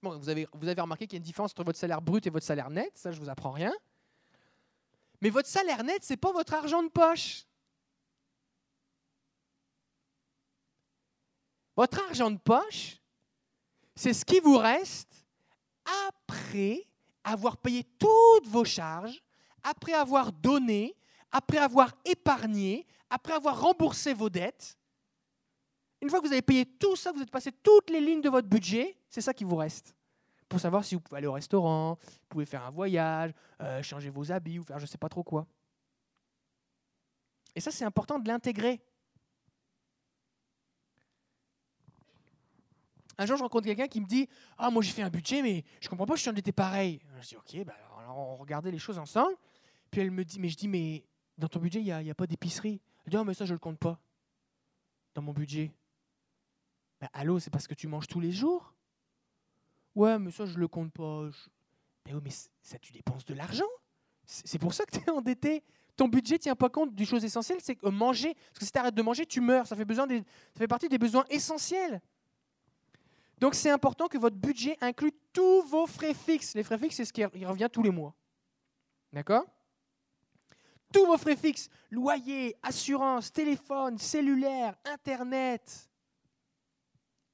vous, 0.00 0.28
avez, 0.28 0.46
vous 0.52 0.68
avez 0.68 0.80
remarqué 0.80 1.06
qu'il 1.06 1.14
y 1.14 1.18
a 1.18 1.20
une 1.20 1.24
différence 1.24 1.52
entre 1.52 1.64
votre 1.64 1.78
salaire 1.78 2.02
brut 2.02 2.24
et 2.26 2.30
votre 2.30 2.46
salaire 2.46 2.70
net, 2.70 2.92
ça 2.94 3.10
je 3.10 3.18
ne 3.18 3.24
vous 3.24 3.30
apprends 3.30 3.50
rien. 3.50 3.72
Mais 5.22 5.30
votre 5.30 5.48
salaire 5.48 5.82
net, 5.82 6.04
ce 6.04 6.12
n'est 6.12 6.18
pas 6.18 6.32
votre 6.32 6.52
argent 6.54 6.82
de 6.82 6.88
poche. 6.88 7.46
Votre 11.76 12.04
argent 12.06 12.30
de 12.30 12.38
poche, 12.38 12.98
c'est 13.94 14.12
ce 14.12 14.24
qui 14.24 14.40
vous 14.40 14.58
reste 14.58 15.26
après 16.08 16.86
avoir 17.24 17.56
payé 17.56 17.84
toutes 17.98 18.46
vos 18.46 18.64
charges, 18.64 19.22
après 19.62 19.92
avoir 19.92 20.32
donné, 20.32 20.94
après 21.30 21.58
avoir 21.58 21.94
épargné, 22.04 22.86
après 23.08 23.32
avoir 23.32 23.60
remboursé 23.60 24.12
vos 24.12 24.28
dettes. 24.28 24.76
Une 26.00 26.10
fois 26.10 26.20
que 26.20 26.26
vous 26.26 26.32
avez 26.32 26.42
payé 26.42 26.66
tout 26.66 26.96
ça, 26.96 27.12
vous 27.12 27.22
êtes 27.22 27.30
passé 27.30 27.52
toutes 27.52 27.90
les 27.90 28.00
lignes 28.00 28.20
de 28.20 28.28
votre 28.28 28.48
budget, 28.48 28.96
c'est 29.08 29.20
ça 29.20 29.32
qui 29.32 29.44
vous 29.44 29.56
reste. 29.56 29.94
Pour 30.48 30.60
savoir 30.60 30.84
si 30.84 30.94
vous 30.94 31.00
pouvez 31.00 31.18
aller 31.18 31.26
au 31.26 31.32
restaurant, 31.32 31.98
vous 32.02 32.26
pouvez 32.28 32.44
faire 32.44 32.64
un 32.64 32.70
voyage, 32.70 33.32
euh, 33.60 33.82
changer 33.82 34.10
vos 34.10 34.30
habits 34.30 34.58
ou 34.58 34.64
faire 34.64 34.78
je 34.78 34.84
ne 34.84 34.88
sais 34.88 34.98
pas 34.98 35.08
trop 35.08 35.22
quoi. 35.22 35.46
Et 37.54 37.60
ça, 37.60 37.70
c'est 37.70 37.84
important 37.84 38.18
de 38.18 38.28
l'intégrer. 38.28 38.82
Un 43.22 43.26
jour, 43.26 43.36
je 43.36 43.42
rencontre 43.44 43.66
quelqu'un 43.66 43.86
qui 43.86 44.00
me 44.00 44.06
dit 44.06 44.28
Ah, 44.58 44.68
moi, 44.68 44.82
j'ai 44.82 44.90
fait 44.90 45.02
un 45.02 45.10
budget, 45.10 45.42
mais 45.42 45.64
je 45.80 45.88
comprends 45.88 46.06
pas, 46.06 46.16
je 46.16 46.22
suis 46.22 46.30
endetté 46.30 46.50
pareil. 46.50 47.00
Je 47.20 47.28
dis 47.28 47.36
Ok, 47.36 47.64
bah, 47.64 47.74
alors, 48.00 48.18
on 48.18 48.36
regardait 48.36 48.72
les 48.72 48.80
choses 48.80 48.98
ensemble. 48.98 49.36
Puis 49.92 50.00
elle 50.00 50.10
me 50.10 50.24
dit 50.24 50.40
Mais 50.40 50.48
je 50.48 50.56
dis 50.56 50.66
Mais 50.66 51.04
dans 51.38 51.46
ton 51.46 51.60
budget, 51.60 51.78
il 51.78 51.84
n'y 51.84 51.92
a, 51.92 51.98
a, 51.98 52.14
pas 52.14 52.26
d'épicerie. 52.26 52.80
Elle 53.06 53.10
dit 53.12 53.16
Ah, 53.16 53.22
mais 53.22 53.34
ça, 53.34 53.44
je 53.44 53.52
le 53.52 53.60
compte 53.60 53.78
pas. 53.78 54.00
Dans 55.14 55.22
mon 55.22 55.32
budget. 55.32 55.70
Bah, 57.00 57.10
allô, 57.12 57.38
c'est 57.38 57.50
parce 57.50 57.68
que 57.68 57.74
tu 57.74 57.86
manges 57.86 58.08
tous 58.08 58.20
les 58.20 58.32
jours 58.32 58.74
Ouais, 59.94 60.18
mais 60.18 60.32
ça, 60.32 60.44
je 60.44 60.58
le 60.58 60.66
compte 60.66 60.92
pas. 60.92 61.28
Mais 62.06 62.14
oui, 62.14 62.20
mais 62.24 62.30
ça, 62.30 62.78
tu 62.80 62.92
dépenses 62.92 63.24
de 63.24 63.34
l'argent. 63.34 63.70
C'est 64.26 64.58
pour 64.58 64.74
ça 64.74 64.84
que 64.84 64.98
tu 64.98 65.04
es 65.04 65.10
endetté. 65.10 65.62
Ton 65.94 66.08
budget 66.08 66.38
tient 66.38 66.56
pas 66.56 66.70
compte 66.70 66.92
du 66.92 67.06
chose 67.06 67.24
essentielle, 67.24 67.58
c'est 67.62 67.80
manger. 67.84 68.34
Parce 68.34 68.58
que 68.58 68.64
si 68.64 68.72
tu 68.72 68.78
arrêtes 68.80 68.96
de 68.96 69.02
manger, 69.02 69.26
tu 69.26 69.40
meurs. 69.40 69.68
Ça 69.68 69.76
fait, 69.76 69.84
besoin 69.84 70.08
des, 70.08 70.18
ça 70.18 70.58
fait 70.58 70.66
partie 70.66 70.88
des 70.88 70.98
besoins 70.98 71.24
essentiels. 71.30 72.00
Donc 73.42 73.56
c'est 73.56 73.70
important 73.70 74.06
que 74.06 74.18
votre 74.18 74.36
budget 74.36 74.76
inclue 74.80 75.10
tous 75.32 75.62
vos 75.62 75.88
frais 75.88 76.14
fixes. 76.14 76.54
Les 76.54 76.62
frais 76.62 76.78
fixes, 76.78 76.98
c'est 76.98 77.04
ce 77.04 77.12
qui 77.12 77.24
revient 77.24 77.68
tous 77.72 77.82
les 77.82 77.90
mois. 77.90 78.14
D'accord? 79.12 79.44
Tous 80.92 81.04
vos 81.06 81.18
frais 81.18 81.34
fixes, 81.34 81.68
loyer, 81.90 82.54
assurance, 82.62 83.32
téléphone, 83.32 83.98
cellulaire, 83.98 84.76
Internet, 84.84 85.90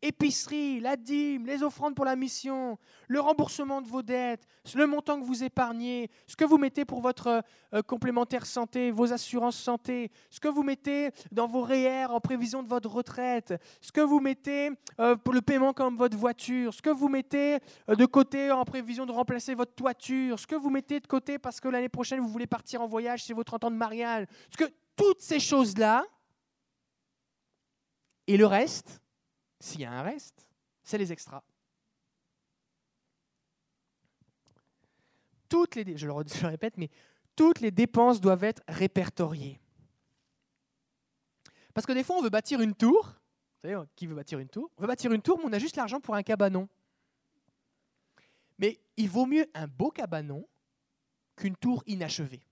épicerie, 0.03 0.81
la 0.81 0.97
dîme, 0.97 1.47
les 1.47 1.63
offrandes 1.63 1.95
pour 1.95 2.05
la 2.05 2.17
mission, 2.17 2.79
le 3.09 3.21
remboursement 3.21 3.83
de 3.83 3.89
vos 3.89 4.03
dettes, 4.03 4.47
le 4.75 4.87
montant 4.87 5.21
que 5.21 5.25
vous 5.25 5.43
épargnez, 5.43 6.11
ce 6.27 6.37
que 6.37 6.45
vous 6.45 6.59
mettez 6.59 6.85
pour 6.85 7.01
votre 7.01 7.43
euh, 7.75 7.83
complémentaire 7.83 8.47
santé, 8.47 8.91
vos 8.91 9.13
assurances 9.13 9.57
santé, 9.57 10.11
ce 10.31 10.41
que 10.41 10.49
vous 10.49 10.63
mettez 10.63 11.11
dans 11.33 11.47
vos 11.47 11.63
REER 11.63 12.07
en 12.11 12.21
prévision 12.21 12.63
de 12.63 12.69
votre 12.69 12.89
retraite, 12.89 13.55
ce 13.81 13.91
que 13.91 14.01
vous 14.01 14.21
mettez 14.21 14.71
euh, 15.01 15.17
pour 15.17 15.35
le 15.35 15.41
paiement 15.41 15.73
comme 15.73 15.97
votre 15.97 16.17
voiture, 16.17 16.73
ce 16.73 16.83
que 16.83 16.91
vous 16.91 17.09
mettez 17.09 17.59
euh, 17.89 17.97
de 17.97 18.07
côté 18.07 18.51
en 18.51 18.65
prévision 18.65 19.07
de 19.07 19.13
remplacer 19.13 19.55
votre 19.55 19.75
toiture, 19.75 20.39
ce 20.39 20.47
que 20.47 20.55
vous 20.55 20.71
mettez 20.71 21.01
de 21.01 21.07
côté 21.07 21.39
parce 21.39 21.61
que 21.61 21.69
l'année 21.69 21.89
prochaine 21.89 22.21
vous 22.21 22.29
voulez 22.29 22.47
partir 22.47 22.83
en 22.83 22.87
voyage, 22.87 23.25
c'est 23.25 23.35
votre 23.35 23.49
30 23.49 23.65
ans 23.65 23.71
de 23.71 23.77
mariage, 23.77 24.27
ce 24.51 24.65
que 24.65 24.71
toutes 24.97 25.23
ces 25.23 25.41
choses-là 25.41 26.05
et 28.27 28.37
le 28.37 28.47
reste, 28.47 29.01
s'il 29.61 29.81
y 29.81 29.85
a 29.85 29.93
un 29.93 30.03
reste, 30.03 30.49
c'est 30.83 30.99
les 30.99 31.13
extras. 31.13 31.43
Toutes 35.49 35.75
les, 35.75 35.97
je 35.97 36.07
le, 36.07 36.13
répète, 36.47 36.77
mais 36.77 36.91
toutes 37.35 37.61
les 37.61 37.71
dépenses 37.71 38.21
doivent 38.21 38.45
être 38.45 38.63
répertoriées. 38.69 39.61
Parce 41.75 41.87
que 41.87 41.93
des 41.93 42.03
fois, 42.03 42.17
on 42.17 42.23
veut 42.23 42.31
bâtir 42.31 42.61
une 42.61 42.75
tour. 42.75 43.15
Vous 43.63 43.69
savez, 43.69 43.87
qui 43.95 44.07
veut 44.07 44.15
bâtir 44.15 44.39
une 44.39 44.49
tour? 44.49 44.71
On 44.77 44.83
veut 44.83 44.89
bâtir 44.89 45.13
une 45.13 45.23
tour, 45.23 45.39
mais 45.39 45.45
on 45.47 45.53
a 45.53 45.59
juste 45.59 45.77
l'argent 45.77 46.01
pour 46.01 46.15
un 46.15 46.23
cabanon. 46.23 46.69
Mais 48.59 48.81
il 48.97 49.09
vaut 49.09 49.27
mieux 49.27 49.49
un 49.55 49.69
beau 49.69 49.91
cabanon 49.91 50.47
qu'une 51.37 51.57
tour 51.57 51.83
inachevée. 51.87 52.43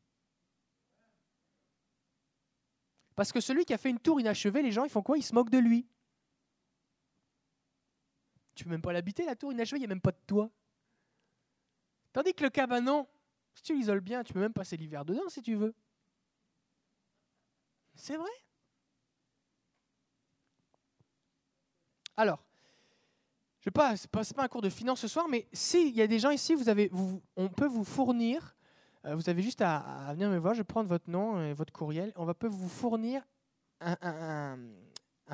Parce 3.17 3.33
que 3.33 3.41
celui 3.41 3.65
qui 3.65 3.75
a 3.75 3.79
fait 3.79 3.91
une 3.91 3.99
tour 3.99 4.21
inachevée, 4.21 4.63
les 4.63 4.71
gens, 4.71 4.85
ils 4.85 4.91
font 4.91 5.03
quoi? 5.03 5.17
Ils 5.17 5.23
se 5.23 5.35
moquent 5.35 5.51
de 5.51 5.59
lui. 5.59 5.87
Tu 8.57 8.65
peux 8.65 8.71
même 8.71 8.83
pas 8.83 8.93
l'habiter, 8.93 9.25
la 9.27 9.37
tour 9.37 9.53
inachevée, 9.53 9.77
il 9.77 9.81
n'y 9.81 9.87
a 9.87 9.89
même 9.89 10.01
pas 10.01 10.13
de 10.13 10.21
toit. 10.27 10.51
Tandis 12.13 12.33
que 12.33 12.43
le 12.43 12.51
cabanon, 12.51 13.07
si 13.55 13.63
tu 13.63 13.75
l'isoles 13.77 14.01
bien, 14.01 14.25
tu 14.25 14.33
peux 14.33 14.41
même 14.41 14.55
passer 14.55 14.79
l'hiver 14.79 15.05
dedans 15.05 15.29
si 15.29 15.43
tu 15.43 15.55
veux. 15.55 15.75
C'est 17.95 18.17
vrai. 18.17 18.31
Alors, 22.17 22.43
je 23.61 23.69
ne 23.69 23.73
pas, 23.73 23.95
pas, 24.11 24.43
un 24.43 24.49
cours 24.49 24.63
de 24.63 24.71
finance 24.71 25.01
ce 25.01 25.09
soir, 25.09 25.29
mais 25.29 25.47
s'il 25.53 25.95
y 25.95 26.01
a 26.01 26.07
des 26.07 26.19
gens 26.19 26.31
ici, 26.31 26.55
vous 26.55 26.71
avez, 26.71 26.91
on 27.37 27.49
peut 27.51 27.67
vous 27.67 27.85
fournir, 27.85 28.57
euh, 29.05 29.15
vous 29.15 29.29
avez 29.29 29.43
juste 29.43 29.61
à, 29.61 30.13
venir 30.15 30.31
me 30.31 30.39
voir, 30.39 30.55
je 30.55 30.61
vais 30.61 30.65
prendre 30.65 30.89
votre 30.89 31.11
nom 31.11 31.43
et 31.45 31.53
votre 31.53 31.75
courriel, 31.75 32.11
on 32.17 32.25
va 32.25 32.33
peut 32.33 32.49
vous 32.49 32.71
fournir 32.71 33.23
un 33.81 34.57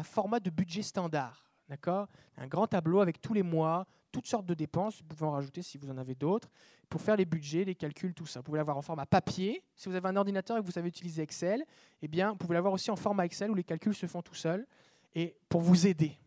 format 0.02 0.40
de 0.40 0.50
budget 0.50 0.82
standard. 0.82 1.51
D'accord? 1.68 2.08
Un 2.36 2.46
grand 2.46 2.66
tableau 2.66 3.00
avec 3.00 3.20
tous 3.20 3.34
les 3.34 3.42
mois, 3.42 3.86
toutes 4.10 4.26
sortes 4.26 4.46
de 4.46 4.54
dépenses. 4.54 4.98
Vous 4.98 5.04
pouvez 5.04 5.26
en 5.26 5.32
rajouter 5.32 5.62
si 5.62 5.78
vous 5.78 5.90
en 5.90 5.96
avez 5.96 6.14
d'autres. 6.14 6.50
Pour 6.88 7.00
faire 7.00 7.16
les 7.16 7.24
budgets, 7.24 7.64
les 7.64 7.74
calculs, 7.74 8.12
tout 8.12 8.26
ça. 8.26 8.40
Vous 8.40 8.44
pouvez 8.44 8.58
l'avoir 8.58 8.76
en 8.76 8.82
format 8.82 9.06
papier. 9.06 9.64
Si 9.74 9.88
vous 9.88 9.94
avez 9.94 10.08
un 10.08 10.16
ordinateur 10.16 10.58
et 10.58 10.60
que 10.60 10.66
vous 10.66 10.72
savez 10.72 10.88
utiliser 10.88 11.22
Excel, 11.22 11.64
eh 12.02 12.08
bien, 12.08 12.30
vous 12.30 12.36
pouvez 12.36 12.54
l'avoir 12.54 12.74
aussi 12.74 12.90
en 12.90 12.96
format 12.96 13.24
Excel 13.24 13.50
où 13.50 13.54
les 13.54 13.64
calculs 13.64 13.94
se 13.94 14.06
font 14.06 14.22
tout 14.22 14.34
seuls 14.34 14.66
et 15.14 15.36
pour 15.48 15.60
vous 15.60 15.86
aider. 15.86 16.18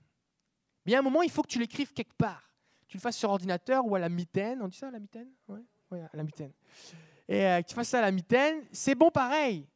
Mais 0.85 0.95
à 0.95 0.99
un 0.99 1.03
moment, 1.03 1.21
il 1.21 1.29
faut 1.29 1.41
que 1.41 1.47
tu 1.47 1.59
l'écrives 1.59 1.93
quelque 1.93 2.15
part. 2.15 2.51
Tu 2.87 2.97
le 2.97 3.01
fasses 3.01 3.17
sur 3.17 3.29
ordinateur 3.29 3.85
ou 3.85 3.95
à 3.95 3.99
la 3.99 4.09
mitaine. 4.09 4.61
On 4.61 4.67
dit 4.67 4.77
ça 4.77 4.87
à 4.87 4.91
la 4.91 4.99
mitaine? 4.99 5.29
Oui, 5.47 5.59
ouais, 5.91 6.01
à 6.01 6.15
la 6.15 6.23
mitaine. 6.23 6.51
Et 7.27 7.45
euh, 7.45 7.61
que 7.61 7.67
tu 7.67 7.75
fasses 7.75 7.89
ça 7.89 7.99
à 7.99 8.01
la 8.01 8.11
mitaine, 8.11 8.63
c'est 8.71 8.95
bon 8.95 9.09
pareil. 9.09 9.67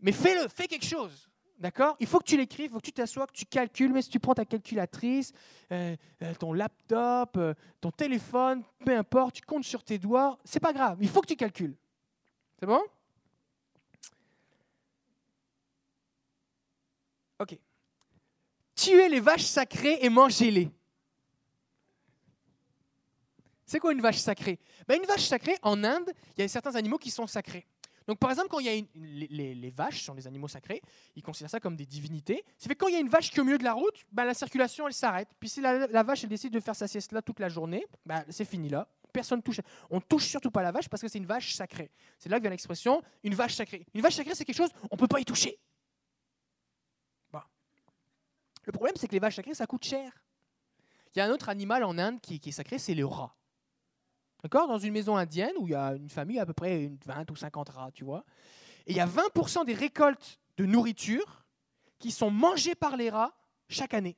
Mais 0.00 0.12
fais-le, 0.12 0.48
fais 0.48 0.66
quelque 0.66 0.86
chose. 0.86 1.29
D'accord? 1.60 1.94
Il 2.00 2.06
faut 2.06 2.18
que 2.18 2.24
tu 2.24 2.38
l'écrives, 2.38 2.70
il 2.70 2.72
faut 2.72 2.78
que 2.78 2.86
tu 2.86 2.92
t'assoies, 2.92 3.26
que 3.26 3.34
tu 3.34 3.44
calcules. 3.44 3.92
Mais 3.92 4.00
si 4.00 4.08
tu 4.08 4.18
prends 4.18 4.34
ta 4.34 4.46
calculatrice, 4.46 5.32
euh, 5.70 5.94
euh, 6.22 6.34
ton 6.34 6.54
laptop, 6.54 7.36
euh, 7.36 7.52
ton 7.82 7.90
téléphone, 7.90 8.64
peu 8.84 8.96
importe, 8.96 9.34
tu 9.36 9.42
comptes 9.42 9.64
sur 9.64 9.84
tes 9.84 9.98
doigts, 9.98 10.38
c'est 10.42 10.58
pas 10.58 10.72
grave. 10.72 10.96
Il 11.02 11.08
faut 11.08 11.20
que 11.20 11.26
tu 11.26 11.36
calcules. 11.36 11.76
C'est 12.58 12.66
bon? 12.66 12.80
Ok. 17.40 17.58
Tuez 18.74 19.10
les 19.10 19.20
vaches 19.20 19.44
sacrées 19.44 19.98
et 20.00 20.08
mangez-les. 20.08 20.70
C'est 23.66 23.78
quoi 23.78 23.92
une 23.92 24.00
vache 24.00 24.16
sacrée? 24.16 24.58
Ben, 24.88 24.98
Une 24.98 25.06
vache 25.06 25.26
sacrée, 25.26 25.56
en 25.62 25.84
Inde, 25.84 26.10
il 26.36 26.40
y 26.40 26.44
a 26.44 26.48
certains 26.48 26.74
animaux 26.74 26.98
qui 26.98 27.10
sont 27.10 27.26
sacrés. 27.26 27.66
Donc, 28.10 28.18
par 28.18 28.30
exemple, 28.30 28.48
quand 28.48 28.58
il 28.58 28.66
y 28.66 28.68
a 28.68 28.82
les, 28.96 29.70
vaches 29.70 30.02
sont 30.02 30.16
des 30.16 30.26
animaux 30.26 30.48
sacrés, 30.48 30.82
ils 31.14 31.22
considèrent 31.22 31.48
ça 31.48 31.60
comme 31.60 31.76
des 31.76 31.86
divinités. 31.86 32.44
C'est 32.58 32.68
fait 32.68 32.74
quand 32.74 32.88
il 32.88 32.94
y 32.94 32.96
a 32.96 32.98
une 32.98 33.08
vache 33.08 33.30
qui 33.30 33.36
est 33.36 33.40
au 33.40 33.44
milieu 33.44 33.56
de 33.56 33.62
la 33.62 33.72
route, 33.72 34.04
bah, 34.10 34.24
la 34.24 34.34
circulation 34.34 34.88
elle 34.88 34.94
s'arrête. 34.94 35.28
Puis 35.38 35.48
si 35.48 35.60
la, 35.60 36.02
vache 36.02 36.24
elle 36.24 36.28
décide 36.28 36.52
de 36.52 36.58
faire 36.58 36.74
sa 36.74 36.88
sieste 36.88 37.12
là 37.12 37.22
toute 37.22 37.38
la 37.38 37.48
journée, 37.48 37.86
bah, 38.04 38.24
c'est 38.28 38.44
fini 38.44 38.68
là. 38.68 38.88
Personne 39.12 39.40
touche. 39.44 39.60
On 39.90 40.00
touche 40.00 40.26
surtout 40.26 40.50
pas 40.50 40.60
la 40.60 40.72
vache 40.72 40.88
parce 40.88 41.00
que 41.00 41.06
c'est 41.06 41.18
une 41.18 41.26
vache 41.26 41.54
sacrée. 41.54 41.92
C'est 42.18 42.28
là 42.28 42.38
que 42.38 42.42
vient 42.42 42.50
l'expression 42.50 43.00
une 43.22 43.36
vache 43.36 43.54
sacrée. 43.54 43.86
Une 43.94 44.00
vache 44.00 44.16
sacrée, 44.16 44.34
c'est 44.34 44.44
quelque 44.44 44.56
chose 44.56 44.70
on 44.90 44.96
peut 44.96 45.06
pas 45.06 45.20
y 45.20 45.24
toucher. 45.24 45.60
Bah. 47.32 47.46
Le 48.64 48.72
problème, 48.72 48.96
c'est 48.96 49.06
que 49.06 49.12
les 49.12 49.20
vaches 49.20 49.36
sacrées, 49.36 49.54
ça 49.54 49.68
coûte 49.68 49.84
cher. 49.84 50.24
Il 51.14 51.20
y 51.20 51.22
a 51.22 51.26
un 51.26 51.30
autre 51.30 51.48
animal 51.48 51.84
en 51.84 51.96
Inde 51.96 52.20
qui 52.20 52.40
est 52.44 52.50
sacré, 52.50 52.80
c'est 52.80 52.96
le 52.96 53.06
rat. 53.06 53.36
D'accord? 54.42 54.66
Dans 54.66 54.78
une 54.78 54.92
maison 54.92 55.16
indienne 55.16 55.52
où 55.58 55.66
il 55.66 55.72
y 55.72 55.74
a 55.74 55.94
une 55.94 56.08
famille 56.08 56.38
à 56.38 56.46
peu 56.46 56.54
près 56.54 56.84
une 56.84 56.98
20 57.04 57.30
ou 57.30 57.36
50 57.36 57.68
rats, 57.70 57.90
tu 57.92 58.04
vois. 58.04 58.24
Et 58.86 58.92
il 58.92 58.96
y 58.96 59.00
a 59.00 59.06
20% 59.06 59.64
des 59.66 59.74
récoltes 59.74 60.40
de 60.56 60.64
nourriture 60.64 61.44
qui 61.98 62.10
sont 62.10 62.30
mangées 62.30 62.74
par 62.74 62.96
les 62.96 63.10
rats 63.10 63.32
chaque 63.68 63.94
année. 63.94 64.16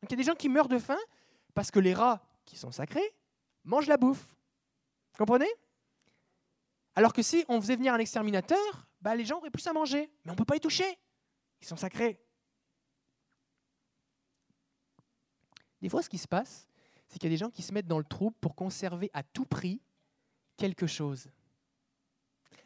Donc 0.00 0.10
il 0.10 0.12
y 0.12 0.14
a 0.14 0.16
des 0.16 0.24
gens 0.24 0.34
qui 0.34 0.48
meurent 0.48 0.68
de 0.68 0.78
faim 0.78 0.98
parce 1.54 1.70
que 1.70 1.78
les 1.78 1.94
rats, 1.94 2.22
qui 2.44 2.56
sont 2.56 2.72
sacrés, 2.72 3.14
mangent 3.64 3.88
la 3.88 3.96
bouffe. 3.96 4.34
Comprenez? 5.18 5.50
Alors 6.94 7.12
que 7.12 7.22
si 7.22 7.44
on 7.48 7.60
faisait 7.60 7.76
venir 7.76 7.94
un 7.94 7.98
exterminateur, 7.98 8.86
bah, 9.00 9.14
les 9.14 9.24
gens 9.24 9.38
auraient 9.38 9.50
plus 9.50 9.66
à 9.66 9.72
manger. 9.72 10.10
Mais 10.24 10.30
on 10.30 10.34
ne 10.34 10.38
peut 10.38 10.44
pas 10.44 10.56
y 10.56 10.60
toucher. 10.60 10.98
Ils 11.60 11.66
sont 11.66 11.76
sacrés. 11.76 12.18
Des 15.80 15.88
fois, 15.88 16.02
ce 16.02 16.08
qui 16.08 16.18
se 16.18 16.28
passe, 16.28 16.68
c'est 17.12 17.18
qu'il 17.18 17.28
y 17.28 17.32
a 17.32 17.36
des 17.36 17.38
gens 17.38 17.50
qui 17.50 17.60
se 17.60 17.74
mettent 17.74 17.86
dans 17.86 17.98
le 17.98 18.04
trouble 18.04 18.34
pour 18.40 18.54
conserver 18.54 19.10
à 19.12 19.22
tout 19.22 19.44
prix 19.44 19.82
quelque 20.56 20.86
chose, 20.86 21.28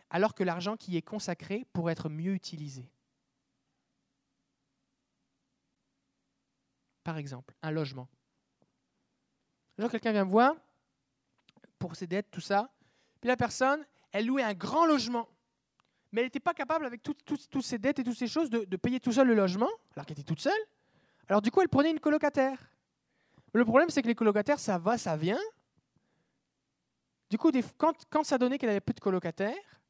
alors 0.08 0.34
que 0.34 0.44
l'argent 0.44 0.76
qui 0.76 0.96
est 0.96 1.02
consacré 1.02 1.66
pourrait 1.72 1.92
être 1.92 2.08
mieux 2.08 2.32
utilisé. 2.32 2.88
Par 7.02 7.18
exemple, 7.18 7.54
un 7.62 7.72
logement. 7.72 8.08
Genre, 9.78 9.90
quelqu'un 9.90 10.12
vient 10.12 10.24
me 10.24 10.30
voir 10.30 10.54
pour 11.78 11.96
ses 11.96 12.06
dettes, 12.06 12.30
tout 12.30 12.40
ça, 12.40 12.72
puis 13.20 13.28
la 13.28 13.36
personne, 13.36 13.84
elle 14.12 14.26
louait 14.26 14.42
un 14.42 14.54
grand 14.54 14.86
logement 14.86 15.28
mais 16.12 16.22
elle 16.22 16.26
n'était 16.28 16.40
pas 16.40 16.54
capable, 16.54 16.86
avec 16.86 17.02
toutes 17.02 17.62
ses 17.62 17.78
dettes 17.78 17.98
et 17.98 18.04
toutes 18.04 18.16
ces 18.16 18.26
choses, 18.26 18.48
de, 18.48 18.76
payer 18.76 19.00
tout 19.00 19.12
seul 19.12 19.26
le 19.26 19.34
logement, 19.34 19.68
alors 19.94 20.06
qu'elle 20.06 20.18
était 20.18 20.26
toute 20.26 20.40
seule. 20.40 20.52
Alors 21.28 21.42
du 21.42 21.50
coup, 21.50 21.60
elle 21.60 21.68
prenait 21.68 21.90
une 21.90 22.00
colocataire. 22.00 22.58
Le 23.56 23.64
problème, 23.64 23.88
c'est 23.88 24.02
que 24.02 24.06
les 24.06 24.14
colocataires, 24.14 24.60
ça 24.60 24.76
va, 24.76 24.98
ça 24.98 25.16
vient. 25.16 25.40
Du 27.30 27.38
coup, 27.38 27.50
quand, 27.78 28.22
ça 28.22 28.36
donnait 28.36 28.58
qu'elle 28.58 28.68
avait 28.68 28.82
plus 28.82 28.92
de 28.92 29.00
colocataires, 29.00 29.80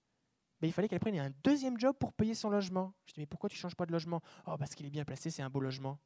ben, 0.60 0.68
il 0.68 0.72
fallait 0.72 0.86
qu'elle 0.86 1.00
prenne 1.00 1.18
un 1.18 1.32
deuxième 1.42 1.76
job 1.76 1.96
pour 1.98 2.12
payer 2.12 2.34
son 2.34 2.48
logement. 2.48 2.94
Je 3.06 3.14
dis, 3.14 3.20
mais 3.20 3.26
pourquoi 3.26 3.50
tu 3.50 3.56
ne 3.56 3.58
changes 3.58 3.74
pas 3.74 3.84
de 3.84 3.90
logement? 3.90 4.22
Oh, 4.46 4.56
parce 4.56 4.76
qu'il 4.76 4.86
est 4.86 4.90
bien 4.90 5.04
placé, 5.04 5.30
c'est 5.30 5.42
un 5.42 5.50
beau 5.50 5.58
logement. 5.58 5.98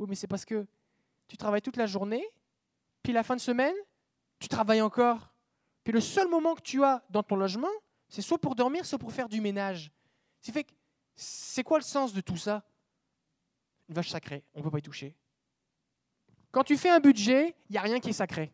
Oui, 0.00 0.06
mais 0.08 0.16
c'est 0.16 0.26
parce 0.26 0.44
que 0.44 0.66
tu 1.28 1.36
travailles 1.36 1.62
toute 1.62 1.76
la 1.76 1.86
journée, 1.86 2.26
puis 3.04 3.12
la 3.12 3.22
fin 3.22 3.36
de 3.36 3.40
semaine, 3.40 3.74
tu 4.40 4.48
travailles 4.48 4.82
encore. 4.82 5.32
Puis 5.84 5.92
le 5.92 6.00
seul 6.00 6.28
moment 6.28 6.56
que 6.56 6.62
tu 6.62 6.82
as 6.82 7.04
dans 7.10 7.22
ton 7.22 7.36
logement, 7.36 7.70
c'est 8.08 8.22
soit 8.22 8.40
pour 8.40 8.56
dormir, 8.56 8.84
soit 8.84 8.98
pour 8.98 9.12
faire 9.12 9.28
du 9.28 9.40
ménage. 9.40 9.92
C'est 11.14 11.62
quoi 11.62 11.78
le 11.78 11.84
sens 11.84 12.12
de 12.12 12.20
tout 12.20 12.36
ça? 12.36 12.64
Une 13.88 13.94
vache 13.94 14.10
sacrée, 14.10 14.42
on 14.52 14.58
ne 14.58 14.64
peut 14.64 14.70
pas 14.72 14.78
y 14.78 14.82
toucher. 14.82 15.16
Quand 16.56 16.64
tu 16.64 16.78
fais 16.78 16.88
un 16.88 17.00
budget, 17.00 17.54
il 17.68 17.72
n'y 17.72 17.76
a 17.76 17.82
rien 17.82 18.00
qui 18.00 18.08
est 18.08 18.14
sacré. 18.14 18.50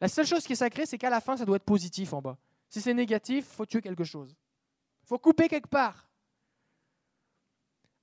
La 0.00 0.08
seule 0.08 0.24
chose 0.24 0.46
qui 0.46 0.54
est 0.54 0.56
sacrée, 0.56 0.86
c'est 0.86 0.96
qu'à 0.96 1.10
la 1.10 1.20
fin, 1.20 1.36
ça 1.36 1.44
doit 1.44 1.56
être 1.56 1.62
positif 1.62 2.14
en 2.14 2.22
bas. 2.22 2.38
Si 2.70 2.80
c'est 2.80 2.94
négatif, 2.94 3.44
il 3.50 3.54
faut 3.54 3.66
tuer 3.66 3.82
quelque 3.82 4.02
chose. 4.02 4.34
Il 5.02 5.08
faut 5.08 5.18
couper 5.18 5.46
quelque 5.46 5.68
part. 5.68 6.08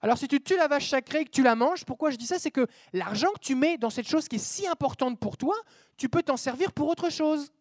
Alors 0.02 0.16
si 0.16 0.28
tu 0.28 0.40
tues 0.40 0.58
la 0.58 0.68
vache 0.68 0.90
sacrée 0.90 1.22
et 1.22 1.26
que 1.26 1.32
tu 1.32 1.42
la 1.42 1.56
manges, 1.56 1.86
pourquoi 1.86 2.12
je 2.12 2.18
dis 2.18 2.28
ça? 2.28 2.38
C'est 2.38 2.52
que 2.52 2.68
l'argent 2.94 3.32
que 3.34 3.40
tu 3.40 3.56
mets 3.56 3.80
dans 3.80 3.90
cette 3.90 4.08
chose 4.08 4.28
qui 4.28 4.36
est 4.36 4.46
si 4.46 4.68
importante 4.68 5.20
pour 5.20 5.38
toi, 5.38 5.56
tu 5.98 6.08
peux 6.08 6.22
t'en 6.22 6.38
servir 6.38 6.72
pour 6.72 6.88
autre 6.88 7.10
chose. 7.10 7.52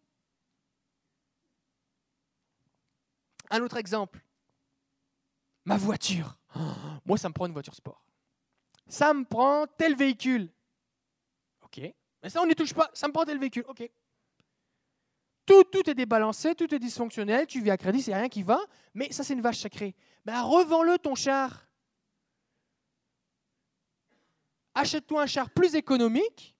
Un 3.49 3.63
autre 3.63 3.77
exemple. 3.77 4.23
Ma 5.65 5.77
voiture. 5.77 6.37
moi, 7.05 7.17
ça 7.17 7.27
me 7.27 7.33
prend 7.33 7.47
une 7.47 7.53
voiture 7.53 7.73
sport. 7.73 8.05
Ça 8.87 9.15
me 9.15 9.23
prend 9.23 9.65
tel 9.65 9.95
véhicule. 9.95 10.51
OK. 11.71 11.93
Mais 12.21 12.29
ça, 12.29 12.41
on 12.41 12.45
n'y 12.45 12.55
touche 12.55 12.73
pas. 12.73 12.89
Ça 12.93 13.07
me 13.07 13.13
prend 13.13 13.25
tel 13.25 13.39
véhicule. 13.39 13.65
OK. 13.67 13.89
Tout, 15.45 15.63
tout 15.63 15.89
est 15.89 15.95
débalancé, 15.95 16.53
tout 16.53 16.73
est 16.73 16.79
dysfonctionnel. 16.79 17.47
Tu 17.47 17.61
vis 17.61 17.71
à 17.71 17.77
crédit, 17.77 18.01
c'est 18.01 18.13
rien 18.13 18.29
qui 18.29 18.43
va. 18.43 18.59
Mais 18.93 19.11
ça, 19.11 19.23
c'est 19.23 19.33
une 19.33 19.41
vache 19.41 19.59
sacrée. 19.59 19.95
Ben, 20.25 20.41
revends-le 20.41 20.97
ton 20.99 21.15
char. 21.15 21.65
Achète-toi 24.75 25.23
un 25.23 25.25
char 25.25 25.49
plus 25.49 25.75
économique, 25.75 26.55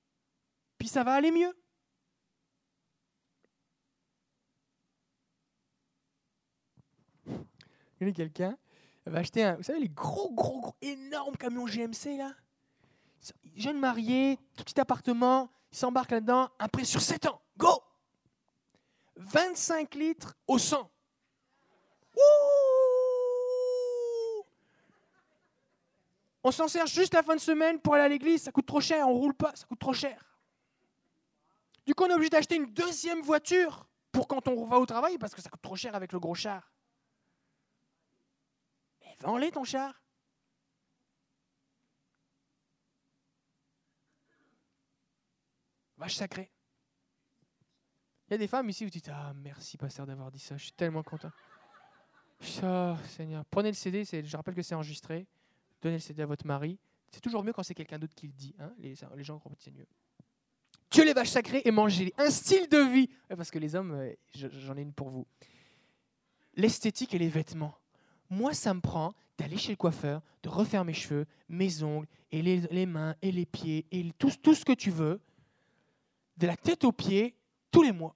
puis 0.77 0.87
ça 0.87 1.03
va 1.03 1.13
aller 1.13 1.31
mieux. 1.31 1.53
Il 8.01 8.07
y 8.07 8.09
a 8.09 8.13
quelqu'un 8.13 8.57
va 9.09 9.19
acheter 9.19 9.43
un, 9.43 9.55
vous 9.55 9.63
savez, 9.63 9.79
les 9.79 9.89
gros, 9.89 10.31
gros, 10.31 10.61
gros, 10.61 10.75
énormes 10.81 11.35
camions 11.37 11.65
GMC, 11.65 12.17
là? 12.17 12.33
Jeune 13.59 13.77
marié, 13.77 14.39
tout 14.55 14.63
petit 14.63 14.79
appartement, 14.79 15.51
il 15.73 15.77
s'embarque 15.77 16.11
là-dedans, 16.11 16.49
un 16.59 16.67
prix 16.69 16.85
sur 16.85 17.01
7 17.01 17.25
ans. 17.27 17.41
Go 17.57 17.83
25 19.17 19.95
litres 19.95 20.35
au 20.47 20.57
100. 20.57 20.89
on 26.41 26.51
s'en 26.51 26.69
sert 26.69 26.87
juste 26.87 27.13
la 27.13 27.21
fin 27.21 27.35
de 27.35 27.41
semaine 27.41 27.79
pour 27.79 27.95
aller 27.95 28.03
à 28.03 28.07
l'église, 28.07 28.43
ça 28.43 28.51
coûte 28.51 28.65
trop 28.65 28.79
cher, 28.79 29.07
on 29.07 29.13
roule 29.13 29.33
pas, 29.33 29.53
ça 29.55 29.65
coûte 29.67 29.79
trop 29.79 29.93
cher. 29.93 30.37
Du 31.85 31.93
coup, 31.93 32.05
on 32.05 32.07
est 32.07 32.13
obligé 32.13 32.29
d'acheter 32.29 32.55
une 32.55 32.73
deuxième 32.73 33.21
voiture 33.21 33.87
pour 34.13 34.27
quand 34.29 34.47
on 34.47 34.65
va 34.67 34.79
au 34.79 34.85
travail 34.85 35.17
parce 35.17 35.35
que 35.35 35.41
ça 35.41 35.49
coûte 35.49 35.61
trop 35.61 35.75
cher 35.75 35.95
avec 35.95 36.13
le 36.13 36.19
gros 36.19 36.33
char. 36.33 36.71
Vends-les 39.19 39.51
ton 39.51 39.65
char. 39.65 40.01
Vache 45.99 46.15
sacrée. 46.15 46.49
Il 48.27 48.31
y 48.31 48.35
a 48.35 48.37
des 48.37 48.47
femmes 48.47 48.69
ici 48.69 48.89
tu 48.89 48.99
dis 48.99 49.09
Ah, 49.11 49.33
merci, 49.35 49.77
pasteur, 49.77 50.05
d'avoir 50.05 50.31
dit 50.31 50.39
ça. 50.39 50.55
Je 50.55 50.63
suis 50.63 50.71
tellement 50.71 51.03
content. 51.03 51.31
Oh, 52.63 52.95
Seigneur. 53.05 53.43
Prenez 53.45 53.69
le 53.69 53.75
CD, 53.75 54.05
je 54.05 54.37
rappelle 54.37 54.55
que 54.55 54.61
c'est 54.61 54.75
enregistré. 54.75 55.27
Donnez 55.81 55.95
le 55.95 56.01
CD 56.01 56.21
à 56.21 56.25
votre 56.25 56.47
mari. 56.47 56.79
C'est 57.11 57.19
toujours 57.19 57.43
mieux 57.43 57.51
quand 57.51 57.63
c'est 57.63 57.73
quelqu'un 57.73 57.99
d'autre 57.99 58.15
qui 58.15 58.27
le 58.27 58.33
dit. 58.33 58.55
Hein. 58.59 58.71
Les, 58.77 58.95
les, 59.15 59.23
gens 59.23 59.39
que 59.39 59.49
c'est 59.57 59.71
mieux. 59.71 59.87
Tuez 60.89 61.03
les 61.03 61.13
vaches 61.13 61.31
sacrées 61.31 61.61
et 61.65 61.71
mangez-les. 61.71 62.13
Un 62.17 62.29
style 62.29 62.69
de 62.69 62.77
vie. 62.77 63.09
Parce 63.27 63.51
que 63.51 63.59
les 63.59 63.75
hommes, 63.75 63.91
euh, 63.91 64.13
j'en 64.33 64.77
ai 64.77 64.81
une 64.81 64.93
pour 64.93 65.09
vous. 65.09 65.27
L'esthétique 66.55 67.13
et 67.13 67.19
les 67.19 67.29
vêtements. 67.29 67.75
Moi, 68.29 68.53
ça 68.53 68.73
me 68.73 68.79
prend 68.79 69.13
d'aller 69.37 69.57
chez 69.57 69.71
le 69.71 69.77
coiffeur, 69.77 70.21
de 70.43 70.49
refaire 70.49 70.85
mes 70.85 70.93
cheveux, 70.93 71.25
mes 71.49 71.83
ongles, 71.83 72.07
et 72.31 72.41
les, 72.41 72.85
mains, 72.85 73.15
et 73.21 73.31
les 73.31 73.45
pieds, 73.45 73.85
et 73.91 74.11
tout 74.13 74.29
ce 74.29 74.65
que 74.65 74.73
tu 74.73 74.91
veux, 74.91 75.19
de 76.39 76.47
la 76.47 76.57
tête 76.57 76.83
aux 76.83 76.91
pieds, 76.91 77.35
tous 77.69 77.83
les 77.83 77.91
mois. 77.91 78.15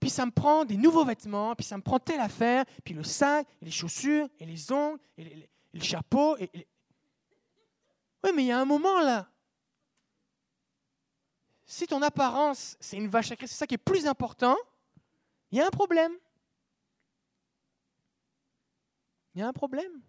Puis 0.00 0.10
ça 0.10 0.24
me 0.24 0.30
prend 0.30 0.64
des 0.64 0.76
nouveaux 0.76 1.04
vêtements, 1.04 1.54
puis 1.54 1.64
ça 1.64 1.76
me 1.76 1.82
prend 1.82 1.98
telle 1.98 2.20
affaire, 2.20 2.64
puis 2.84 2.94
le 2.94 3.02
sac, 3.02 3.46
et 3.60 3.64
les 3.64 3.70
chaussures, 3.70 4.28
et 4.38 4.46
les 4.46 4.72
ongles, 4.72 4.98
et, 5.18 5.48
le 5.72 5.80
chapeau. 5.80 6.36
Et, 6.38 6.48
Oui, 8.24 8.30
mais 8.34 8.44
il 8.44 8.46
y 8.46 8.52
a 8.52 8.60
un 8.60 8.64
moment 8.64 9.00
là. 9.00 9.28
Si 11.66 11.86
ton 11.86 12.00
apparence, 12.00 12.76
c'est 12.78 12.96
une 12.96 13.08
vache 13.08 13.28
sacrée, 13.28 13.48
c'est 13.48 13.56
ça 13.56 13.66
qui 13.66 13.74
est 13.74 13.78
plus 13.78 14.06
important, 14.06 14.56
il 15.50 15.58
y 15.58 15.60
a 15.60 15.66
un 15.66 15.70
problème. 15.70 16.12
Il 19.34 19.40
y 19.40 19.42
a 19.42 19.48
un 19.48 19.52
problème. 19.52 20.00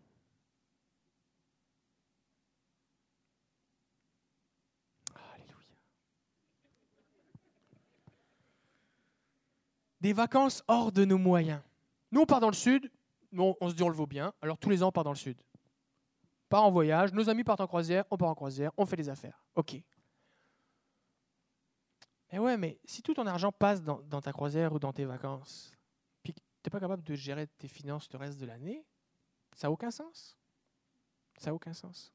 Alléluia. 5.15 5.57
Des 9.99 10.13
vacances 10.13 10.63
hors 10.67 10.91
de 10.91 11.05
nos 11.05 11.17
moyens. 11.17 11.61
Nous, 12.11 12.21
on 12.21 12.25
part 12.25 12.39
dans 12.39 12.49
le 12.49 12.53
sud, 12.53 12.91
nous, 13.31 13.55
on 13.59 13.69
se 13.69 13.75
dit 13.75 13.83
on 13.83 13.89
le 13.89 13.95
vaut 13.95 14.07
bien, 14.07 14.33
alors 14.41 14.57
tous 14.57 14.69
les 14.69 14.83
ans, 14.83 14.89
on 14.89 14.91
part 14.91 15.03
dans 15.03 15.11
le 15.11 15.17
sud. 15.17 15.41
Part 16.49 16.63
en 16.63 16.71
voyage, 16.71 17.11
nos 17.13 17.29
amis 17.29 17.43
partent 17.43 17.61
en 17.61 17.67
croisière, 17.67 18.05
on 18.09 18.17
part 18.17 18.29
en 18.29 18.35
croisière, 18.35 18.71
on 18.77 18.85
fait 18.85 18.95
des 18.95 19.09
affaires. 19.09 19.43
OK. 19.55 19.81
Mais 22.31 22.39
ouais, 22.39 22.57
mais 22.57 22.79
si 22.85 23.01
tout 23.01 23.13
ton 23.13 23.25
argent 23.25 23.51
passe 23.51 23.81
dans, 23.81 24.01
dans 24.03 24.21
ta 24.21 24.31
croisière 24.31 24.73
ou 24.73 24.79
dans 24.79 24.93
tes 24.93 25.05
vacances, 25.05 25.73
puis 26.23 26.33
que 26.33 26.39
tu 26.39 26.45
n'es 26.65 26.69
pas 26.69 26.79
capable 26.79 27.03
de 27.03 27.15
gérer 27.15 27.47
tes 27.47 27.67
finances 27.67 28.09
le 28.11 28.19
reste 28.19 28.39
de 28.39 28.45
l'année, 28.45 28.85
ça 29.53 29.67
n'a 29.67 29.71
aucun 29.71 29.91
sens. 29.91 30.37
Ça 31.37 31.49
n'a 31.49 31.55
aucun 31.55 31.73
sens. 31.73 32.13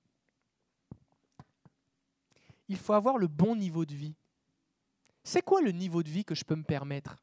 Il 2.68 2.76
faut 2.76 2.92
avoir 2.92 3.18
le 3.18 3.26
bon 3.26 3.56
niveau 3.56 3.84
de 3.84 3.94
vie. 3.94 4.14
C'est 5.24 5.42
quoi 5.42 5.60
le 5.60 5.72
niveau 5.72 6.02
de 6.02 6.08
vie 6.08 6.24
que 6.24 6.34
je 6.34 6.44
peux 6.44 6.56
me 6.56 6.64
permettre? 6.64 7.16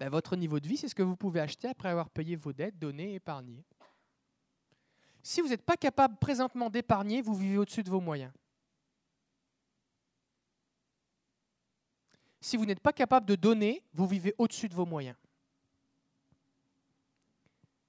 Ben, 0.00 0.08
Votre 0.08 0.34
niveau 0.34 0.58
de 0.58 0.66
vie, 0.66 0.78
c'est 0.78 0.88
ce 0.88 0.94
que 0.94 1.02
vous 1.02 1.16
pouvez 1.16 1.40
acheter 1.40 1.68
après 1.68 1.90
avoir 1.90 2.08
payé 2.08 2.34
vos 2.34 2.52
dettes, 2.52 2.78
données, 2.78 3.14
épargné. 3.14 3.64
Si 5.22 5.42
vous 5.42 5.48
n'êtes 5.48 5.62
pas 5.62 5.76
capable 5.76 6.16
présentement 6.16 6.70
d'épargner, 6.70 7.20
vous 7.20 7.34
vivez 7.34 7.58
au-dessus 7.58 7.82
de 7.82 7.90
vos 7.90 8.00
moyens. 8.00 8.32
Si 12.40 12.56
vous 12.56 12.64
n'êtes 12.64 12.80
pas 12.80 12.94
capable 12.94 13.26
de 13.26 13.34
donner, 13.34 13.84
vous 13.92 14.06
vivez 14.06 14.34
au-dessus 14.38 14.70
de 14.70 14.74
vos 14.74 14.86
moyens. 14.86 15.16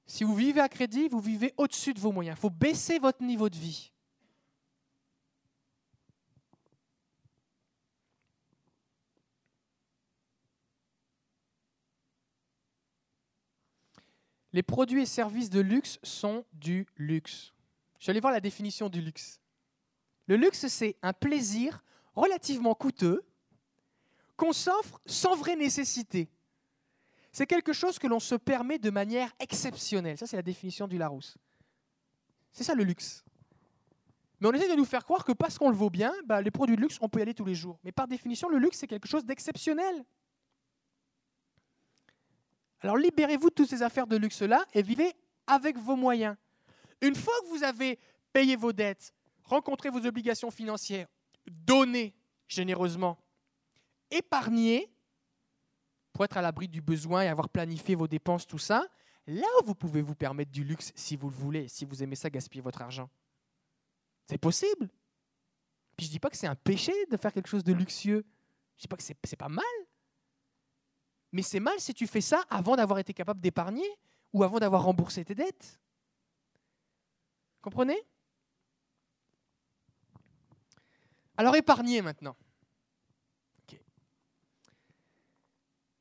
Si 0.05 0.25
vous 0.25 0.35
vivez 0.35 0.59
à 0.59 0.67
crédit, 0.67 1.07
vous 1.07 1.21
vivez 1.21 1.53
au-dessus 1.55 1.93
de 1.93 1.99
vos 2.01 2.11
moyens. 2.11 2.37
Il 2.37 2.41
faut 2.41 2.49
baisser 2.49 2.99
votre 2.99 3.23
niveau 3.23 3.49
de 3.49 3.55
vie. 3.55 3.93
Les 14.53 14.63
produits 14.63 15.01
et 15.01 15.05
services 15.05 15.49
de 15.49 15.59
luxe 15.59 15.99
sont 16.03 16.45
du 16.53 16.85
luxe. 16.97 17.53
Je 17.99 18.07
vais 18.07 18.11
aller 18.11 18.19
voir 18.19 18.33
la 18.33 18.41
définition 18.41 18.89
du 18.89 19.01
luxe. 19.01 19.39
Le 20.27 20.35
luxe, 20.35 20.67
c'est 20.67 20.97
un 21.01 21.13
plaisir 21.13 21.83
relativement 22.15 22.75
coûteux 22.75 23.23
qu'on 24.35 24.53
s'offre 24.53 24.99
sans 25.05 25.35
vraie 25.35 25.55
nécessité. 25.55 26.29
C'est 27.31 27.45
quelque 27.45 27.73
chose 27.73 27.97
que 27.97 28.07
l'on 28.07 28.19
se 28.19 28.35
permet 28.35 28.77
de 28.77 28.89
manière 28.89 29.31
exceptionnelle. 29.39 30.17
Ça, 30.17 30.27
c'est 30.27 30.35
la 30.35 30.41
définition 30.41 30.87
du 30.87 30.97
Larousse. 30.97 31.37
C'est 32.51 32.63
ça 32.63 32.75
le 32.75 32.83
luxe. 32.83 33.23
Mais 34.39 34.47
on 34.47 34.53
essaie 34.53 34.69
de 34.69 34.75
nous 34.75 34.85
faire 34.85 35.05
croire 35.05 35.23
que 35.23 35.31
parce 35.31 35.57
qu'on 35.57 35.69
le 35.69 35.75
vaut 35.75 35.89
bien, 35.89 36.11
bah, 36.25 36.41
les 36.41 36.51
produits 36.51 36.75
de 36.75 36.81
luxe, 36.81 36.97
on 36.99 37.07
peut 37.07 37.19
y 37.19 37.21
aller 37.21 37.33
tous 37.33 37.45
les 37.45 37.55
jours. 37.55 37.79
Mais 37.83 37.91
par 37.91 38.07
définition, 38.07 38.49
le 38.49 38.57
luxe, 38.57 38.79
c'est 38.79 38.87
quelque 38.87 39.07
chose 39.07 39.23
d'exceptionnel. 39.23 40.03
Alors 42.81 42.97
libérez-vous 42.97 43.49
de 43.49 43.55
toutes 43.55 43.69
ces 43.69 43.83
affaires 43.83 44.07
de 44.07 44.17
luxe-là 44.17 44.65
et 44.73 44.81
vivez 44.81 45.13
avec 45.47 45.77
vos 45.77 45.95
moyens. 45.95 46.35
Une 47.01 47.15
fois 47.15 47.33
que 47.43 47.49
vous 47.49 47.63
avez 47.63 47.99
payé 48.33 48.55
vos 48.55 48.73
dettes, 48.73 49.13
rencontré 49.43 49.89
vos 49.89 50.05
obligations 50.05 50.51
financières, 50.51 51.07
donné 51.47 52.13
généreusement, 52.47 53.17
épargné 54.09 54.91
pour 56.13 56.25
être 56.25 56.37
à 56.37 56.41
l'abri 56.41 56.67
du 56.67 56.81
besoin 56.81 57.23
et 57.23 57.27
avoir 57.27 57.49
planifié 57.49 57.95
vos 57.95 58.07
dépenses, 58.07 58.45
tout 58.45 58.57
ça, 58.57 58.85
là 59.27 59.47
vous 59.65 59.75
pouvez 59.75 60.01
vous 60.01 60.15
permettre 60.15 60.51
du 60.51 60.63
luxe 60.63 60.91
si 60.95 61.15
vous 61.15 61.29
le 61.29 61.35
voulez, 61.35 61.67
si 61.67 61.85
vous 61.85 62.03
aimez 62.03 62.15
ça, 62.15 62.29
gaspiller 62.29 62.61
votre 62.61 62.81
argent. 62.81 63.09
C'est 64.27 64.37
possible. 64.37 64.89
Puis 65.95 66.05
je 66.05 66.11
ne 66.11 66.13
dis 66.13 66.19
pas 66.19 66.29
que 66.29 66.37
c'est 66.37 66.47
un 66.47 66.55
péché 66.55 66.93
de 67.09 67.17
faire 67.17 67.33
quelque 67.33 67.49
chose 67.49 67.63
de 67.63 67.73
luxueux. 67.73 68.25
Je 68.77 68.79
ne 68.79 68.81
dis 68.81 68.87
pas 68.87 68.97
que 68.97 69.03
c'est, 69.03 69.35
pas 69.35 69.49
mal. 69.49 69.63
Mais 71.31 71.41
c'est 71.41 71.59
mal 71.59 71.79
si 71.79 71.93
tu 71.93 72.07
fais 72.07 72.21
ça 72.21 72.43
avant 72.49 72.75
d'avoir 72.75 72.99
été 72.99 73.13
capable 73.13 73.39
d'épargner 73.39 73.87
ou 74.33 74.43
avant 74.43 74.59
d'avoir 74.59 74.83
remboursé 74.83 75.23
tes 75.23 75.35
dettes. 75.35 75.79
Comprenez? 77.61 78.01
Alors 81.37 81.55
épargnez 81.55 82.01
maintenant. 82.01 82.35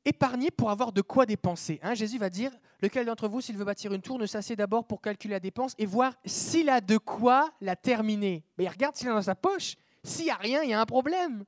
Épargnez 0.03 0.49
pour 0.49 0.71
avoir 0.71 0.91
de 0.91 1.01
quoi 1.01 1.27
dépenser. 1.27 1.79
Hein. 1.83 1.93
Jésus 1.93 2.17
va 2.17 2.29
dire, 2.29 2.51
lequel 2.81 3.05
d'entre 3.05 3.27
vous, 3.27 3.39
s'il 3.39 3.55
veut 3.55 3.65
bâtir 3.65 3.93
une 3.93 4.01
tour, 4.01 4.17
ne 4.17 4.25
s'assied 4.25 4.55
d'abord 4.55 4.87
pour 4.87 4.99
calculer 4.99 5.35
la 5.35 5.39
dépense 5.39 5.75
et 5.77 5.85
voir 5.85 6.15
s'il 6.25 6.69
a 6.69 6.81
de 6.81 6.97
quoi 6.97 7.51
la 7.61 7.75
terminer. 7.75 8.43
Mais 8.57 8.63
il 8.63 8.69
regarde 8.69 8.95
s'il 8.95 9.09
a 9.09 9.13
dans 9.13 9.21
sa 9.21 9.35
poche. 9.35 9.75
S'il 10.03 10.25
n'y 10.25 10.31
a 10.31 10.35
rien, 10.35 10.63
il 10.63 10.71
y 10.71 10.73
a 10.73 10.81
un 10.81 10.85
problème. 10.87 11.45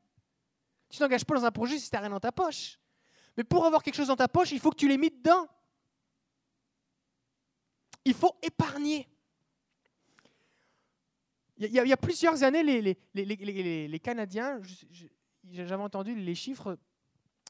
Tu 0.89 0.99
t'engages 0.99 1.25
pas 1.25 1.33
dans 1.33 1.45
un 1.45 1.51
projet 1.51 1.79
si 1.79 1.89
tu 1.89 1.95
n'as 1.95 2.01
rien 2.01 2.11
dans 2.11 2.19
ta 2.19 2.31
poche. 2.31 2.77
Mais 3.37 3.43
pour 3.43 3.65
avoir 3.65 3.81
quelque 3.83 3.95
chose 3.95 4.07
dans 4.07 4.15
ta 4.15 4.27
poche, 4.27 4.51
il 4.51 4.59
faut 4.59 4.69
que 4.69 4.77
tu 4.77 4.87
l'aies 4.87 4.97
mis 4.97 5.09
dedans. 5.09 5.47
Il 8.05 8.13
faut 8.13 8.35
épargner. 8.41 9.07
Il 11.57 11.71
y, 11.71 11.93
a, 11.93 11.97
plusieurs 11.97 12.43
années, 12.43 12.63
les, 12.63 12.97
les, 13.13 13.99
Canadiens, 13.99 14.59
j'avais 15.51 15.83
entendu 15.83 16.15
les 16.15 16.35
chiffres, 16.35 16.77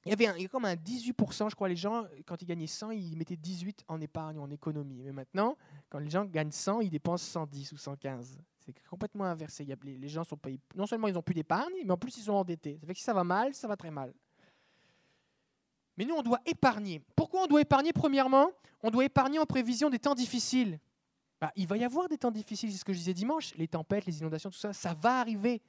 il 0.06 0.10
y 0.10 0.14
avait, 0.14 0.48
comme 0.48 0.66
un 0.66 0.76
18%, 0.76 1.50
je 1.50 1.56
crois, 1.56 1.70
les 1.70 1.78
gens, 1.78 2.06
quand 2.26 2.42
ils 2.42 2.46
gagnaient 2.46 2.68
100, 2.68 2.92
ils 2.92 3.16
mettaient 3.16 3.38
18 3.38 3.86
en 3.88 4.02
épargne, 4.02 4.38
en 4.38 4.52
économie. 4.52 5.02
Mais 5.02 5.14
maintenant, 5.14 5.58
quand 5.90 6.00
les 6.00 6.10
gens 6.10 6.26
gagnent 6.26 6.52
100, 6.52 6.82
ils 6.82 6.90
dépensent 6.90 7.24
110 7.24 7.72
ou 7.72 7.78
115. 7.78 8.38
C'est 8.60 8.76
complètement 8.90 9.24
inversé. 9.24 9.66
les, 9.84 10.08
gens 10.10 10.26
sont 10.26 10.38
pas, 10.38 10.50
non 10.76 10.86
seulement 10.86 11.08
ils 11.08 11.14
n'ont 11.14 11.22
plus 11.22 11.34
d'épargne, 11.34 11.74
mais 11.86 11.92
en 11.92 11.98
plus 11.98 12.18
ils 12.18 12.24
sont 12.24 12.34
endettés. 12.34 12.78
Ça 12.82 12.88
fait 12.88 12.94
que 12.94 13.00
si 13.00 13.06
ça 13.06 13.14
va 13.14 13.24
mal, 13.24 13.54
ça 13.54 13.68
va 13.68 13.78
très 13.78 13.92
mal. 13.92 14.14
Mais 15.98 16.06
nous, 16.06 16.16
on 16.16 16.24
doit 16.24 16.42
épargner. 16.46 17.02
Pourquoi 17.16 17.44
on 17.44 17.48
doit 17.48 17.62
épargner 17.62 17.94
Premièrement, 17.94 18.52
on 18.82 18.90
doit 18.90 19.06
épargner 19.06 19.40
en 19.40 19.46
prévision 19.46 19.90
des 19.90 20.00
temps 20.00 20.16
difficiles. 20.16 20.80
Bah, 21.40 21.52
il 21.56 21.68
va 21.68 21.78
y 21.78 21.84
avoir 21.84 22.08
des 22.08 22.18
temps 22.18 22.32
difficiles, 22.32 22.72
c'est 22.72 22.78
ce 22.78 22.86
que 22.86 22.94
je 22.94 23.00
disais 23.00 23.14
dimanche. 23.14 23.54
Les 23.56 23.68
tempêtes, 23.68 24.06
les 24.06 24.20
inondations, 24.20 24.50
tout 24.50 24.58
ça, 24.58 24.74
ça 24.74 24.94
va 24.94 25.20
arriver. 25.20 25.62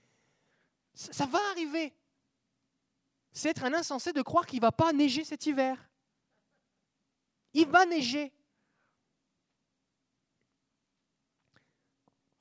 Ça, 0.94 1.26
va 1.26 1.40
arriver. 1.50 1.92
C'est 3.32 3.50
être 3.50 3.64
un 3.64 3.74
insensé 3.74 4.12
de 4.12 4.22
croire 4.22 4.46
qu'il 4.46 4.58
ne 4.58 4.62
va 4.62 4.72
pas 4.72 4.92
neiger 4.92 5.24
cet 5.24 5.46
hiver. 5.46 5.90
Il 7.52 7.66
va 7.66 7.84
neiger. 7.86 8.32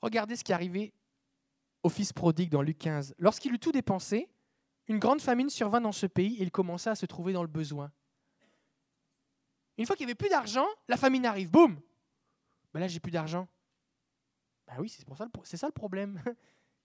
Regardez 0.00 0.36
ce 0.36 0.44
qui 0.44 0.52
est 0.52 0.54
arrivé 0.54 0.92
au 1.82 1.88
fils 1.88 2.12
prodigue 2.12 2.50
dans 2.50 2.62
Luc 2.62 2.78
15. 2.78 3.14
Lorsqu'il 3.18 3.52
eut 3.52 3.58
tout 3.58 3.72
dépensé, 3.72 4.28
une 4.88 4.98
grande 4.98 5.20
famine 5.20 5.50
survint 5.50 5.80
dans 5.80 5.92
ce 5.92 6.06
pays 6.06 6.36
et 6.36 6.42
il 6.42 6.50
commença 6.50 6.90
à 6.90 6.94
se 6.94 7.06
trouver 7.06 7.32
dans 7.32 7.42
le 7.42 7.48
besoin. 7.48 7.90
Une 9.78 9.86
fois 9.86 9.96
qu'il 9.96 10.06
n'y 10.06 10.10
avait 10.10 10.16
plus 10.16 10.28
d'argent, 10.28 10.66
la 10.88 10.96
famine 10.96 11.26
arrive, 11.26 11.50
boum 11.50 11.80
ben 12.72 12.80
Là, 12.80 12.88
j'ai 12.88 13.00
plus 13.00 13.12
d'argent. 13.12 13.48
Ben 14.66 14.74
oui, 14.78 14.88
c'est 14.88 15.04
ça, 15.06 15.56
ça 15.56 15.66
le 15.66 15.72
problème. 15.72 16.20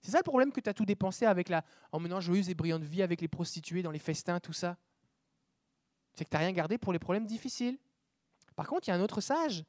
C'est 0.01 0.11
ça 0.11 0.19
le 0.19 0.23
problème 0.23 0.53
que 0.53 0.61
tu 0.61 0.69
as 0.69 0.73
tout 0.73 0.85
dépensé 0.85 1.25
avec 1.25 1.49
la, 1.49 1.61
en 1.91 1.99
menant 1.99 2.21
joyeuse 2.21 2.49
et 2.49 2.53
brillante 2.53 2.83
vie 2.83 3.01
avec 3.01 3.19
les 3.19 3.27
prostituées, 3.27 3.81
dans 3.81 3.91
les 3.91 3.99
festins, 3.99 4.39
tout 4.39 4.53
ça. 4.53 4.77
C'est 6.13 6.23
que 6.23 6.29
tu 6.29 6.37
n'as 6.37 6.39
rien 6.39 6.53
gardé 6.53 6.77
pour 6.77 6.93
les 6.93 6.99
problèmes 6.99 7.25
difficiles. 7.25 7.77
Par 8.55 8.65
contre, 8.65 8.87
il 8.87 8.91
y 8.91 8.93
a 8.93 8.95
un 8.95 9.01
autre 9.01 9.19
sage, 9.19 9.65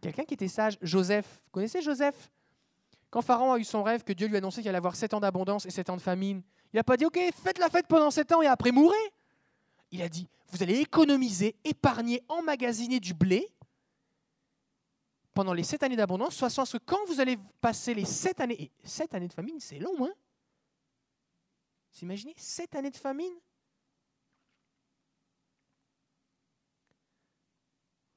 quelqu'un 0.00 0.24
qui 0.24 0.34
était 0.34 0.46
sage, 0.46 0.78
Joseph. 0.82 1.42
Vous 1.46 1.50
connaissez 1.50 1.82
Joseph? 1.82 2.30
Quand 3.10 3.22
Pharaon 3.22 3.52
a 3.52 3.58
eu 3.58 3.64
son 3.64 3.82
rêve 3.82 4.04
que 4.04 4.12
Dieu 4.12 4.28
lui 4.28 4.36
annonçait 4.36 4.60
qu'il 4.60 4.68
allait 4.68 4.78
avoir 4.78 4.94
sept 4.94 5.14
ans 5.14 5.20
d'abondance 5.20 5.66
et 5.66 5.70
sept 5.70 5.90
ans 5.90 5.96
de 5.96 6.02
famine, 6.02 6.42
il 6.76 6.80
n'a 6.80 6.84
pas 6.84 6.98
dit, 6.98 7.06
OK, 7.06 7.18
faites 7.42 7.56
la 7.56 7.70
fête 7.70 7.86
pendant 7.86 8.10
sept 8.10 8.30
ans 8.32 8.42
et 8.42 8.46
après 8.46 8.70
mourrez. 8.70 8.94
Il 9.92 10.02
a 10.02 10.10
dit, 10.10 10.28
vous 10.48 10.62
allez 10.62 10.78
économiser, 10.80 11.56
épargner, 11.64 12.22
emmagasiner 12.28 13.00
du 13.00 13.14
blé 13.14 13.50
pendant 15.32 15.54
les 15.54 15.62
sept 15.62 15.82
années 15.84 15.96
d'abondance, 15.96 16.34
soit 16.34 16.48
à 16.48 16.66
ce 16.66 16.76
que 16.76 16.84
quand 16.84 17.02
vous 17.06 17.18
allez 17.18 17.38
passer 17.62 17.94
les 17.94 18.04
sept 18.04 18.42
années, 18.42 18.60
et 18.60 18.70
sept 18.86 19.14
années 19.14 19.28
de 19.28 19.32
famine, 19.32 19.58
c'est 19.58 19.78
long, 19.78 20.04
hein 20.04 20.12
Vous 21.94 22.00
imaginez, 22.02 22.34
sept 22.36 22.74
années 22.74 22.90
de 22.90 22.96
famine 22.98 23.32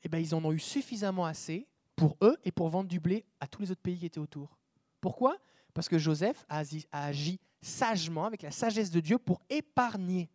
Eh 0.03 0.09
bien, 0.09 0.19
ils 0.19 0.35
en 0.35 0.43
ont 0.43 0.51
eu 0.51 0.59
suffisamment 0.59 1.25
assez 1.25 1.65
pour 1.95 2.17
eux 2.21 2.37
et 2.43 2.51
pour 2.51 2.67
vendre 2.67 2.89
du 2.89 2.99
blé 2.99 3.25
à 3.39 3.47
tous 3.47 3.61
les 3.61 3.71
autres 3.71 3.81
pays 3.81 3.97
qui 3.97 4.05
étaient 4.05 4.19
autour. 4.19 4.57
Pourquoi? 4.99 5.37
Parce 5.73 5.87
que 5.87 5.97
Joseph 5.97 6.45
a 6.49 6.63
agi 6.91 7.39
sagement, 7.61 8.25
avec 8.25 8.41
la 8.41 8.51
sagesse 8.51 8.91
de 8.91 8.99
Dieu, 8.99 9.17
pour 9.17 9.41
épargner. 9.49 10.29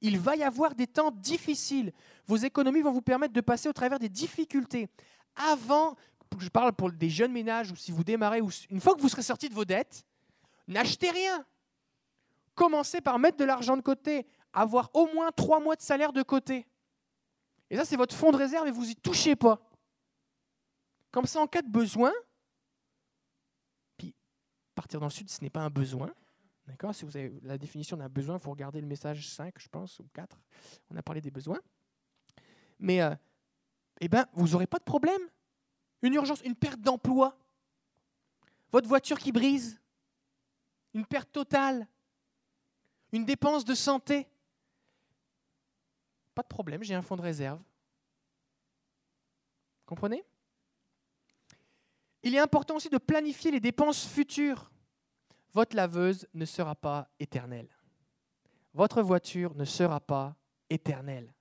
Il 0.00 0.18
va 0.18 0.36
y 0.36 0.42
avoir 0.42 0.74
des 0.74 0.86
temps 0.86 1.10
difficiles. 1.10 1.92
Vos 2.26 2.36
économies 2.36 2.80
vont 2.80 2.92
vous 2.92 3.02
permettre 3.02 3.34
de 3.34 3.40
passer 3.40 3.68
au 3.68 3.72
travers 3.72 3.98
des 3.98 4.08
difficultés. 4.08 4.88
Avant, 5.36 5.96
je 6.38 6.48
parle 6.48 6.72
pour 6.72 6.90
des 6.90 7.10
jeunes 7.10 7.32
ménages, 7.32 7.70
ou 7.70 7.76
si 7.76 7.92
vous 7.92 8.04
démarrez, 8.04 8.40
ou 8.40 8.50
une 8.70 8.80
fois 8.80 8.94
que 8.94 9.00
vous 9.00 9.08
serez 9.08 9.22
sorti 9.22 9.48
de 9.48 9.54
vos 9.54 9.64
dettes, 9.64 10.04
n'achetez 10.66 11.10
rien. 11.10 11.44
Commencez 12.54 13.00
par 13.00 13.18
mettre 13.18 13.36
de 13.36 13.44
l'argent 13.44 13.76
de 13.76 13.82
côté, 13.82 14.26
avoir 14.52 14.90
au 14.94 15.06
moins 15.12 15.30
trois 15.32 15.60
mois 15.60 15.76
de 15.76 15.82
salaire 15.82 16.12
de 16.12 16.22
côté. 16.22 16.66
Et 17.68 17.76
ça, 17.76 17.84
c'est 17.84 17.96
votre 17.96 18.14
fonds 18.14 18.32
de 18.32 18.36
réserve 18.36 18.66
et 18.66 18.70
vous 18.70 18.90
y 18.90 18.96
touchez 18.96 19.36
pas. 19.36 19.60
Comme 21.10 21.26
ça, 21.26 21.40
en 21.40 21.46
cas 21.46 21.62
de 21.62 21.68
besoin, 21.68 22.12
puis 23.96 24.14
partir 24.74 25.00
dans 25.00 25.06
le 25.06 25.12
sud, 25.12 25.28
ce 25.28 25.42
n'est 25.42 25.50
pas 25.50 25.60
un 25.60 25.70
besoin. 25.70 26.12
D'accord? 26.70 26.94
Si 26.94 27.04
vous 27.04 27.16
avez 27.16 27.32
la 27.42 27.58
définition 27.58 27.96
d'un 27.96 28.08
besoin, 28.08 28.36
il 28.36 28.40
faut 28.40 28.54
le 28.54 28.80
message 28.82 29.28
5, 29.28 29.54
je 29.58 29.68
pense, 29.68 29.98
ou 29.98 30.06
4. 30.14 30.38
On 30.90 30.96
a 30.96 31.02
parlé 31.02 31.20
des 31.20 31.32
besoins. 31.32 31.58
Mais 32.78 33.02
euh, 33.02 33.12
eh 34.00 34.06
ben, 34.06 34.24
vous 34.34 34.50
n'aurez 34.50 34.68
pas 34.68 34.78
de 34.78 34.84
problème. 34.84 35.20
Une 36.02 36.14
urgence, 36.14 36.40
une 36.42 36.54
perte 36.54 36.80
d'emploi, 36.80 37.36
votre 38.70 38.86
voiture 38.86 39.18
qui 39.18 39.32
brise, 39.32 39.80
une 40.94 41.04
perte 41.04 41.32
totale, 41.32 41.88
une 43.10 43.24
dépense 43.24 43.64
de 43.64 43.74
santé. 43.74 44.28
Pas 46.36 46.42
de 46.42 46.48
problème, 46.48 46.84
j'ai 46.84 46.94
un 46.94 47.02
fonds 47.02 47.16
de 47.16 47.22
réserve. 47.22 47.60
Comprenez? 49.86 50.24
Il 52.22 52.32
est 52.32 52.38
important 52.38 52.76
aussi 52.76 52.88
de 52.88 52.98
planifier 52.98 53.50
les 53.50 53.60
dépenses 53.60 54.06
futures. 54.06 54.70
Votre 55.52 55.76
laveuse 55.76 56.26
ne 56.34 56.44
sera 56.44 56.74
pas 56.74 57.08
éternelle. 57.18 57.68
Votre 58.72 59.02
voiture 59.02 59.54
ne 59.54 59.64
sera 59.64 60.00
pas 60.00 60.36
éternelle. 60.68 61.32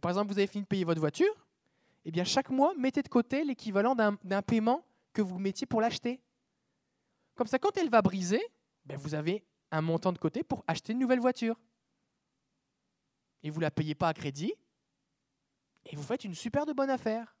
par 0.00 0.12
exemple, 0.12 0.32
vous 0.32 0.38
avez 0.38 0.46
fini 0.46 0.62
de 0.62 0.68
payer 0.68 0.84
votre 0.84 1.00
voiture, 1.00 1.34
eh 2.04 2.10
bien, 2.10 2.24
chaque 2.24 2.50
mois, 2.50 2.72
mettez 2.78 3.02
de 3.02 3.08
côté 3.08 3.44
l'équivalent 3.44 3.94
d'un 3.94 4.42
paiement 4.42 4.84
que 5.12 5.20
vous 5.20 5.38
mettiez 5.38 5.66
pour 5.66 5.80
l'acheter. 5.80 6.20
Comme 7.34 7.48
ça, 7.48 7.58
quand 7.58 7.76
elle 7.76 7.90
va 7.90 8.00
briser, 8.00 8.40
ben, 8.84 8.96
vous 8.96 9.14
avez 9.14 9.44
un 9.70 9.82
montant 9.82 10.12
de 10.12 10.18
côté 10.18 10.42
pour 10.42 10.64
acheter 10.66 10.92
une 10.92 11.00
nouvelle 11.00 11.20
voiture. 11.20 11.58
Et 13.42 13.50
vous 13.50 13.58
ne 13.58 13.64
la 13.64 13.70
payez 13.70 13.94
pas 13.94 14.08
à 14.08 14.14
crédit, 14.14 14.54
et 15.86 15.96
vous 15.96 16.02
faites 16.02 16.24
une 16.24 16.34
super 16.34 16.66
de 16.66 16.72
bonne 16.72 16.90
affaire. 16.90 17.36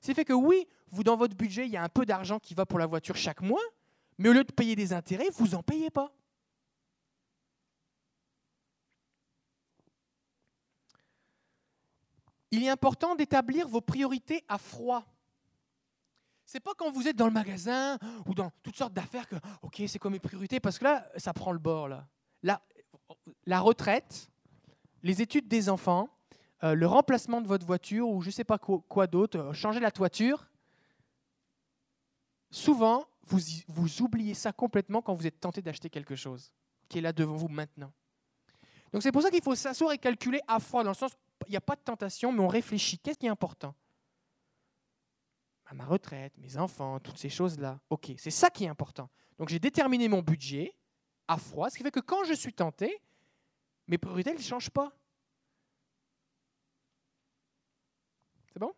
C'est 0.00 0.14
fait 0.14 0.24
que 0.24 0.32
oui, 0.32 0.66
vous 0.90 1.02
dans 1.02 1.16
votre 1.16 1.36
budget, 1.36 1.66
il 1.66 1.72
y 1.72 1.76
a 1.76 1.82
un 1.82 1.88
peu 1.88 2.06
d'argent 2.06 2.38
qui 2.38 2.54
va 2.54 2.66
pour 2.66 2.78
la 2.78 2.86
voiture 2.86 3.16
chaque 3.16 3.40
mois, 3.40 3.62
mais 4.18 4.28
au 4.28 4.32
lieu 4.32 4.44
de 4.44 4.52
payer 4.52 4.76
des 4.76 4.92
intérêts, 4.92 5.28
vous 5.30 5.48
n'en 5.48 5.62
payez 5.62 5.90
pas. 5.90 6.12
il 12.50 12.64
est 12.64 12.68
important 12.68 13.14
d'établir 13.14 13.68
vos 13.68 13.80
priorités 13.80 14.44
à 14.48 14.58
froid. 14.58 15.04
C'est 16.44 16.60
pas 16.60 16.72
quand 16.76 16.90
vous 16.90 17.06
êtes 17.06 17.16
dans 17.16 17.26
le 17.26 17.32
magasin 17.32 17.98
ou 18.26 18.34
dans 18.34 18.50
toutes 18.62 18.76
sortes 18.76 18.94
d'affaires 18.94 19.28
que, 19.28 19.36
ok, 19.62 19.82
c'est 19.86 19.98
quoi 19.98 20.10
mes 20.10 20.18
priorités, 20.18 20.60
parce 20.60 20.78
que 20.78 20.84
là, 20.84 21.06
ça 21.16 21.34
prend 21.34 21.52
le 21.52 21.58
bord. 21.58 21.88
Là, 21.88 22.06
la, 22.42 22.62
la 23.44 23.60
retraite, 23.60 24.30
les 25.02 25.20
études 25.20 25.46
des 25.46 25.68
enfants, 25.68 26.08
euh, 26.64 26.74
le 26.74 26.86
remplacement 26.86 27.42
de 27.42 27.46
votre 27.46 27.66
voiture 27.66 28.08
ou 28.08 28.22
je 28.22 28.28
ne 28.28 28.32
sais 28.32 28.44
pas 28.44 28.58
quoi, 28.58 29.06
d'autre, 29.06 29.38
euh, 29.38 29.52
changer 29.52 29.80
la 29.80 29.90
toiture, 29.90 30.47
souvent, 32.50 33.06
vous, 33.22 33.38
vous 33.66 34.02
oubliez 34.02 34.34
ça 34.34 34.52
complètement 34.52 35.02
quand 35.02 35.14
vous 35.14 35.26
êtes 35.26 35.40
tenté 35.40 35.62
d'acheter 35.62 35.90
quelque 35.90 36.16
chose 36.16 36.52
qui 36.88 36.98
est 36.98 37.02
là 37.02 37.12
devant 37.12 37.36
vous 37.36 37.48
maintenant. 37.48 37.92
Donc 38.92 39.02
c'est 39.02 39.12
pour 39.12 39.22
ça 39.22 39.30
qu'il 39.30 39.42
faut 39.42 39.54
s'asseoir 39.54 39.92
et 39.92 39.98
calculer 39.98 40.40
à 40.48 40.58
froid, 40.58 40.82
dans 40.82 40.90
le 40.90 40.94
sens, 40.94 41.12
il 41.46 41.50
n'y 41.50 41.56
a 41.56 41.60
pas 41.60 41.76
de 41.76 41.82
tentation, 41.82 42.32
mais 42.32 42.40
on 42.40 42.48
réfléchit. 42.48 42.98
Qu'est-ce 42.98 43.18
qui 43.18 43.26
est 43.26 43.30
important? 43.30 43.74
Ma 45.72 45.84
retraite, 45.84 46.32
mes 46.38 46.56
enfants, 46.56 46.98
toutes 46.98 47.18
ces 47.18 47.28
choses-là. 47.28 47.78
Ok, 47.90 48.12
c'est 48.16 48.30
ça 48.30 48.48
qui 48.48 48.64
est 48.64 48.68
important. 48.68 49.10
Donc 49.38 49.50
j'ai 49.50 49.58
déterminé 49.58 50.08
mon 50.08 50.22
budget 50.22 50.74
à 51.28 51.36
froid, 51.36 51.68
ce 51.68 51.76
qui 51.76 51.82
fait 51.82 51.90
que 51.90 52.00
quand 52.00 52.24
je 52.24 52.32
suis 52.32 52.54
tenté, 52.54 53.02
mes 53.86 53.98
priorités 53.98 54.32
ne 54.32 54.38
changent 54.38 54.70
pas. 54.70 54.90
C'est 58.50 58.58
bon? 58.58 58.72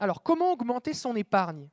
Alors, 0.00 0.22
comment 0.22 0.52
augmenter 0.52 0.94
son 0.94 1.16
épargne? 1.16 1.68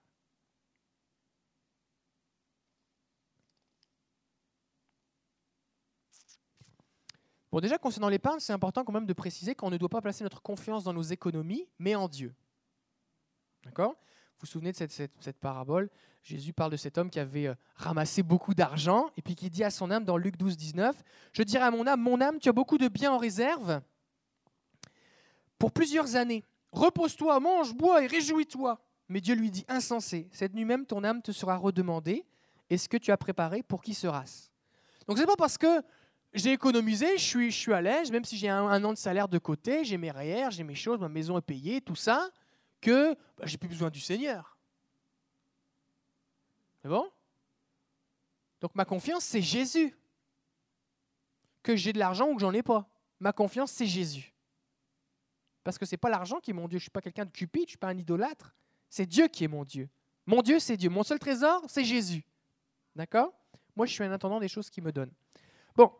Bon, 7.52 7.62
déjà, 7.62 7.78
concernant 7.78 8.10
l'épargne, 8.10 8.40
c'est 8.40 8.52
important 8.52 8.84
quand 8.84 8.92
même 8.92 9.06
de 9.06 9.14
préciser 9.14 9.56
qu'on 9.56 9.70
ne 9.70 9.78
doit 9.78 9.88
pas 9.88 10.02
placer 10.02 10.26
notre 10.26 10.42
confiance 10.42 10.84
dans 10.84 10.92
nos 10.92 11.04
économies, 11.04 11.70
mais 11.80 11.96
en 11.96 12.10
Dieu. 12.10 12.36
D'accord? 13.64 13.92
Vous 13.92 14.42
vous 14.42 14.48
souvenez 14.48 14.74
de 14.74 14.78
cette, 14.78 15.40
parabole? 15.40 15.90
Jésus 16.22 16.52
parle 16.52 16.72
de 16.72 16.78
cet 16.78 16.98
homme 16.98 17.10
qui 17.10 17.20
avait 17.20 17.48
euh, 17.48 17.56
ramassé 17.76 18.24
beaucoup 18.24 18.54
d'argent 18.54 19.10
et 19.16 19.22
puis 19.22 19.36
qui 19.36 19.50
dit 19.50 19.64
à 19.64 19.70
son 19.70 19.90
âme 19.90 20.04
dans 20.04 20.18
Luc 20.18 20.36
12, 20.36 20.58
19, 20.58 21.02
Je 21.32 21.44
dirai 21.44 21.64
à 21.64 21.72
mon 21.72 21.88
âme, 21.88 22.02
mon 22.02 22.20
âme, 22.20 22.40
tu 22.40 22.50
as 22.50 22.52
beaucoup 22.52 22.78
de 22.78 22.90
biens 22.90 23.14
en 23.14 23.18
réserve 23.18 23.80
pour 25.58 25.72
plusieurs 25.72 26.18
années. 26.18 26.44
Repose-toi, 26.76 27.40
mange, 27.40 27.74
bois 27.74 28.04
et 28.04 28.08
réjouis-toi. 28.08 28.80
Mais 29.08 29.22
Dieu 29.22 29.34
lui 29.34 29.50
dit, 29.50 29.66
insensé, 29.70 30.28
cette 30.34 30.54
nuit 30.54 30.66
même 30.66 30.86
ton 30.86 31.04
âme 31.06 31.22
te 31.22 31.32
sera 31.32 31.56
redemandée, 31.56 32.26
et 32.70 32.78
ce 32.78 32.90
que 32.90 32.98
tu 32.98 33.12
as 33.12 33.18
préparé, 33.18 33.64
pour 33.64 33.82
qui 33.82 33.94
sera-ce 33.94 34.50
Donc 35.08 35.18
c'est 35.18 35.26
pas 35.26 35.38
parce 35.38 35.58
que 35.58 35.82
j'ai 36.34 36.52
économisé, 36.52 37.18
je 37.18 37.24
suis, 37.24 37.52
je 37.52 37.58
suis 37.58 37.74
à 37.74 37.82
l'aise, 37.82 38.12
même 38.12 38.26
si 38.26 38.38
j'ai 38.38 38.50
un, 38.50 38.84
an 38.84 38.92
de 38.92 38.98
salaire 38.98 39.30
de 39.30 39.38
côté, 39.38 39.86
j'ai 39.86 39.98
mes 39.98 40.12
REER, 40.12 40.52
j'ai 40.52 40.64
mes 40.64 40.76
choses, 40.76 41.00
ma 41.00 41.08
maison 41.08 41.38
est 41.38 41.42
payée, 41.42 41.80
tout 41.80 41.96
ça, 41.96 42.30
que 42.82 43.14
bah, 43.38 43.46
j'ai 43.46 43.58
plus 43.58 43.70
besoin 43.70 43.90
du 43.90 44.02
Seigneur. 44.02 44.58
C'est 46.82 46.90
bon? 46.90 47.10
Donc 48.60 48.76
ma 48.76 48.84
confiance, 48.84 49.24
c'est 49.24 49.42
Jésus. 49.42 49.96
Que 51.64 51.78
j'ai 51.78 51.94
de 51.94 52.00
l'argent 52.00 52.28
ou 52.28 52.36
que 52.36 52.42
j'en 52.42 52.54
ai 52.54 52.64
pas. 52.64 52.90
Ma 53.20 53.32
confiance, 53.32 53.72
c'est 53.72 53.88
Jésus. 53.88 54.35
Parce 55.66 55.78
que 55.78 55.86
ce 55.86 55.96
n'est 55.96 55.98
pas 55.98 56.10
l'argent 56.10 56.40
qui 56.40 56.52
est 56.52 56.54
mon 56.54 56.70
Dieu. 56.70 56.80
Je 56.80 56.84
ne 56.84 56.86
suis 56.86 56.92
pas 56.92 57.02
quelqu'un 57.02 57.26
de 57.26 57.32
cupide, 57.32 57.64
je 57.64 57.66
ne 57.66 57.70
suis 57.72 57.78
pas 57.78 57.90
un 57.90 57.98
idolâtre. 57.98 58.56
C'est 58.90 59.06
Dieu 59.06 59.28
qui 59.28 59.44
est 59.44 59.50
mon 59.50 59.66
Dieu. 59.66 59.90
Mon 60.26 60.42
Dieu, 60.42 60.60
c'est 60.60 60.78
Dieu. 60.78 60.90
Mon 60.90 61.04
seul 61.04 61.20
trésor, 61.20 61.62
c'est 61.68 61.84
Jésus. 61.84 62.24
D'accord? 62.96 63.34
Moi, 63.76 63.86
je 63.86 63.92
suis 63.92 64.04
un 64.06 64.12
intendant 64.14 64.40
des 64.40 64.48
choses 64.48 64.70
qu'il 64.70 64.84
me 64.84 64.94
donne. 64.94 65.12
Bon, 65.76 65.92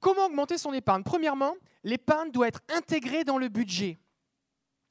Comment 0.00 0.26
augmenter 0.26 0.58
son 0.58 0.72
épargne? 0.72 1.02
Premièrement, 1.02 1.56
l'épargne 1.82 2.30
doit 2.30 2.48
être 2.48 2.60
intégrée 2.68 3.24
dans 3.24 3.38
le 3.38 3.48
budget. 3.48 3.98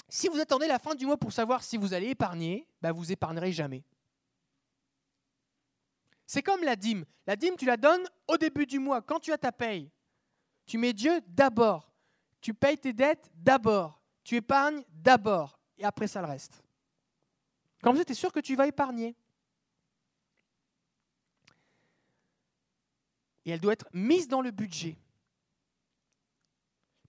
Si 0.09 0.27
vous 0.27 0.39
attendez 0.39 0.67
la 0.67 0.79
fin 0.79 0.95
du 0.95 1.05
mois 1.05 1.17
pour 1.17 1.31
savoir 1.31 1.63
si 1.63 1.77
vous 1.77 1.93
allez 1.93 2.09
épargner, 2.09 2.67
bah 2.81 2.91
vous 2.91 3.11
épargnerez 3.11 3.51
jamais. 3.51 3.83
C'est 6.25 6.41
comme 6.41 6.63
la 6.63 6.75
dîme. 6.75 7.05
La 7.27 7.35
dîme, 7.35 7.55
tu 7.55 7.65
la 7.65 7.77
donnes 7.77 8.05
au 8.27 8.37
début 8.37 8.65
du 8.65 8.79
mois, 8.79 9.01
quand 9.01 9.19
tu 9.19 9.31
as 9.31 9.37
ta 9.37 9.51
paye. 9.51 9.91
Tu 10.65 10.77
mets 10.77 10.93
Dieu 10.93 11.21
d'abord. 11.27 11.91
Tu 12.45 12.53
payes 12.53 12.77
tes 12.77 12.93
dettes 12.93 13.31
d'abord. 13.33 13.99
Tu 14.23 14.35
épargnes 14.35 14.83
d'abord. 14.91 15.59
Et 15.79 15.83
après 15.83 16.05
ça, 16.05 16.21
le 16.21 16.27
reste. 16.27 16.63
Comme 17.81 17.97
ça, 17.97 18.05
tu 18.05 18.11
es 18.11 18.13
sûr 18.13 18.31
que 18.31 18.39
tu 18.39 18.55
vas 18.55 18.67
épargner. 18.67 19.15
et 23.45 23.49
elle 23.49 23.59
doit 23.59 23.73
être 23.73 23.87
mise 23.93 24.27
dans 24.27 24.41
le 24.41 24.51
budget. 24.51 24.95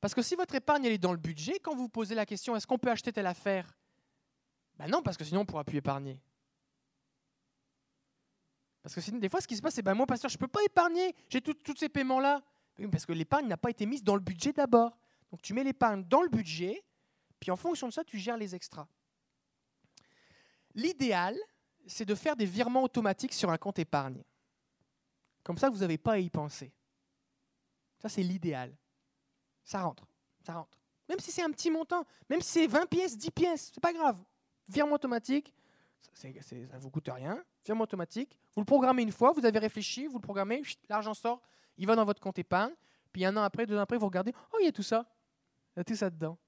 Parce 0.01 0.15
que 0.15 0.23
si 0.23 0.37
votre 0.37 0.55
épargne 0.55 0.87
est 0.87 0.97
dans 0.97 1.13
le 1.13 1.19
budget, 1.19 1.59
quand 1.59 1.75
vous 1.75 1.91
posez 1.91 2.15
la 2.15 2.25
question 2.25 2.57
est-ce 2.57 2.67
qu'on 2.67 2.79
peut 2.79 2.91
acheter 2.91 3.13
telle 3.13 3.27
affaire? 3.27 3.77
Ben 4.79 4.89
non, 4.89 5.03
parce 5.03 5.19
que 5.19 5.25
sinon 5.25 5.41
on 5.41 5.43
ne 5.43 5.47
pourra 5.47 5.65
plus 5.65 5.79
épargner. 5.79 6.19
Parce 8.83 8.95
que 8.95 9.03
sinon, 9.03 9.19
des 9.19 9.29
fois, 9.29 9.43
ce 9.43 9.47
qui 9.47 9.57
se 9.57 9.61
passe, 9.61 9.75
c'est 9.75 9.83
ben 9.83 9.95
moi, 9.95 10.07
pasteur, 10.07 10.31
je 10.31 10.37
ne 10.37 10.41
peux 10.41 10.49
pas 10.49 10.65
épargner, 10.65 11.15
j'ai 11.29 11.43
tous 11.43 11.77
ces 11.77 11.91
paiements-là. 11.91 12.43
Parce 12.91 13.05
que 13.05 13.13
l'épargne 13.13 13.49
n'a 13.49 13.59
pas 13.59 13.69
été 13.69 13.85
mise 13.85 14.03
dans 14.03 14.15
le 14.15 14.21
budget 14.23 14.55
d'abord. 14.55 14.97
Donc 15.31 15.43
tu 15.43 15.55
mets 15.55 15.65
l'épargne 15.65 16.05
dans 16.05 16.23
le 16.23 16.29
budget, 16.29 16.85
puis 17.41 17.51
en 17.51 17.57
fonction 17.57 17.89
de 17.89 17.93
ça, 17.93 18.05
tu 18.05 18.19
gères 18.19 18.37
les 18.37 18.55
extras. 18.55 18.87
L'idéal, 20.75 21.37
c'est 21.87 22.05
de 22.05 22.15
faire 22.15 22.37
des 22.37 22.47
virements 22.47 22.83
automatiques 22.83 23.33
sur 23.33 23.51
un 23.51 23.59
compte 23.59 23.79
épargne. 23.79 24.23
Comme 25.43 25.59
ça, 25.59 25.71
vous 25.71 25.79
n'avez 25.79 25.99
pas 25.99 26.13
à 26.13 26.19
y 26.19 26.29
penser. 26.29 26.73
Ça, 27.99 28.09
c'est 28.09 28.23
l'idéal. 28.23 28.77
Ça 29.65 29.83
rentre. 29.83 30.07
Ça 30.45 30.55
rentre. 30.55 30.79
Même 31.09 31.21
si 31.21 31.31
c'est 31.31 31.43
un 31.43 31.51
petit 31.51 31.71
montant, 31.71 32.05
même 32.29 32.41
si 32.41 32.51
c'est 32.51 32.67
20 32.67 32.87
pièces, 32.87 33.17
10 33.17 33.31
pièces, 33.31 33.71
c'est 33.73 33.81
pas 33.81 33.93
grave. 33.93 34.19
Virement 34.69 34.97
automatique, 34.97 35.55
ça 36.13 36.29
ne 36.29 36.79
vous 36.79 36.91
coûte 36.91 37.09
rien. 37.13 37.43
Virement 37.65 37.85
automatique, 37.85 38.39
vous 38.55 38.61
le 38.61 38.67
programmez 38.67 39.03
une 39.03 39.13
fois, 39.13 39.33
vous 39.33 39.45
avez 39.45 39.59
réfléchi, 39.59 40.07
vous 40.07 40.19
le 40.19 40.23
programmez, 40.23 40.63
l'argent 40.89 41.15
sort, 41.15 41.41
il 41.77 41.87
va 41.87 41.95
dans 41.95 42.05
votre 42.05 42.21
compte 42.21 42.39
épargne. 42.39 42.73
Puis 43.13 43.25
un 43.25 43.37
an 43.37 43.43
après, 43.43 43.67
deux 43.67 43.77
ans 43.77 43.81
après, 43.81 43.99
vous 43.99 44.07
regardez, 44.07 44.33
oh, 44.53 44.59
il 44.61 44.67
y 44.67 44.69
a 44.69 44.73
tout 44.73 44.83
ça. 44.83 45.07
A 45.77 45.85
tout 45.85 45.95
ça 45.95 46.11
dedans. 46.11 46.39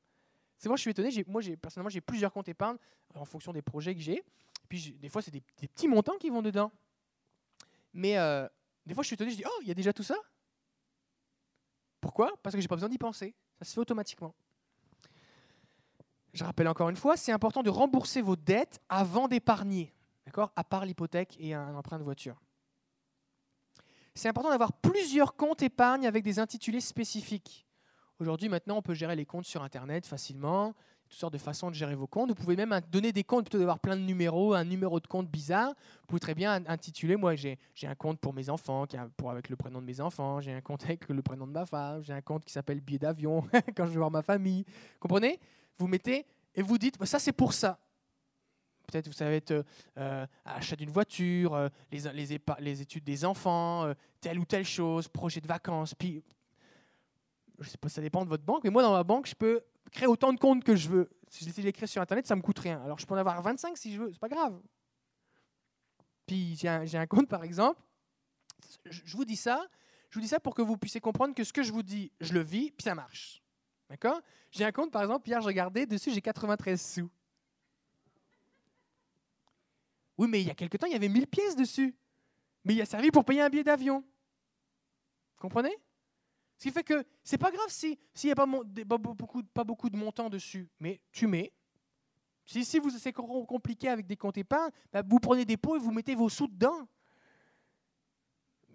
C'est 0.57 0.69
moi, 0.69 0.77
je 0.77 0.83
suis 0.83 0.91
étonné. 0.91 1.11
Moi, 1.27 1.43
personnellement, 1.61 1.91
j'ai 1.91 2.01
plusieurs 2.01 2.33
comptes 2.33 2.49
épargne 2.49 2.77
en 3.15 3.25
fonction 3.25 3.53
des 3.53 3.63
projets 3.63 3.95
que 3.95 4.01
j'ai. 4.01 4.25
Puis 4.69 4.93
des 5.01 5.09
fois, 5.09 5.23
c'est 5.23 5.31
des, 5.31 5.41
petits 5.41 5.89
montants 5.89 6.17
qui 6.19 6.31
vont 6.31 6.43
dedans. 6.43 6.73
Mais 7.93 8.19
euh, 8.19 8.47
des 8.85 8.95
fois, 8.95 9.03
je 9.03 9.09
suis 9.09 9.15
étonné, 9.15 9.31
je 9.31 9.37
dis, 9.37 9.45
oh, 9.47 9.59
il 9.63 9.69
y 9.69 9.71
a 9.71 9.75
déjà 9.75 9.93
tout 9.93 10.03
ça 10.03 10.17
Pourquoi? 12.01 12.33
Parce 12.43 12.55
que 12.55 12.61
j'ai 12.61 12.69
pas 12.69 12.77
besoin 12.77 12.89
d'y 12.89 12.99
penser. 12.99 13.35
Ça 13.59 13.65
se 13.65 13.73
fait 13.73 13.81
automatiquement. 13.81 14.35
Je 16.33 16.45
rappelle 16.45 16.69
encore 16.69 16.89
une 16.89 16.97
fois, 16.97 17.17
c'est 17.17 17.33
important 17.33 17.63
de 17.63 17.71
rembourser 17.71 18.21
vos 18.21 18.37
dettes 18.37 18.81
avant 18.89 19.29
d'épargner, 19.29 19.93
d'accord? 20.27 20.53
À 20.55 20.63
part 20.63 20.85
l'hypothèque 20.85 21.37
et 21.41 21.55
un 21.55 21.75
emprunt 21.75 21.99
de 21.99 22.05
voiture. 22.05 22.41
C'est 24.15 24.29
important 24.29 24.51
d'avoir 24.51 24.73
plusieurs 24.73 25.37
comptes 25.37 25.63
épargne 25.63 26.07
avec 26.07 26.25
des 26.25 26.39
intitulés 26.39 26.81
spécifiques. 26.81 27.68
Aujourd'hui, 28.19 28.49
maintenant, 28.49 28.79
on 28.79 28.83
peut 28.83 28.95
gérer 28.95 29.17
les 29.17 29.25
comptes 29.25 29.47
sur 29.47 29.63
Internet 29.63 30.07
facilement 30.07 30.75
toutes 31.09 31.19
sortes 31.19 31.33
de 31.33 31.39
façons 31.39 31.71
de 31.71 31.75
gérer 31.75 31.95
vos 31.95 32.07
comptes. 32.07 32.29
Vous 32.29 32.35
pouvez 32.35 32.57
même 32.57 32.79
donner 32.93 33.13
des 33.13 33.25
comptes 33.25 33.45
plutôt 33.45 33.59
d'avoir 33.59 33.79
plein 33.79 33.97
de 33.97 34.03
numéros, 34.03 34.55
un 34.55 34.65
numéro 34.65 35.01
de 35.01 35.07
compte 35.07 35.29
bizarre. 35.29 35.73
Vous 36.01 36.07
pouvez 36.07 36.21
très 36.21 36.35
bien 36.35 36.63
intituler, 36.67 37.17
moi 37.17 37.35
j'ai 37.35 37.59
un 37.85 37.95
compte 37.95 38.21
pour 38.21 38.35
mes 38.35 38.51
enfants, 38.51 38.87
pour, 39.17 39.31
avec 39.31 39.49
le 39.49 39.57
prénom 39.57 39.81
de 39.81 39.87
mes 39.87 40.01
enfants, 40.01 40.41
j'ai 40.41 40.53
un 40.53 40.61
compte 40.61 40.85
avec 40.85 41.09
le 41.09 41.23
prénom 41.23 41.47
de 41.47 41.53
ma 41.53 41.65
femme, 41.65 42.03
j'ai 42.03 42.13
un 42.13 42.21
compte 42.21 42.45
qui 42.45 42.53
s'appelle 42.53 42.81
billet 42.81 42.99
d'avion 42.99 43.43
quand 43.77 43.87
je 43.87 43.93
vais 43.93 43.99
voir 43.99 44.11
ma 44.11 44.23
famille. 44.23 44.65
Comprenez? 45.01 45.41
Vous 45.79 45.87
mettez 45.87 46.27
et 46.55 46.63
vous 46.63 46.77
dites, 46.77 46.99
bah, 46.99 47.07
ça 47.07 47.19
c'est 47.19 47.33
pour 47.33 47.53
ça. 47.53 47.79
Peut-être 48.87 49.07
vous 49.07 49.13
savez 49.13 49.37
être 49.37 49.65
euh, 49.99 50.27
achat 50.45 50.77
d'une 50.77 50.91
voiture, 50.91 51.55
euh, 51.55 51.69
les, 51.93 52.01
les, 52.13 52.41
les, 52.59 52.83
études 52.83 53.05
des 53.05 53.25
enfants, 53.25 53.85
euh, 53.85 53.95
telle 54.21 54.39
ou 54.39 54.47
telle 54.47 54.65
chose, 54.65 55.09
projet 55.09 55.43
de 55.43 55.47
vacances. 55.47 55.95
Puis, 55.95 56.25
je 57.61 57.69
sais 57.69 57.79
pas, 57.79 57.89
ça 57.89 58.01
dépend 58.01 58.25
de 58.25 58.29
votre 58.29 58.45
banque, 58.45 58.65
mais 58.65 58.71
moi 58.71 58.83
dans 58.83 58.93
ma 58.93 59.05
banque, 59.05 59.27
je 59.27 59.35
peux 59.35 59.63
créer 59.91 60.07
autant 60.07 60.33
de 60.33 60.39
comptes 60.39 60.65
que 60.65 60.77
je 60.77 60.89
veux. 60.89 61.11
Si 61.29 61.45
je 61.45 61.63
l'écris 61.63 61.89
sur 61.89 62.01
Internet, 62.01 62.27
ça 62.27 62.37
me 62.37 62.43
coûte 62.43 62.59
rien. 62.59 62.81
Alors 62.83 62.99
je 62.99 63.07
peux 63.07 63.15
en 63.15 63.19
avoir 63.19 63.41
25 63.43 63.77
si 63.77 63.93
je 63.95 64.01
veux, 64.01 64.13
c'est 64.13 64.21
pas 64.21 64.29
grave. 64.29 64.61
Puis 66.27 66.57
j'ai 66.57 66.69
un, 66.69 67.07
compte 67.07 67.29
par 67.29 67.43
exemple. 67.43 67.81
Je, 68.85 69.17
vous 69.17 69.25
dis 69.25 69.37
ça, 69.37 69.67
je 70.11 70.17
vous 70.17 70.21
dis 70.21 70.29
ça 70.29 70.41
pour 70.41 70.55
que 70.55 70.63
vous 70.63 70.77
puissiez 70.77 71.01
comprendre 71.01 71.35
que 71.35 71.45
ce 71.45 71.53
que 71.53 71.63
je 71.63 71.73
vous 71.73 71.83
dis, 71.83 72.13
je 72.21 72.35
le 72.35 72.41
vis, 72.41 72.71
puis 72.71 72.85
ça 72.85 72.95
marche. 72.95 73.43
D'accord? 73.89 74.21
J'ai 74.51 74.65
un 74.65 74.73
compte 74.73 74.93
par 74.93 75.03
exemple, 75.03 75.29
hier 75.29 75.41
je 75.41 75.47
regardais, 75.47 75.87
dessus 75.87 76.11
j'ai 76.13 76.21
93 76.21 76.81
sous. 76.81 77.11
Oui, 80.19 80.29
mais 80.29 80.41
il 80.41 80.49
y 80.49 80.51
a 80.51 80.55
quelque 80.55 80.77
temps, 80.77 80.87
il 80.87 80.93
y 80.93 80.97
avait 80.97 81.09
1000 81.09 81.27
pièces 81.29 81.57
dessus. 81.57 81.97
Mais 82.65 82.75
il 82.75 82.83
a 82.83 82.87
servi 82.87 83.11
pour 83.11 83.25
payer 83.25 83.41
un 83.41 83.49
billet 83.49 83.65
d'avion. 83.65 84.05
Comprenez? 85.39 85.77
Ce 86.59 86.65
qui 86.65 86.71
fait 86.73 86.83
que 86.83 87.05
c'est 87.23 87.39
pas 87.39 87.53
grave 87.53 87.69
s'il 87.69 87.97
n'y 88.25 88.33
a 88.33 88.35
pas, 88.35 88.45
beaucoup, 88.45 89.43
de 89.91 89.97
montants 89.97 90.29
dessus, 90.29 90.69
mais 90.81 91.01
tu 91.13 91.29
mets. 91.29 91.53
Si, 92.45 92.65
si 92.65 92.81
vous 92.81 92.91
c'est 92.91 93.13
compliqué 93.13 93.89
avec 93.89 94.09
des 94.09 94.17
comptes 94.17 94.39
épargne, 94.39 94.73
bah, 94.93 95.03
vous 95.07 95.21
prenez 95.21 95.45
des 95.45 95.57
pots 95.57 95.77
et 95.77 95.79
vous 95.79 95.93
mettez 95.93 96.17
vos 96.17 96.29
sous 96.29 96.49
dedans. 96.49 96.89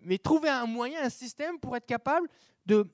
Mais 0.03 0.17
trouvez 0.17 0.47
un 0.47 0.65
moyen, 0.65 1.03
un 1.03 1.09
système 1.09 1.59
pour 1.59 1.75
être 1.75 1.86
capable 1.86 2.29
de, 2.65 2.88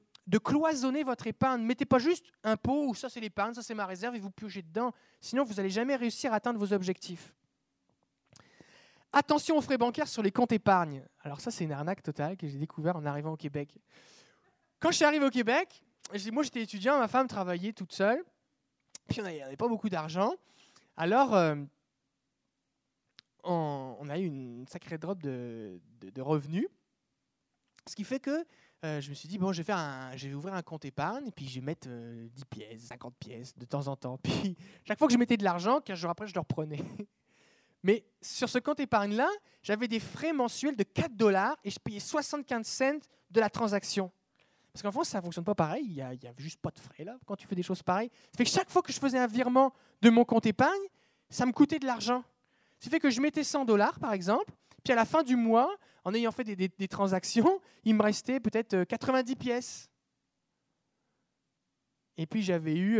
cloisonner 0.43 1.03
votre 1.03 1.27
épargne. 1.27 1.61
Mettez 1.61 1.85
pas 1.85 1.99
juste 1.99 2.25
un 2.43 2.57
pot 2.57 2.87
où 2.87 2.95
ça 2.95 3.09
c'est 3.09 3.19
l'épargne, 3.19 3.53
ça 3.53 3.61
c'est 3.61 3.75
ma 3.75 3.85
réserve 3.85 4.15
et 4.15 4.19
vous 4.19 4.31
piochez 4.31 4.63
dedans. 4.63 4.91
Sinon, 5.21 5.43
vous 5.43 5.53
n'allez 5.53 5.69
jamais 5.69 5.97
réussir 5.97 6.33
à 6.33 6.37
atteindre 6.37 6.59
vos 6.59 6.73
objectifs. 6.73 7.31
Attention 9.13 9.57
aux 9.57 9.61
frais 9.61 9.77
bancaires 9.77 10.07
sur 10.07 10.23
les 10.23 10.31
comptes 10.31 10.51
épargne. 10.51 11.03
Alors 11.21 11.41
ça, 11.41 11.51
c'est 11.51 11.63
une 11.63 11.73
arnaque 11.73 12.01
totale 12.01 12.37
que 12.37 12.47
j'ai 12.47 12.57
découvert 12.57 12.95
en 12.95 13.05
arrivant 13.05 13.33
au 13.33 13.37
Québec. 13.37 13.79
Quand 14.79 14.91
je 14.91 14.95
suis 14.95 15.05
arrivé 15.05 15.25
au 15.25 15.29
Québec, 15.29 15.83
moi 16.31 16.43
j'étais 16.43 16.61
étudiant, 16.61 16.97
ma 16.99 17.09
femme 17.09 17.27
travaillait 17.27 17.73
toute 17.73 17.91
seule, 17.91 18.23
puis 19.09 19.19
on 19.19 19.23
n'avait 19.23 19.57
pas 19.57 19.67
beaucoup 19.67 19.89
d'argent. 19.89 20.33
Alors, 20.95 21.35
euh, 21.35 21.55
on, 23.43 24.07
a 24.09 24.17
eu 24.17 24.25
une 24.25 24.65
sacrée 24.67 24.97
drop 24.97 25.21
de, 25.21 25.79
revenus, 26.19 26.67
ce 27.87 27.95
qui 27.95 28.05
fait 28.05 28.19
que 28.19 28.45
euh, 28.85 29.01
je 29.01 29.09
me 29.09 29.15
suis 29.15 29.27
dit, 29.27 29.37
bon, 29.37 29.51
je 29.51 29.61
vais, 29.61 30.33
ouvrir 30.33 30.53
un 30.53 30.61
compte 30.61 30.85
épargne, 30.85 31.27
et 31.27 31.31
puis 31.31 31.45
je 31.47 31.55
vais 31.55 31.65
mettre 31.65 31.87
10 31.87 31.91
euh, 31.91 32.27
pièces, 32.49 32.81
50 32.83 33.15
pièces 33.17 33.57
de 33.57 33.65
temps 33.65 33.87
en 33.87 33.97
temps. 33.97 34.17
Puis 34.23 34.55
chaque 34.85 34.97
fois 34.97 35.07
que 35.07 35.13
je 35.13 35.17
mettais 35.17 35.35
de 35.35 35.43
l'argent, 35.43 35.81
15 35.81 35.99
jours 35.99 36.11
après, 36.11 36.27
je 36.27 36.33
le 36.33 36.39
reprenais. 36.39 36.81
Mais 37.83 38.05
sur 38.21 38.47
ce 38.47 38.59
compte 38.59 38.79
épargne-là, 38.79 39.29
j'avais 39.61 39.89
des 39.89 39.99
frais 39.99 40.31
mensuels 40.31 40.77
de 40.77 40.83
4 40.83 41.15
dollars 41.15 41.57
et 41.65 41.69
je 41.69 41.79
payais 41.79 41.99
75 41.99 42.65
cents 42.65 42.99
de 43.31 43.39
la 43.39 43.49
transaction. 43.49 44.11
Parce 44.71 44.83
qu'en 44.83 44.91
France, 44.91 45.09
ça 45.09 45.19
ne 45.19 45.23
fonctionne 45.23 45.43
pas 45.43 45.55
pareil. 45.55 45.83
Il 45.85 45.95
n'y 45.95 46.01
a, 46.01 46.15
juste 46.37 46.59
pas 46.59 46.71
de 46.71 46.79
frais 46.79 47.03
là 47.03 47.17
quand 47.25 47.35
tu 47.35 47.47
fais 47.47 47.55
des 47.55 47.63
choses 47.63 47.81
pareilles. 47.81 48.11
Ça 48.31 48.37
fait 48.37 48.43
que 48.43 48.49
chaque 48.49 48.69
fois 48.69 48.81
que 48.81 48.91
je 48.91 48.99
faisais 48.99 49.17
un 49.17 49.27
virement 49.27 49.73
de 50.01 50.09
mon 50.09 50.25
compte 50.25 50.45
épargne, 50.45 50.81
ça 51.29 51.45
me 51.45 51.51
coûtait 51.51 51.79
de 51.79 51.85
l'argent. 51.85 52.23
Ça 52.79 52.89
fait 52.89 52.99
que 52.99 53.09
je 53.09 53.19
mettais 53.19 53.43
100 53.43 53.65
dollars, 53.65 53.99
par 53.99 54.13
exemple, 54.13 54.53
puis 54.83 54.93
à 54.93 54.95
la 54.95 55.05
fin 55.05 55.23
du 55.23 55.35
mois, 55.35 55.75
en 56.05 56.13
ayant 56.13 56.31
fait 56.31 56.43
des, 56.43 56.87
transactions, 56.87 57.59
il 57.83 57.95
me 57.95 58.01
restait 58.01 58.39
peut-être 58.39 58.83
90 58.85 59.31
euh, 59.31 59.35
pièces. 59.35 59.89
Et 62.17 62.25
puis 62.25 62.41
j'avais 62.41 62.75
eu 62.75 62.99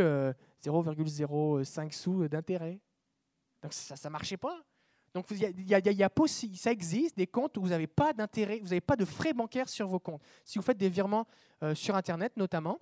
euh, 1.20 1.90
sous 1.90 2.28
d'intérêt. 2.28 2.80
Donc 3.62 3.72
ça 3.72 3.96
ne 4.04 4.12
marchait 4.12 4.36
pas. 4.36 4.62
Donc 5.12 5.26
il 5.30 5.38
y 5.68 5.74
a, 5.74 6.10
ça 6.54 6.70
existe 6.70 7.16
des 7.16 7.26
comptes 7.26 7.56
où 7.56 7.62
vous 7.62 7.70
n'avez 7.70 7.88
pas 7.88 8.12
d'intérêt, 8.12 8.60
vous 8.60 8.68
n'avez 8.68 8.80
pas 8.80 8.96
de 8.96 9.04
frais 9.04 9.32
bancaires 9.32 9.68
sur 9.68 9.88
vos 9.88 9.98
comptes. 9.98 10.22
Si 10.44 10.58
vous 10.58 10.64
faites 10.64 10.76
des 10.76 10.88
virements 10.88 11.26
euh, 11.62 11.74
sur 11.74 11.96
Internet 11.96 12.36
notamment, 12.36 12.78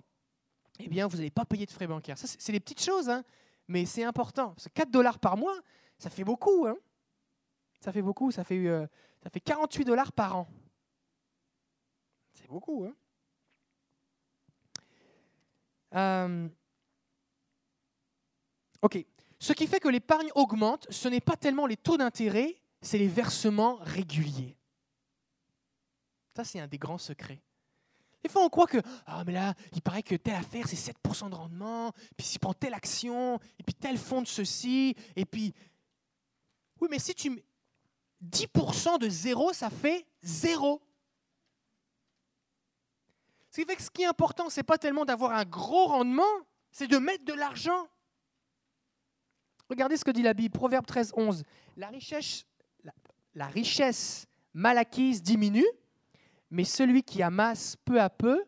eh 0.79 0.87
bien 0.87 1.07
vous 1.07 1.17
n'allez 1.17 1.31
pas 1.31 1.45
payer 1.45 1.65
de 1.65 1.71
frais 1.71 1.87
bancaires. 1.87 2.17
C'est 2.17 2.51
des 2.51 2.59
petites 2.59 2.83
choses, 2.83 3.09
hein, 3.09 3.23
mais 3.67 3.85
c'est 3.85 4.03
important. 4.03 4.55
4 4.75 4.91
dollars 4.91 5.17
par 5.17 5.37
mois, 5.37 5.59
ça 5.97 6.11
fait 6.11 6.23
beaucoup. 6.23 6.67
Hein. 6.67 6.77
Ça 7.81 7.91
fait 7.91 8.01
beaucoup, 8.01 8.31
ça 8.31 8.43
fait, 8.43 8.67
euh, 8.67 8.85
ça 9.23 9.29
fait 9.29 9.39
48 9.39 9.85
dollars 9.85 10.11
par 10.11 10.35
an. 10.35 10.47
C'est 12.33 12.47
beaucoup. 12.47 12.85
Hein. 12.85 12.95
Euh, 15.95 16.47
ok, 18.81 19.03
ce 19.39 19.53
qui 19.53 19.67
fait 19.67 19.79
que 19.79 19.87
l'épargne 19.87 20.29
augmente, 20.35 20.85
ce 20.89 21.07
n'est 21.07 21.21
pas 21.21 21.37
tellement 21.37 21.65
les 21.65 21.77
taux 21.77 21.97
d'intérêt, 21.97 22.55
c'est 22.81 22.97
les 22.97 23.07
versements 23.07 23.77
réguliers. 23.81 24.57
Ça, 26.35 26.43
c'est 26.43 26.59
un 26.59 26.67
des 26.67 26.77
grands 26.77 26.97
secrets. 26.97 27.41
Des 28.21 28.29
fois, 28.29 28.43
on 28.43 28.49
croit 28.49 28.67
que, 28.67 28.79
ah, 29.05 29.23
mais 29.25 29.31
là, 29.31 29.53
il 29.73 29.81
paraît 29.81 30.03
que 30.03 30.15
telle 30.15 30.35
affaire, 30.35 30.67
c'est 30.67 30.75
7% 30.75 31.29
de 31.29 31.35
rendement, 31.35 31.93
puis 32.17 32.27
s'il 32.27 32.39
prend 32.39 32.53
telle 32.53 32.73
action, 32.73 33.39
et 33.57 33.63
puis 33.63 33.73
tel 33.73 33.97
fonds 33.97 34.21
de 34.21 34.27
ceci, 34.27 34.95
et 35.15 35.25
puis. 35.25 35.53
Oui, 36.81 36.87
mais 36.91 36.99
si 36.99 37.15
tu. 37.15 37.43
10% 38.21 38.99
de 38.99 39.07
zéro, 39.07 39.53
ça 39.53 39.69
fait 39.69 40.05
zéro. 40.21 40.81
Ce 43.49 43.61
qui 43.61 43.65
fait 43.65 43.77
que 43.77 43.81
ce 43.81 43.89
qui 43.89 44.01
est 44.01 44.07
important, 44.07 44.49
ce 44.49 44.59
n'est 44.59 44.63
pas 44.63 44.77
tellement 44.77 45.05
d'avoir 45.05 45.31
un 45.31 45.45
gros 45.45 45.85
rendement, 45.85 46.23
c'est 46.71 46.87
de 46.87 46.97
mettre 46.97 47.23
de 47.23 47.33
l'argent. 47.33 47.87
Regardez 49.69 49.97
ce 49.97 50.03
que 50.03 50.11
dit 50.11 50.23
la 50.23 50.33
Bible, 50.33 50.57
Proverbe 50.57 50.85
13, 50.85 51.13
11. 51.15 51.43
La 53.35 53.47
richesse, 53.47 54.27
mal 54.53 54.77
acquise 54.77 55.21
diminue, 55.21 55.67
mais 56.49 56.63
celui 56.63 57.03
qui 57.03 57.21
amasse 57.21 57.75
peu 57.85 58.01
à 58.01 58.09
peu 58.09 58.43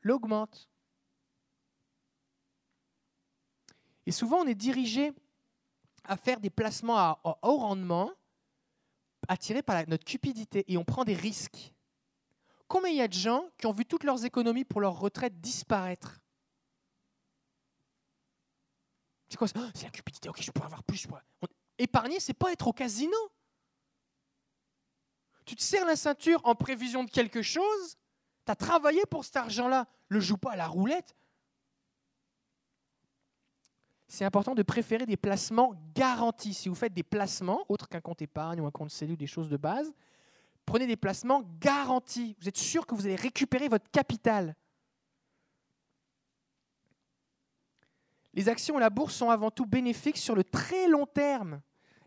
l'augmente. 0.00 0.68
Et 4.04 4.10
souvent, 4.10 4.38
on 4.38 4.46
est 4.46 4.56
dirigé 4.56 5.12
à 6.04 6.16
faire 6.16 6.40
des 6.40 6.50
placements 6.50 6.98
à 6.98 7.20
haut 7.42 7.58
rendement, 7.58 8.10
attirés 9.28 9.62
par 9.62 9.88
notre 9.88 10.04
cupidité, 10.04 10.64
et 10.66 10.76
on 10.76 10.84
prend 10.84 11.04
des 11.04 11.14
risques. 11.14 11.72
Combien 12.66 12.90
il 12.90 12.96
y 12.96 13.02
a 13.02 13.06
de 13.06 13.12
gens 13.12 13.48
qui 13.58 13.66
ont 13.66 13.72
vu 13.72 13.86
toutes 13.86 14.02
leurs 14.02 14.24
économies 14.24 14.64
pour 14.64 14.80
leur 14.80 14.98
retraite 14.98 15.40
disparaître? 15.40 16.21
C'est 19.32 19.38
quoi 19.38 19.48
C'est 19.48 19.84
la 19.84 19.90
cupidité. 19.90 20.28
Ok, 20.28 20.42
je 20.42 20.50
pourrais 20.50 20.66
avoir 20.66 20.82
plus. 20.82 21.08
Épargner, 21.78 22.20
c'est 22.20 22.34
pas 22.34 22.52
être 22.52 22.68
au 22.68 22.72
casino. 22.74 23.16
Tu 25.46 25.56
te 25.56 25.62
serres 25.62 25.86
la 25.86 25.96
ceinture 25.96 26.38
en 26.44 26.54
prévision 26.54 27.02
de 27.02 27.10
quelque 27.10 27.40
chose. 27.40 27.96
Tu 28.44 28.52
as 28.52 28.56
travaillé 28.56 29.00
pour 29.10 29.24
cet 29.24 29.38
argent-là. 29.38 29.86
Le 30.08 30.20
joue 30.20 30.36
pas 30.36 30.52
à 30.52 30.56
la 30.56 30.66
roulette. 30.66 31.16
C'est 34.06 34.26
important 34.26 34.54
de 34.54 34.62
préférer 34.62 35.06
des 35.06 35.16
placements 35.16 35.72
garantis. 35.94 36.52
Si 36.52 36.68
vous 36.68 36.74
faites 36.74 36.92
des 36.92 37.02
placements, 37.02 37.64
autres 37.70 37.88
qu'un 37.88 38.02
compte 38.02 38.20
épargne 38.20 38.60
ou 38.60 38.66
un 38.66 38.70
compte 38.70 38.92
ou 39.00 39.16
des 39.16 39.26
choses 39.26 39.48
de 39.48 39.56
base, 39.56 39.94
prenez 40.66 40.86
des 40.86 40.96
placements 40.96 41.42
garantis. 41.58 42.36
Vous 42.38 42.48
êtes 42.48 42.58
sûr 42.58 42.86
que 42.86 42.94
vous 42.94 43.06
allez 43.06 43.16
récupérer 43.16 43.68
votre 43.68 43.90
capital. 43.90 44.54
Les 48.34 48.48
actions 48.48 48.78
et 48.78 48.80
la 48.80 48.90
bourse 48.90 49.14
sont 49.14 49.30
avant 49.30 49.50
tout 49.50 49.66
bénéfiques 49.66 50.16
sur 50.16 50.34
le 50.34 50.44
très 50.44 50.88
long 50.88 51.06
terme. 51.06 51.60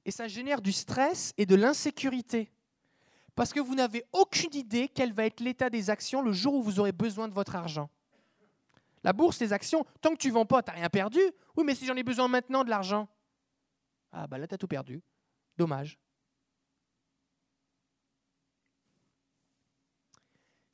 Et 0.06 0.12
ça 0.12 0.28
génère 0.28 0.62
du 0.62 0.72
stress 0.72 1.34
et 1.38 1.46
de 1.46 1.56
l'insécurité. 1.56 2.52
Parce 3.36 3.52
que 3.54 3.60
vous 3.60 3.76
n'avez 3.76 4.04
aucune 4.14 4.54
idée 4.56 4.88
quel 4.88 5.14
va 5.14 5.26
être 5.26 5.42
l'état 5.42 5.70
des 5.70 5.90
actions 5.90 6.22
le 6.22 6.32
jour 6.32 6.56
où 6.56 6.64
vous 6.64 6.80
aurez 6.80 6.92
besoin 6.92 7.28
de 7.28 7.34
votre 7.34 7.56
argent. 7.56 7.90
La 9.04 9.14
bourse, 9.14 9.40
les 9.40 9.54
actions, 9.54 9.86
tant 10.02 10.12
que 10.12 10.18
tu 10.18 10.30
ne 10.30 10.34
vends 10.34 10.46
pas, 10.46 10.64
tu 10.64 10.72
n'as 10.72 10.78
rien 10.78 10.90
perdu. 10.90 11.20
Oui, 11.56 11.64
mais 11.66 11.76
si 11.76 11.86
j'en 11.86 11.96
ai 11.96 12.04
besoin 12.04 12.28
maintenant 12.28 12.64
de 12.64 12.70
l'argent, 12.70 13.08
ah 14.12 14.26
bah 14.28 14.38
là, 14.38 14.48
tu 14.48 14.56
as 14.56 14.58
tout 14.58 14.68
perdu. 14.68 15.02
Dommage. 15.58 16.00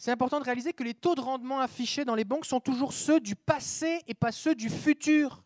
C'est 0.02 0.10
important 0.10 0.40
de 0.40 0.46
réaliser 0.46 0.74
que 0.74 0.84
les 0.84 0.96
taux 0.96 1.14
de 1.14 1.22
rendement 1.22 1.60
affichés 1.60 2.06
dans 2.06 2.16
les 2.16 2.26
banques 2.26 2.48
sont 2.48 2.60
toujours 2.60 2.92
ceux 2.92 3.20
du 3.20 3.36
passé 3.36 4.02
et 4.08 4.16
pas 4.16 4.32
ceux 4.32 4.56
du 4.56 4.68
futur. 4.68 5.44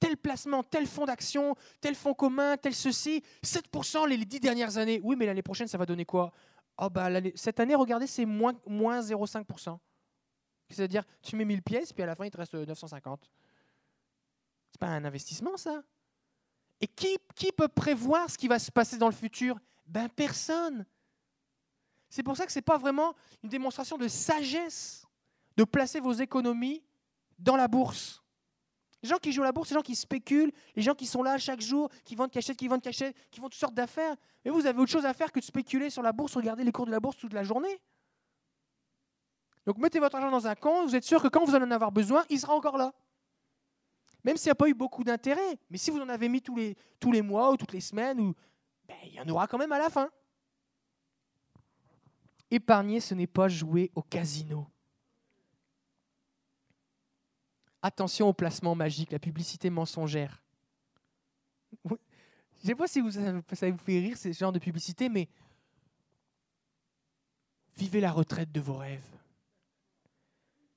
Tel 0.00 0.16
placement, 0.16 0.64
tel 0.64 0.84
fonds 0.88 1.04
d'action, 1.04 1.54
tel 1.80 1.94
fonds 1.94 2.12
commun, 2.12 2.56
tel 2.56 2.74
ceci, 2.74 3.22
7% 3.44 4.08
les 4.08 4.16
dix 4.24 4.40
dernières 4.40 4.78
années. 4.78 5.00
Oui, 5.04 5.14
mais 5.14 5.26
l'année 5.26 5.42
prochaine, 5.42 5.68
ça 5.68 5.78
va 5.78 5.86
donner 5.86 6.06
quoi? 6.06 6.32
Oh 6.78 6.90
bah, 6.90 7.08
Cette 7.36 7.60
année, 7.60 7.76
regardez, 7.76 8.08
c'est 8.08 8.24
moins, 8.24 8.54
moins 8.66 9.00
0,5%. 9.00 9.78
C'est-à-dire, 10.70 11.04
tu 11.22 11.36
mets 11.36 11.44
1000 11.44 11.62
pièces, 11.62 11.92
puis 11.92 12.02
à 12.02 12.06
la 12.06 12.16
fin, 12.16 12.24
il 12.24 12.32
te 12.32 12.36
reste 12.36 12.54
950. 12.54 13.30
C'est 14.72 14.80
pas 14.80 14.88
un 14.88 15.04
investissement, 15.04 15.56
ça? 15.56 15.84
Et 16.82 16.88
qui, 16.88 17.16
peut 17.56 17.68
prévoir 17.68 18.28
ce 18.28 18.36
qui 18.36 18.48
va 18.48 18.58
se 18.58 18.70
passer 18.70 18.98
dans 18.98 19.06
le 19.06 19.14
futur? 19.14 19.58
Ben 19.86 20.08
personne. 20.08 20.84
C'est 22.10 22.24
pour 22.24 22.36
ça 22.36 22.44
que 22.44 22.52
ce 22.52 22.58
n'est 22.58 22.62
pas 22.62 22.76
vraiment 22.76 23.14
une 23.42 23.48
démonstration 23.48 23.96
de 23.96 24.08
sagesse 24.08 25.06
de 25.56 25.64
placer 25.64 26.00
vos 26.00 26.12
économies 26.12 26.82
dans 27.38 27.56
la 27.56 27.68
bourse. 27.68 28.22
Les 29.02 29.08
gens 29.08 29.18
qui 29.18 29.32
jouent 29.32 29.42
à 29.42 29.46
la 29.46 29.52
bourse, 29.52 29.70
les 29.70 29.74
gens 29.74 29.82
qui 29.82 29.94
spéculent, 29.94 30.52
les 30.74 30.82
gens 30.82 30.94
qui 30.94 31.06
sont 31.06 31.22
là 31.22 31.38
chaque 31.38 31.60
jour, 31.60 31.88
qui 32.04 32.16
vendent 32.16 32.30
cachette, 32.30 32.56
qui 32.56 32.66
vendent 32.66 32.82
cachette, 32.82 33.16
qui 33.30 33.38
font 33.38 33.48
toutes 33.48 33.54
sortes 33.54 33.74
d'affaires. 33.74 34.16
Mais 34.44 34.50
vous 34.50 34.66
avez 34.66 34.80
autre 34.80 34.90
chose 34.90 35.06
à 35.06 35.14
faire 35.14 35.30
que 35.30 35.38
de 35.38 35.44
spéculer 35.44 35.88
sur 35.88 36.02
la 36.02 36.12
bourse, 36.12 36.34
regarder 36.34 36.64
les 36.64 36.72
cours 36.72 36.86
de 36.86 36.90
la 36.90 37.00
bourse 37.00 37.16
toute 37.16 37.32
la 37.32 37.44
journée. 37.44 37.80
Donc 39.66 39.78
mettez 39.78 40.00
votre 40.00 40.16
argent 40.16 40.32
dans 40.32 40.48
un 40.48 40.56
compte, 40.56 40.88
vous 40.88 40.96
êtes 40.96 41.04
sûr 41.04 41.22
que 41.22 41.28
quand 41.28 41.44
vous 41.44 41.54
en 41.54 41.70
avoir 41.70 41.92
besoin, 41.92 42.24
il 42.28 42.40
sera 42.40 42.54
encore 42.54 42.76
là. 42.76 42.92
Même 44.24 44.36
s'il 44.36 44.48
n'y 44.48 44.52
a 44.52 44.56
pas 44.56 44.68
eu 44.68 44.74
beaucoup 44.74 45.04
d'intérêt. 45.04 45.58
Mais 45.68 45.78
si 45.78 45.90
vous 45.90 46.00
en 46.00 46.08
avez 46.08 46.28
mis 46.28 46.40
tous 46.40 46.56
les, 46.56 46.76
tous 47.00 47.10
les 47.12 47.22
mois 47.22 47.50
ou 47.50 47.56
toutes 47.56 47.72
les 47.72 47.80
semaines, 47.80 48.20
ou, 48.20 48.34
ben, 48.86 48.96
il 49.04 49.14
y 49.14 49.20
en 49.20 49.28
aura 49.28 49.46
quand 49.46 49.58
même 49.58 49.72
à 49.72 49.78
la 49.78 49.90
fin. 49.90 50.10
Épargner, 52.50 53.00
ce 53.00 53.14
n'est 53.14 53.26
pas 53.26 53.48
jouer 53.48 53.90
au 53.94 54.02
casino. 54.02 54.66
Attention 57.80 58.28
au 58.28 58.32
placement 58.32 58.74
magique, 58.74 59.10
la 59.10 59.18
publicité 59.18 59.70
mensongère. 59.70 60.40
Je 61.84 61.94
ne 61.94 62.66
sais 62.68 62.74
pas 62.76 62.86
si 62.86 63.00
vous, 63.00 63.10
ça 63.10 63.70
vous 63.70 63.78
fait 63.78 63.98
rire 63.98 64.16
ce 64.16 64.30
genre 64.30 64.52
de 64.52 64.60
publicité, 64.60 65.08
mais 65.08 65.28
vivez 67.76 68.00
la 68.00 68.12
retraite 68.12 68.52
de 68.52 68.60
vos 68.60 68.76
rêves. 68.76 69.02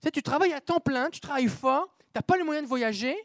Tu, 0.02 0.12
tu 0.12 0.24
travailles 0.24 0.54
à 0.54 0.62
temps 0.62 0.80
plein, 0.80 1.12
tu 1.12 1.20
travailles 1.20 1.48
fort, 1.48 1.96
tu 2.00 2.06
n'as 2.16 2.24
pas 2.24 2.38
les 2.38 2.44
moyens 2.44 2.64
de 2.64 2.70
voyager, 2.70 3.16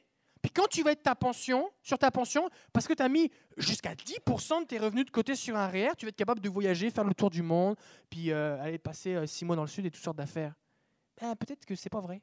puis 0.42 0.50
quand 0.50 0.66
tu 0.68 0.82
vas 0.82 0.92
être 0.92 1.02
ta 1.02 1.14
pension, 1.14 1.70
sur 1.82 1.98
ta 1.98 2.10
pension, 2.10 2.48
parce 2.72 2.86
que 2.86 2.94
tu 2.94 3.02
as 3.02 3.08
mis 3.08 3.30
jusqu'à 3.56 3.94
10% 3.94 4.62
de 4.62 4.66
tes 4.66 4.78
revenus 4.78 5.04
de 5.04 5.10
côté 5.10 5.34
sur 5.34 5.56
un 5.56 5.68
REER, 5.68 5.90
tu 5.98 6.06
vas 6.06 6.10
être 6.10 6.16
capable 6.16 6.40
de 6.40 6.48
voyager, 6.48 6.90
faire 6.90 7.04
le 7.04 7.14
tour 7.14 7.30
du 7.30 7.42
monde, 7.42 7.76
puis 8.08 8.30
euh, 8.30 8.60
aller 8.62 8.78
passer 8.78 9.14
euh, 9.14 9.26
six 9.26 9.44
mois 9.44 9.56
dans 9.56 9.62
le 9.62 9.68
sud 9.68 9.84
et 9.84 9.90
toutes 9.90 10.02
sortes 10.02 10.16
d'affaires. 10.16 10.54
Ben, 11.20 11.36
peut-être 11.36 11.66
que 11.66 11.74
c'est 11.74 11.90
pas 11.90 12.00
vrai. 12.00 12.22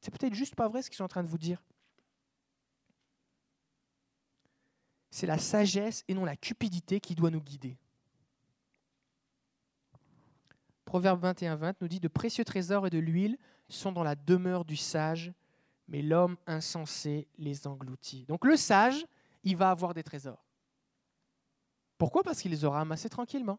C'est 0.00 0.10
peut-être 0.10 0.34
juste 0.34 0.54
pas 0.56 0.68
vrai 0.68 0.82
ce 0.82 0.90
qu'ils 0.90 0.96
sont 0.96 1.04
en 1.04 1.08
train 1.08 1.22
de 1.22 1.28
vous 1.28 1.38
dire. 1.38 1.62
c'est 5.16 5.26
la 5.26 5.38
sagesse 5.38 6.04
et 6.08 6.14
non 6.14 6.26
la 6.26 6.36
cupidité 6.36 7.00
qui 7.00 7.14
doit 7.14 7.30
nous 7.30 7.40
guider. 7.40 7.78
Proverbe 10.84 11.22
21, 11.22 11.56
20 11.56 11.80
nous 11.80 11.88
dit 11.88 12.00
De 12.00 12.08
précieux 12.08 12.44
trésors 12.44 12.86
et 12.86 12.90
de 12.90 12.98
l'huile 12.98 13.38
sont 13.70 13.92
dans 13.92 14.02
la 14.02 14.14
demeure 14.14 14.66
du 14.66 14.76
sage, 14.76 15.32
mais 15.88 16.02
l'homme 16.02 16.36
insensé 16.46 17.28
les 17.38 17.66
engloutit. 17.66 18.24
Donc 18.26 18.44
le 18.44 18.56
sage, 18.56 19.06
il 19.42 19.56
va 19.56 19.70
avoir 19.70 19.94
des 19.94 20.02
trésors. 20.02 20.44
Pourquoi? 21.98 22.22
Parce 22.22 22.40
qu'il 22.40 22.50
les 22.50 22.64
aura 22.64 22.80
amassés 22.80 23.08
tranquillement. 23.08 23.58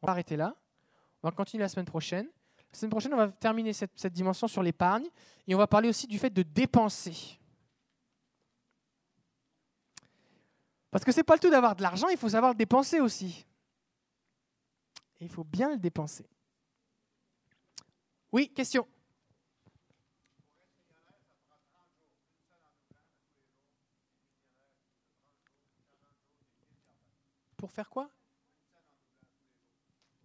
On 0.00 0.06
va 0.06 0.12
arrêter 0.12 0.36
là. 0.36 0.56
On 1.22 1.28
va 1.28 1.32
continuer 1.32 1.62
la 1.62 1.68
semaine 1.68 1.86
prochaine. 1.86 2.26
La 2.72 2.78
semaine 2.78 2.90
prochaine, 2.90 3.14
on 3.14 3.18
va 3.18 3.28
terminer 3.28 3.72
cette, 3.72 4.12
dimension 4.12 4.48
sur 4.48 4.62
l'épargne 4.62 5.06
et 5.46 5.54
on 5.54 5.58
va 5.58 5.66
parler 5.66 5.88
aussi 5.88 6.06
du 6.06 6.18
fait 6.18 6.30
de 6.30 6.42
dépenser. 6.42 7.38
Parce 10.90 11.04
que 11.04 11.12
ce 11.12 11.18
n'est 11.18 11.24
pas 11.24 11.34
le 11.34 11.40
tout 11.40 11.50
d'avoir 11.50 11.76
de 11.76 11.82
l'argent, 11.82 12.08
il 12.08 12.18
faut 12.18 12.30
savoir 12.30 12.52
le 12.52 12.56
dépenser 12.56 13.00
aussi. 13.00 13.46
Et 15.20 15.24
il 15.24 15.28
faut 15.28 15.44
bien 15.44 15.70
le 15.70 15.78
dépenser. 15.78 16.26
Oui, 18.32 18.48
question. 18.48 18.86
Pour 27.62 27.70
faire 27.70 27.88
quoi? 27.88 28.10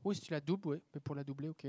Oui, 0.04 0.16
si 0.16 0.22
tu 0.22 0.32
la 0.32 0.42
doubles, 0.42 0.70
oui. 0.70 0.82
Mais 0.92 1.00
pour 1.00 1.14
la 1.14 1.24
doubler, 1.24 1.50
ok. 1.50 1.68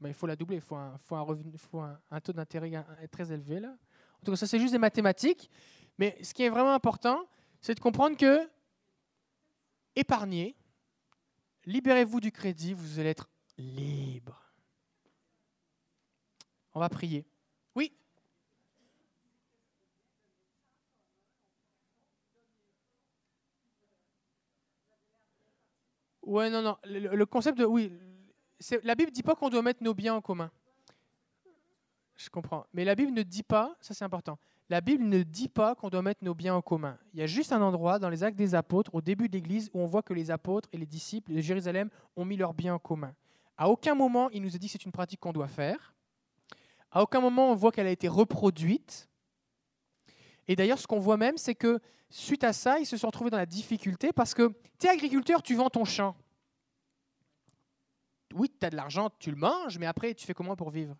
Mais 0.00 0.08
il 0.08 0.14
faut 0.14 0.26
la 0.26 0.34
doubler, 0.34 0.56
il 0.56 0.62
faut 0.62 0.76
un, 0.76 0.98
revenu, 1.20 1.52
un 2.10 2.20
taux 2.22 2.32
d'intérêt 2.32 2.72
très 3.12 3.30
élevé. 3.30 3.60
Là. 3.60 3.76
En 4.14 4.24
tout 4.24 4.32
cas, 4.32 4.36
ça, 4.36 4.46
c'est 4.46 4.58
juste 4.58 4.72
des 4.72 4.78
mathématiques. 4.78 5.50
Mais 5.98 6.16
ce 6.22 6.32
qui 6.32 6.42
est 6.44 6.48
vraiment 6.48 6.72
important, 6.72 7.28
c'est 7.60 7.74
de 7.74 7.80
comprendre 7.80 8.16
que 8.16 8.48
épargnez, 9.94 10.56
libérez-vous 11.66 12.20
du 12.20 12.32
crédit, 12.32 12.72
vous 12.72 12.98
allez 12.98 13.10
être 13.10 13.28
libre. 13.58 14.42
On 16.72 16.80
va 16.80 16.88
prier. 16.88 17.26
Oui? 17.74 17.92
Ouais, 26.26 26.50
non, 26.50 26.60
non. 26.60 26.76
Le, 26.84 27.24
concept 27.24 27.56
de. 27.56 27.64
Oui. 27.64 27.92
La 28.82 28.94
Bible 28.94 29.10
ne 29.10 29.14
dit 29.14 29.22
pas 29.22 29.34
qu'on 29.34 29.48
doit 29.48 29.62
mettre 29.62 29.82
nos 29.82 29.94
biens 29.94 30.14
en 30.14 30.20
commun. 30.20 30.50
Je 32.16 32.28
comprends. 32.28 32.66
Mais 32.72 32.84
la 32.84 32.94
Bible 32.94 33.12
ne 33.12 33.22
dit 33.22 33.42
pas, 33.42 33.76
ça 33.80 33.94
c'est 33.94 34.04
important, 34.04 34.38
la 34.68 34.80
Bible 34.80 35.04
ne 35.04 35.22
dit 35.22 35.48
pas 35.48 35.74
qu'on 35.74 35.90
doit 35.90 36.02
mettre 36.02 36.24
nos 36.24 36.34
biens 36.34 36.54
en 36.54 36.62
commun. 36.62 36.98
Il 37.14 37.20
y 37.20 37.22
a 37.22 37.26
juste 37.26 37.52
un 37.52 37.62
endroit 37.62 37.98
dans 37.98 38.08
les 38.08 38.24
actes 38.24 38.36
des 38.36 38.54
apôtres, 38.54 38.92
au 38.94 39.00
début 39.00 39.28
de 39.28 39.34
l'Église, 39.34 39.70
où 39.72 39.80
on 39.80 39.86
voit 39.86 40.02
que 40.02 40.14
les 40.14 40.30
apôtres 40.30 40.68
et 40.72 40.78
les 40.78 40.86
disciples 40.86 41.32
de 41.32 41.40
Jérusalem 41.40 41.90
ont 42.16 42.24
mis 42.24 42.36
leurs 42.36 42.54
biens 42.54 42.74
en 42.74 42.78
commun. 42.78 43.14
À 43.56 43.68
aucun 43.68 43.94
moment, 43.94 44.28
il 44.30 44.42
nous 44.42 44.54
a 44.56 44.58
dit 44.58 44.66
que 44.66 44.72
c'est 44.72 44.84
une 44.84 44.92
pratique 44.92 45.20
qu'on 45.20 45.32
doit 45.32 45.46
faire. 45.46 45.94
À 46.90 47.02
aucun 47.02 47.20
moment, 47.20 47.52
on 47.52 47.54
voit 47.54 47.70
qu'elle 47.70 47.86
a 47.86 47.90
été 47.90 48.08
reproduite. 48.08 49.08
Et 50.48 50.56
d'ailleurs, 50.56 50.78
ce 50.78 50.86
qu'on 50.86 50.98
voit 50.98 51.16
même, 51.16 51.36
c'est 51.36 51.54
que 51.54 51.80
suite 52.08 52.44
à 52.44 52.52
ça, 52.52 52.78
ils 52.78 52.86
se 52.86 52.96
sont 52.96 53.08
retrouvés 53.08 53.30
dans 53.30 53.36
la 53.36 53.46
difficulté 53.46 54.12
parce 54.12 54.34
que 54.34 54.52
tu 54.78 54.86
es 54.86 54.90
agriculteur, 54.90 55.42
tu 55.42 55.54
vends 55.54 55.70
ton 55.70 55.84
champ. 55.84 56.16
Oui, 58.34 58.50
tu 58.58 58.66
as 58.66 58.70
de 58.70 58.76
l'argent, 58.76 59.10
tu 59.18 59.30
le 59.30 59.36
manges, 59.36 59.78
mais 59.78 59.86
après, 59.86 60.14
tu 60.14 60.26
fais 60.26 60.34
comment 60.34 60.56
pour 60.56 60.70
vivre? 60.70 60.96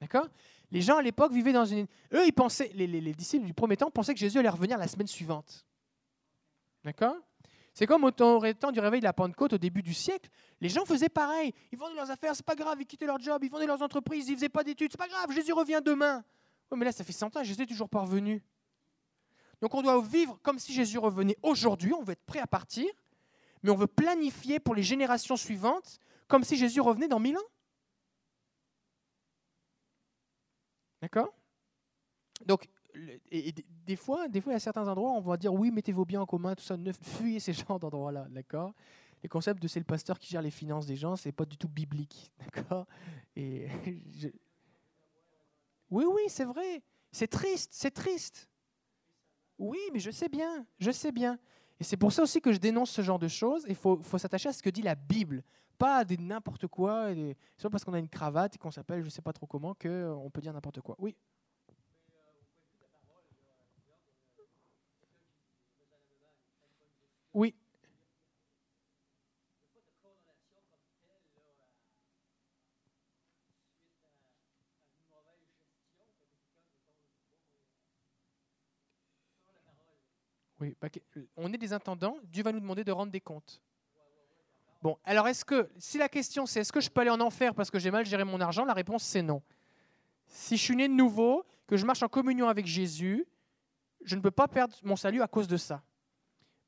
D'accord? 0.00 0.28
Les 0.70 0.80
gens 0.80 0.96
à 0.96 1.02
l'époque 1.02 1.32
vivaient 1.32 1.52
dans 1.52 1.64
une. 1.64 1.86
Eux, 2.12 2.26
ils 2.26 2.32
pensaient, 2.32 2.70
les, 2.74 2.86
les, 2.86 3.14
disciples 3.14 3.46
du 3.46 3.54
premier 3.54 3.76
temps 3.76 3.90
pensaient 3.90 4.14
que 4.14 4.20
Jésus 4.20 4.38
allait 4.38 4.48
revenir 4.48 4.78
la 4.78 4.86
semaine 4.86 5.06
suivante. 5.06 5.66
D'accord? 6.84 7.16
C'est 7.74 7.86
comme 7.86 8.04
au 8.04 8.10
temps, 8.10 8.40
du 8.72 8.80
réveil 8.80 9.00
de 9.00 9.04
la 9.04 9.12
Pentecôte 9.12 9.52
au 9.52 9.58
début 9.58 9.82
du 9.82 9.94
siècle. 9.94 10.28
Les 10.60 10.68
gens 10.68 10.84
faisaient 10.84 11.08
pareil. 11.08 11.54
Ils 11.70 11.78
vendaient 11.78 11.94
leurs 11.94 12.10
affaires, 12.10 12.34
c'est 12.34 12.44
pas 12.44 12.56
grave, 12.56 12.78
ils 12.80 12.86
quittaient 12.86 13.06
leur 13.06 13.20
job, 13.20 13.42
ils 13.44 13.50
vendaient 13.50 13.66
leurs 13.66 13.82
entreprises, 13.82 14.28
ils 14.28 14.34
faisaient 14.34 14.48
pas 14.48 14.64
d'études, 14.64 14.90
c'est 14.90 14.98
pas 14.98 15.08
grave, 15.08 15.30
Jésus 15.32 15.52
revient 15.52 15.80
demain. 15.84 16.24
Oui, 16.70 16.78
mais 16.78 16.84
là, 16.84 16.92
ça 16.92 17.04
fait 17.04 17.12
100 17.12 17.36
ans, 17.36 17.44
Jésus 17.44 17.62
est 17.62 17.66
toujours 17.66 17.88
pas 17.88 18.00
revenu. 18.00 18.42
Donc 19.60 19.74
on 19.74 19.82
doit 19.82 20.00
vivre 20.02 20.38
comme 20.42 20.58
si 20.58 20.72
Jésus 20.72 20.98
revenait 20.98 21.36
aujourd'hui, 21.42 21.92
on 21.92 22.02
veut 22.02 22.12
être 22.12 22.24
prêt 22.24 22.38
à 22.38 22.46
partir, 22.46 22.86
mais 23.62 23.70
on 23.70 23.76
veut 23.76 23.86
planifier 23.86 24.60
pour 24.60 24.74
les 24.74 24.82
générations 24.82 25.36
suivantes 25.36 25.98
comme 26.28 26.44
si 26.44 26.56
Jésus 26.56 26.80
revenait 26.80 27.08
dans 27.08 27.18
mille 27.18 27.36
ans. 27.36 27.50
D'accord? 31.02 31.32
Donc, 32.44 32.68
et, 33.30 33.54
des, 33.86 33.96
fois, 33.96 34.28
des 34.28 34.40
fois, 34.40 34.54
à 34.54 34.58
certains 34.58 34.86
endroits, 34.86 35.12
on 35.12 35.20
va 35.20 35.36
dire 35.36 35.52
oui, 35.52 35.70
mettez 35.70 35.92
vos 35.92 36.04
biens 36.04 36.22
en 36.22 36.26
commun, 36.26 36.54
tout 36.54 36.64
ça, 36.64 36.76
ne 36.76 36.92
fuyez 36.92 37.40
ces 37.40 37.52
genres 37.54 37.78
d'endroits-là, 37.78 38.26
d'accord? 38.30 38.74
Les 39.22 39.28
concepts 39.28 39.60
de 39.60 39.66
c'est 39.66 39.80
le 39.80 39.84
pasteur 39.84 40.18
qui 40.18 40.28
gère 40.28 40.42
les 40.42 40.50
finances 40.50 40.86
des 40.86 40.96
gens, 40.96 41.16
c'est 41.16 41.32
pas 41.32 41.44
du 41.44 41.56
tout 41.56 41.68
biblique, 41.68 42.32
d'accord? 42.54 42.86
Et 43.36 43.68
Oui, 45.90 46.04
oui, 46.06 46.22
c'est 46.28 46.44
vrai. 46.44 46.82
C'est 47.10 47.28
triste, 47.28 47.70
c'est 47.72 47.90
triste. 47.90 48.48
Oui, 49.58 49.78
mais 49.92 49.98
je 49.98 50.10
sais 50.10 50.28
bien, 50.28 50.66
je 50.78 50.90
sais 50.90 51.12
bien. 51.12 51.38
Et 51.80 51.84
c'est 51.84 51.96
pour 51.96 52.12
ça 52.12 52.22
aussi 52.22 52.40
que 52.40 52.52
je 52.52 52.58
dénonce 52.58 52.90
ce 52.90 53.02
genre 53.02 53.18
de 53.18 53.28
choses. 53.28 53.64
Il 53.68 53.74
faut, 53.74 54.00
s'attacher 54.18 54.48
à 54.48 54.52
ce 54.52 54.62
que 54.62 54.70
dit 54.70 54.82
la 54.82 54.94
Bible, 54.94 55.42
pas 55.78 55.98
à 55.98 56.04
n'importe 56.04 56.66
quoi. 56.66 57.14
C'est 57.14 57.62
pas 57.62 57.70
parce 57.70 57.84
qu'on 57.84 57.94
a 57.94 57.98
une 57.98 58.08
cravate 58.08 58.56
et 58.56 58.58
qu'on 58.58 58.70
s'appelle 58.70 59.00
je 59.00 59.06
ne 59.06 59.10
sais 59.10 59.22
pas 59.22 59.32
trop 59.32 59.46
comment 59.46 59.74
qu'on 59.74 59.88
euh, 59.88 60.30
peut 60.30 60.40
dire 60.40 60.52
n'importe 60.52 60.80
quoi. 60.80 60.96
Oui. 60.98 61.16
Oui. 67.34 67.54
Oui, 80.60 80.76
bah, 80.80 80.88
on 81.36 81.52
est 81.52 81.58
des 81.58 81.72
intendants, 81.72 82.16
Dieu 82.24 82.42
va 82.42 82.52
nous 82.52 82.60
demander 82.60 82.84
de 82.84 82.92
rendre 82.92 83.12
des 83.12 83.20
comptes. 83.20 83.60
Bon, 84.82 84.96
alors 85.04 85.26
est-ce 85.28 85.44
que, 85.44 85.68
si 85.78 85.98
la 85.98 86.08
question 86.08 86.46
c'est 86.46 86.60
est-ce 86.60 86.72
que 86.72 86.80
je 86.80 86.90
peux 86.90 87.00
aller 87.00 87.10
en 87.10 87.20
enfer 87.20 87.54
parce 87.54 87.70
que 87.70 87.78
j'ai 87.78 87.90
mal 87.90 88.06
géré 88.06 88.24
mon 88.24 88.40
argent, 88.40 88.64
la 88.64 88.74
réponse 88.74 89.02
c'est 89.02 89.22
non. 89.22 89.42
Si 90.26 90.56
je 90.56 90.62
suis 90.62 90.76
né 90.76 90.88
de 90.88 90.94
nouveau, 90.94 91.44
que 91.66 91.76
je 91.76 91.84
marche 91.84 92.02
en 92.02 92.08
communion 92.08 92.48
avec 92.48 92.66
Jésus, 92.66 93.26
je 94.04 94.14
ne 94.14 94.20
peux 94.20 94.30
pas 94.30 94.48
perdre 94.48 94.76
mon 94.82 94.96
salut 94.96 95.22
à 95.22 95.28
cause 95.28 95.48
de 95.48 95.56
ça. 95.56 95.82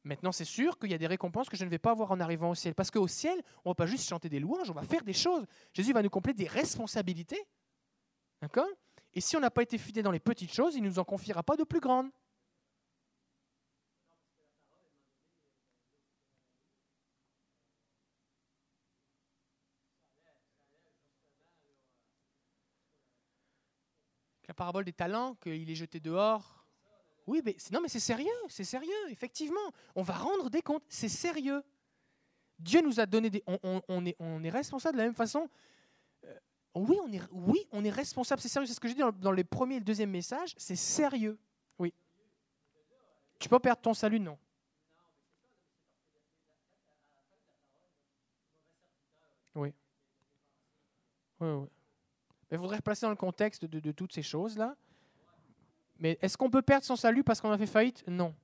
Maintenant, 0.03 0.33
c'est 0.33 0.47
sûr 0.47 0.79
qu'il 0.79 0.91
y 0.91 0.95
a 0.95 0.99
des 0.99 1.07
récompenses 1.07 1.49
que 1.49 1.57
je 1.57 1.65
ne 1.65 1.71
vais 1.71 1.79
pas 1.79 1.91
avoir 1.91 2.11
en 2.11 2.21
arrivant 2.21 2.51
au 2.51 2.55
ciel. 2.55 2.75
Parce 2.75 2.91
qu'au 2.91 3.07
ciel, 3.07 3.39
on 3.65 3.71
ne 3.71 3.73
va 3.73 3.75
pas 3.75 3.87
juste 3.87 4.09
chanter 4.09 4.29
des 4.29 4.41
louanges, 4.41 4.71
on 4.71 4.75
va 4.75 4.83
faire 4.83 5.05
des 5.05 5.13
choses. 5.13 5.45
Jésus 5.75 5.93
va 5.93 6.03
nous 6.03 6.09
compléter 6.09 6.45
des 6.45 6.49
responsabilités. 6.49 7.41
D'accord? 8.41 8.69
Et 9.13 9.21
si 9.21 9.37
on 9.37 9.41
n'a 9.41 9.51
pas 9.51 9.63
été 9.63 9.77
fidèle 9.77 10.05
dans 10.05 10.11
les 10.11 10.21
petites 10.21 10.53
choses, 10.53 10.75
il 10.75 10.83
ne 10.83 10.89
nous 10.89 10.99
en 10.99 11.05
confiera 11.05 11.43
pas 11.43 11.57
de 11.57 11.65
plus 11.65 11.81
grandes. 11.81 12.11
La 24.51 24.55
parabole 24.55 24.85
des 24.85 24.93
talents, 24.93 25.37
qu'il 25.37 25.71
est 25.71 25.75
jeté 25.77 26.01
dehors. 26.01 26.65
Oui, 27.29 27.41
mais 27.45 27.57
non, 27.71 27.81
mais 27.81 27.89
c'est 27.89 28.01
sérieux, 28.01 28.27
c'est 28.49 28.65
sérieux, 28.65 29.09
effectivement. 29.09 29.61
On 29.95 30.03
va 30.03 30.15
rendre 30.15 30.51
des 30.51 30.61
comptes, 30.61 30.83
c'est 30.89 31.09
sérieux. 31.09 31.63
Dieu 32.59 32.81
nous 32.81 32.99
a 32.99 33.07
donné 33.07 33.31
des. 33.31 33.45
On, 33.47 34.05
est, 34.05 34.17
on 34.19 34.43
est 34.43 34.51
responsable 34.51 34.97
de 34.97 35.03
la 35.03 35.05
même 35.05 35.15
façon. 35.15 35.49
Euh, 36.25 36.37
oui, 36.75 36.99
on 37.01 37.13
est, 37.13 37.23
oui, 37.31 37.65
on 37.71 37.85
est 37.85 37.91
responsable, 37.91 38.41
c'est 38.41 38.49
sérieux. 38.49 38.67
C'est 38.67 38.75
ce 38.75 38.81
que 38.81 38.89
je 38.89 38.95
dis 38.95 39.03
dans, 39.21 39.31
les 39.31 39.45
premiers 39.45 39.77
et 39.77 39.79
le 39.79 39.85
deuxième 39.85 40.11
message, 40.11 40.53
c'est 40.57 40.75
sérieux. 40.75 41.39
Oui. 41.79 41.95
Tu 43.39 43.49
peux 43.49 43.61
perdre 43.61 43.83
ton 43.83 43.95
salut, 43.95 44.19
non. 44.19 44.37
Oui. 49.55 49.73
Oui, 51.39 51.49
oui. 51.49 51.69
Il 52.51 52.59
faudrait 52.59 52.77
replacer 52.77 53.07
dans 53.07 53.11
le 53.11 53.17
contexte 53.17 53.65
de, 53.65 53.93
toutes 53.93 54.13
ces 54.13 54.23
choses-là. 54.23 54.77
Mais 55.99 56.19
est-ce 56.21 56.37
qu'on 56.37 56.51
peut 56.51 56.63
perdre 56.63 56.85
son 56.85 56.97
salut 56.97 57.23
parce 57.23 57.41
qu'on 57.41 57.51
a 57.51 57.59
fait 57.59 57.67
faillite? 57.67 58.05
Non. 58.09 58.35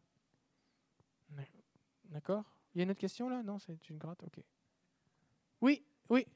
D'accord? 2.11 2.45
Il 2.75 2.79
y 2.79 2.81
a 2.81 2.85
une 2.85 2.91
autre 2.91 3.01
question 3.01 3.29
là? 3.29 3.43
Non, 3.43 3.59
c'est 3.59 3.91
une 3.91 3.99
gratte 3.99 4.23
Ok. 4.23 4.39
Oui, 5.61 5.85
oui. 6.09 6.27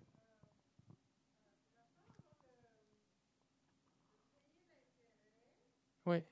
Oui. 6.06 6.22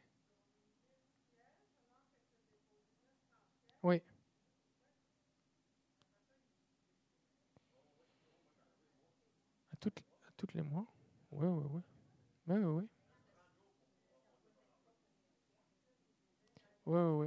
Oui. 3.83 4.03
À 9.73 9.77
toutes, 9.77 9.99
à 9.99 10.33
toutes 10.37 10.55
les 10.55 10.63
mois 10.63 10.87
oui, 11.41 11.47
oui, 11.47 11.65
oui. 11.73 11.81
Oui, 12.47 12.89
oui, 16.87 17.27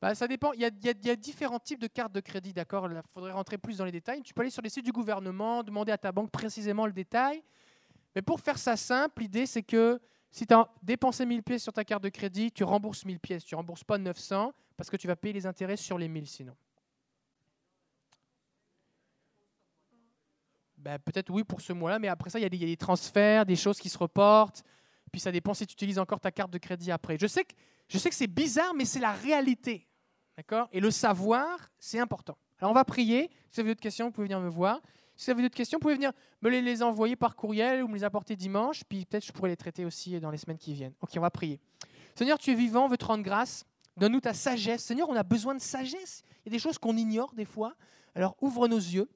Bah, 0.00 0.14
ça 0.14 0.26
dépend. 0.26 0.52
Il 0.52 0.60
y, 0.60 0.64
a, 0.64 1.16
différents 1.16 1.58
types 1.58 1.80
de 1.80 1.86
cartes 1.86 2.12
de 2.12 2.20
crédit, 2.20 2.52
d'accord? 2.52 2.88
Il 2.90 3.00
faudrait 3.14 3.32
rentrer 3.32 3.58
plus 3.58 3.78
dans 3.78 3.84
les 3.84 3.92
détails. 3.92 4.22
Tu 4.22 4.34
peux 4.34 4.42
aller 4.42 4.50
sur 4.50 4.62
les 4.62 4.68
sites 4.68 4.84
du 4.84 4.92
gouvernement, 4.92 5.62
demander 5.62 5.92
à 5.92 5.98
ta 5.98 6.12
banque 6.12 6.30
précisément 6.30 6.86
le 6.86 6.92
détail. 6.92 7.42
Mais 8.14 8.22
pour 8.22 8.40
faire 8.40 8.58
ça 8.58 8.76
simple, 8.76 9.22
l'idée, 9.22 9.46
c'est 9.46 9.62
que 9.62 10.00
si 10.30 10.46
tu 10.46 10.54
as 10.54 10.68
dépensé 10.82 11.24
1000 11.24 11.42
pièces 11.42 11.62
sur 11.62 11.72
ta 11.72 11.84
carte 11.84 12.02
de 12.02 12.08
crédit, 12.08 12.50
tu 12.50 12.64
rembourses 12.64 13.04
1000 13.04 13.20
pièces. 13.20 13.44
Tu 13.44 13.54
rembourses 13.54 13.84
pas 13.84 13.98
900 13.98 14.52
parce 14.76 14.90
que 14.90 14.96
tu 14.96 15.06
vas 15.06 15.16
payer 15.16 15.34
les 15.34 15.46
intérêts 15.46 15.76
sur 15.76 15.98
les 15.98 16.08
1000 16.08 16.26
sinon. 16.26 16.56
Ben, 20.86 21.00
Peut-être 21.00 21.30
oui 21.30 21.42
pour 21.42 21.60
ce 21.60 21.72
mois-là, 21.72 21.98
mais 21.98 22.06
après 22.06 22.30
ça, 22.30 22.38
il 22.38 22.42
y, 22.42 22.46
a 22.46 22.48
des- 22.48 22.76
transferts, 22.76 23.44
des 23.44 23.56
choses 23.56 23.80
qui 23.80 23.88
se 23.88 23.98
reportent. 23.98 24.62
Puis 25.10 25.20
ça 25.20 25.32
dépend 25.32 25.52
si 25.52 25.66
tu 25.66 25.72
utilises 25.72 25.98
encore 25.98 26.20
ta 26.20 26.30
carte 26.30 26.52
de 26.52 26.58
crédit 26.58 26.92
après. 26.92 27.16
Je 27.20 27.26
sais 27.26 27.42
que, 27.42 27.54
je 27.88 27.98
sais 27.98 28.08
que 28.08 28.14
c'est 28.14 28.28
bizarre, 28.28 28.72
mais 28.72 28.84
c'est 28.84 29.00
la 29.00 29.10
réalité. 29.10 29.84
D'accord? 30.36 30.68
Et 30.70 30.78
le 30.78 30.92
savoir, 30.92 31.72
c'est 31.80 31.98
important. 31.98 32.38
Alors 32.60 32.70
on 32.70 32.74
va 32.74 32.84
prier. 32.84 33.30
Si 33.50 33.56
vous 33.56 33.60
avez 33.62 33.70
d'autres 33.70 33.80
questions, 33.80 34.06
vous 34.06 34.12
pouvez 34.12 34.28
venir 34.28 34.38
me 34.38 34.48
voir. 34.48 34.80
Si 35.16 35.24
vous 35.26 35.32
avez 35.32 35.42
d'autres 35.42 35.56
questions, 35.56 35.78
vous 35.78 35.82
pouvez 35.82 35.94
venir 35.94 36.12
me 36.40 36.50
les, 36.50 36.62
les 36.62 36.84
envoyer 36.84 37.16
par 37.16 37.34
courriel 37.34 37.82
ou 37.82 37.88
me 37.88 37.94
les 37.94 38.04
apporter 38.04 38.36
dimanche. 38.36 38.84
Puis 38.84 39.06
peut-être 39.06 39.26
je 39.26 39.32
pourrais 39.32 39.50
les 39.50 39.56
traiter 39.56 39.84
aussi 39.84 40.20
dans 40.20 40.30
les 40.30 40.38
semaines 40.38 40.58
qui 40.58 40.72
viennent. 40.72 40.94
Ok, 41.00 41.10
on 41.16 41.20
va 41.20 41.30
prier. 41.30 41.58
Seigneur, 42.14 42.38
tu 42.38 42.52
es 42.52 42.54
vivant, 42.54 42.84
on 42.84 42.88
veut 42.88 42.96
te 42.96 43.06
rendre 43.06 43.24
grâce. 43.24 43.64
Donne-nous 43.96 44.20
ta 44.20 44.34
sagesse. 44.34 44.84
Seigneur, 44.84 45.08
on 45.08 45.16
a 45.16 45.24
besoin 45.24 45.56
de 45.56 45.60
sagesse. 45.60 46.22
Il 46.44 46.46
y 46.46 46.48
a 46.50 46.52
des 46.56 46.60
choses 46.60 46.78
qu'on 46.78 46.96
ignore 46.96 47.34
des 47.34 47.44
fois. 47.44 47.74
Alors 48.14 48.36
ouvre 48.40 48.68
nos 48.68 48.78
yeux. 48.78 49.08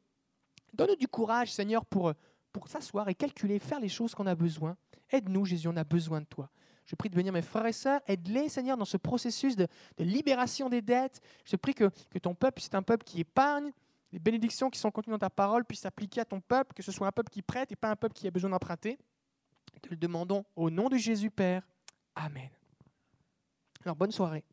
Donne-nous 0.75 0.97
du 0.97 1.09
courage, 1.09 1.53
Seigneur, 1.53 1.85
pour, 1.85 2.13
pour 2.53 2.69
s'asseoir 2.69 3.09
et 3.09 3.15
calculer, 3.15 3.59
faire 3.59 3.81
les 3.81 3.89
choses 3.89 4.15
qu'on 4.15 4.27
a 4.27 4.35
besoin. 4.35 4.77
Aide-nous, 5.11 5.45
Jésus, 5.45 5.69
on 5.69 5.77
a 5.77 5.85
besoin 5.85 6.21
de 6.21 6.27
toi. 6.27 6.51
Je 6.87 6.97
prie 6.97 7.09
de 7.09 7.15
bénir 7.15 7.33
mes 7.33 7.43
frères 7.43 7.67
et 7.67 7.73
sœurs. 7.73 8.01
Aide-les, 8.07 8.49
Seigneur, 8.49 8.77
dans 8.77 8.85
ce 8.85 8.97
processus 8.97 9.57
de, 9.57 9.69
libération 9.99 10.69
des 10.69 10.83
dettes. 10.83 11.21
Je 11.45 11.57
prie 11.57 11.75
que, 11.75 11.91
que 12.11 12.19
ton 12.19 12.35
peuple, 12.35 12.61
c'est 12.61 12.75
un 12.75 12.83
peuple 12.83 13.05
qui 13.05 13.21
épargne. 13.21 13.71
Les 14.13 14.19
bénédictions 14.19 14.71
qui 14.71 14.79
sont 14.79 14.91
contenues 14.91 15.13
dans 15.13 15.19
ta 15.19 15.31
parole 15.31 15.65
puissent 15.65 15.83
s'appliquer 15.83 16.23
à 16.23 16.25
ton 16.25 16.41
peuple, 16.41 16.75
que 16.75 16.83
ce 16.83 16.91
soit 16.91 17.07
un 17.07 17.13
peuple 17.13 17.31
qui 17.31 17.43
prête 17.43 17.71
et 17.71 17.77
pas 17.77 17.91
un 17.91 17.97
peuple 17.97 18.15
qui 18.15 18.27
a 18.27 18.31
besoin 18.31 18.51
d'emprunter. 18.51 18.99
Te 19.83 19.89
le 19.89 19.97
demandons 19.97 20.45
au 20.57 20.69
nom 20.69 20.89
de 20.89 20.97
Jésus, 20.97 21.31
Père. 21.31 21.63
Amen. 22.17 22.51
Alors, 23.85 23.97
bonne 23.97 24.11
soirée. 24.11 24.45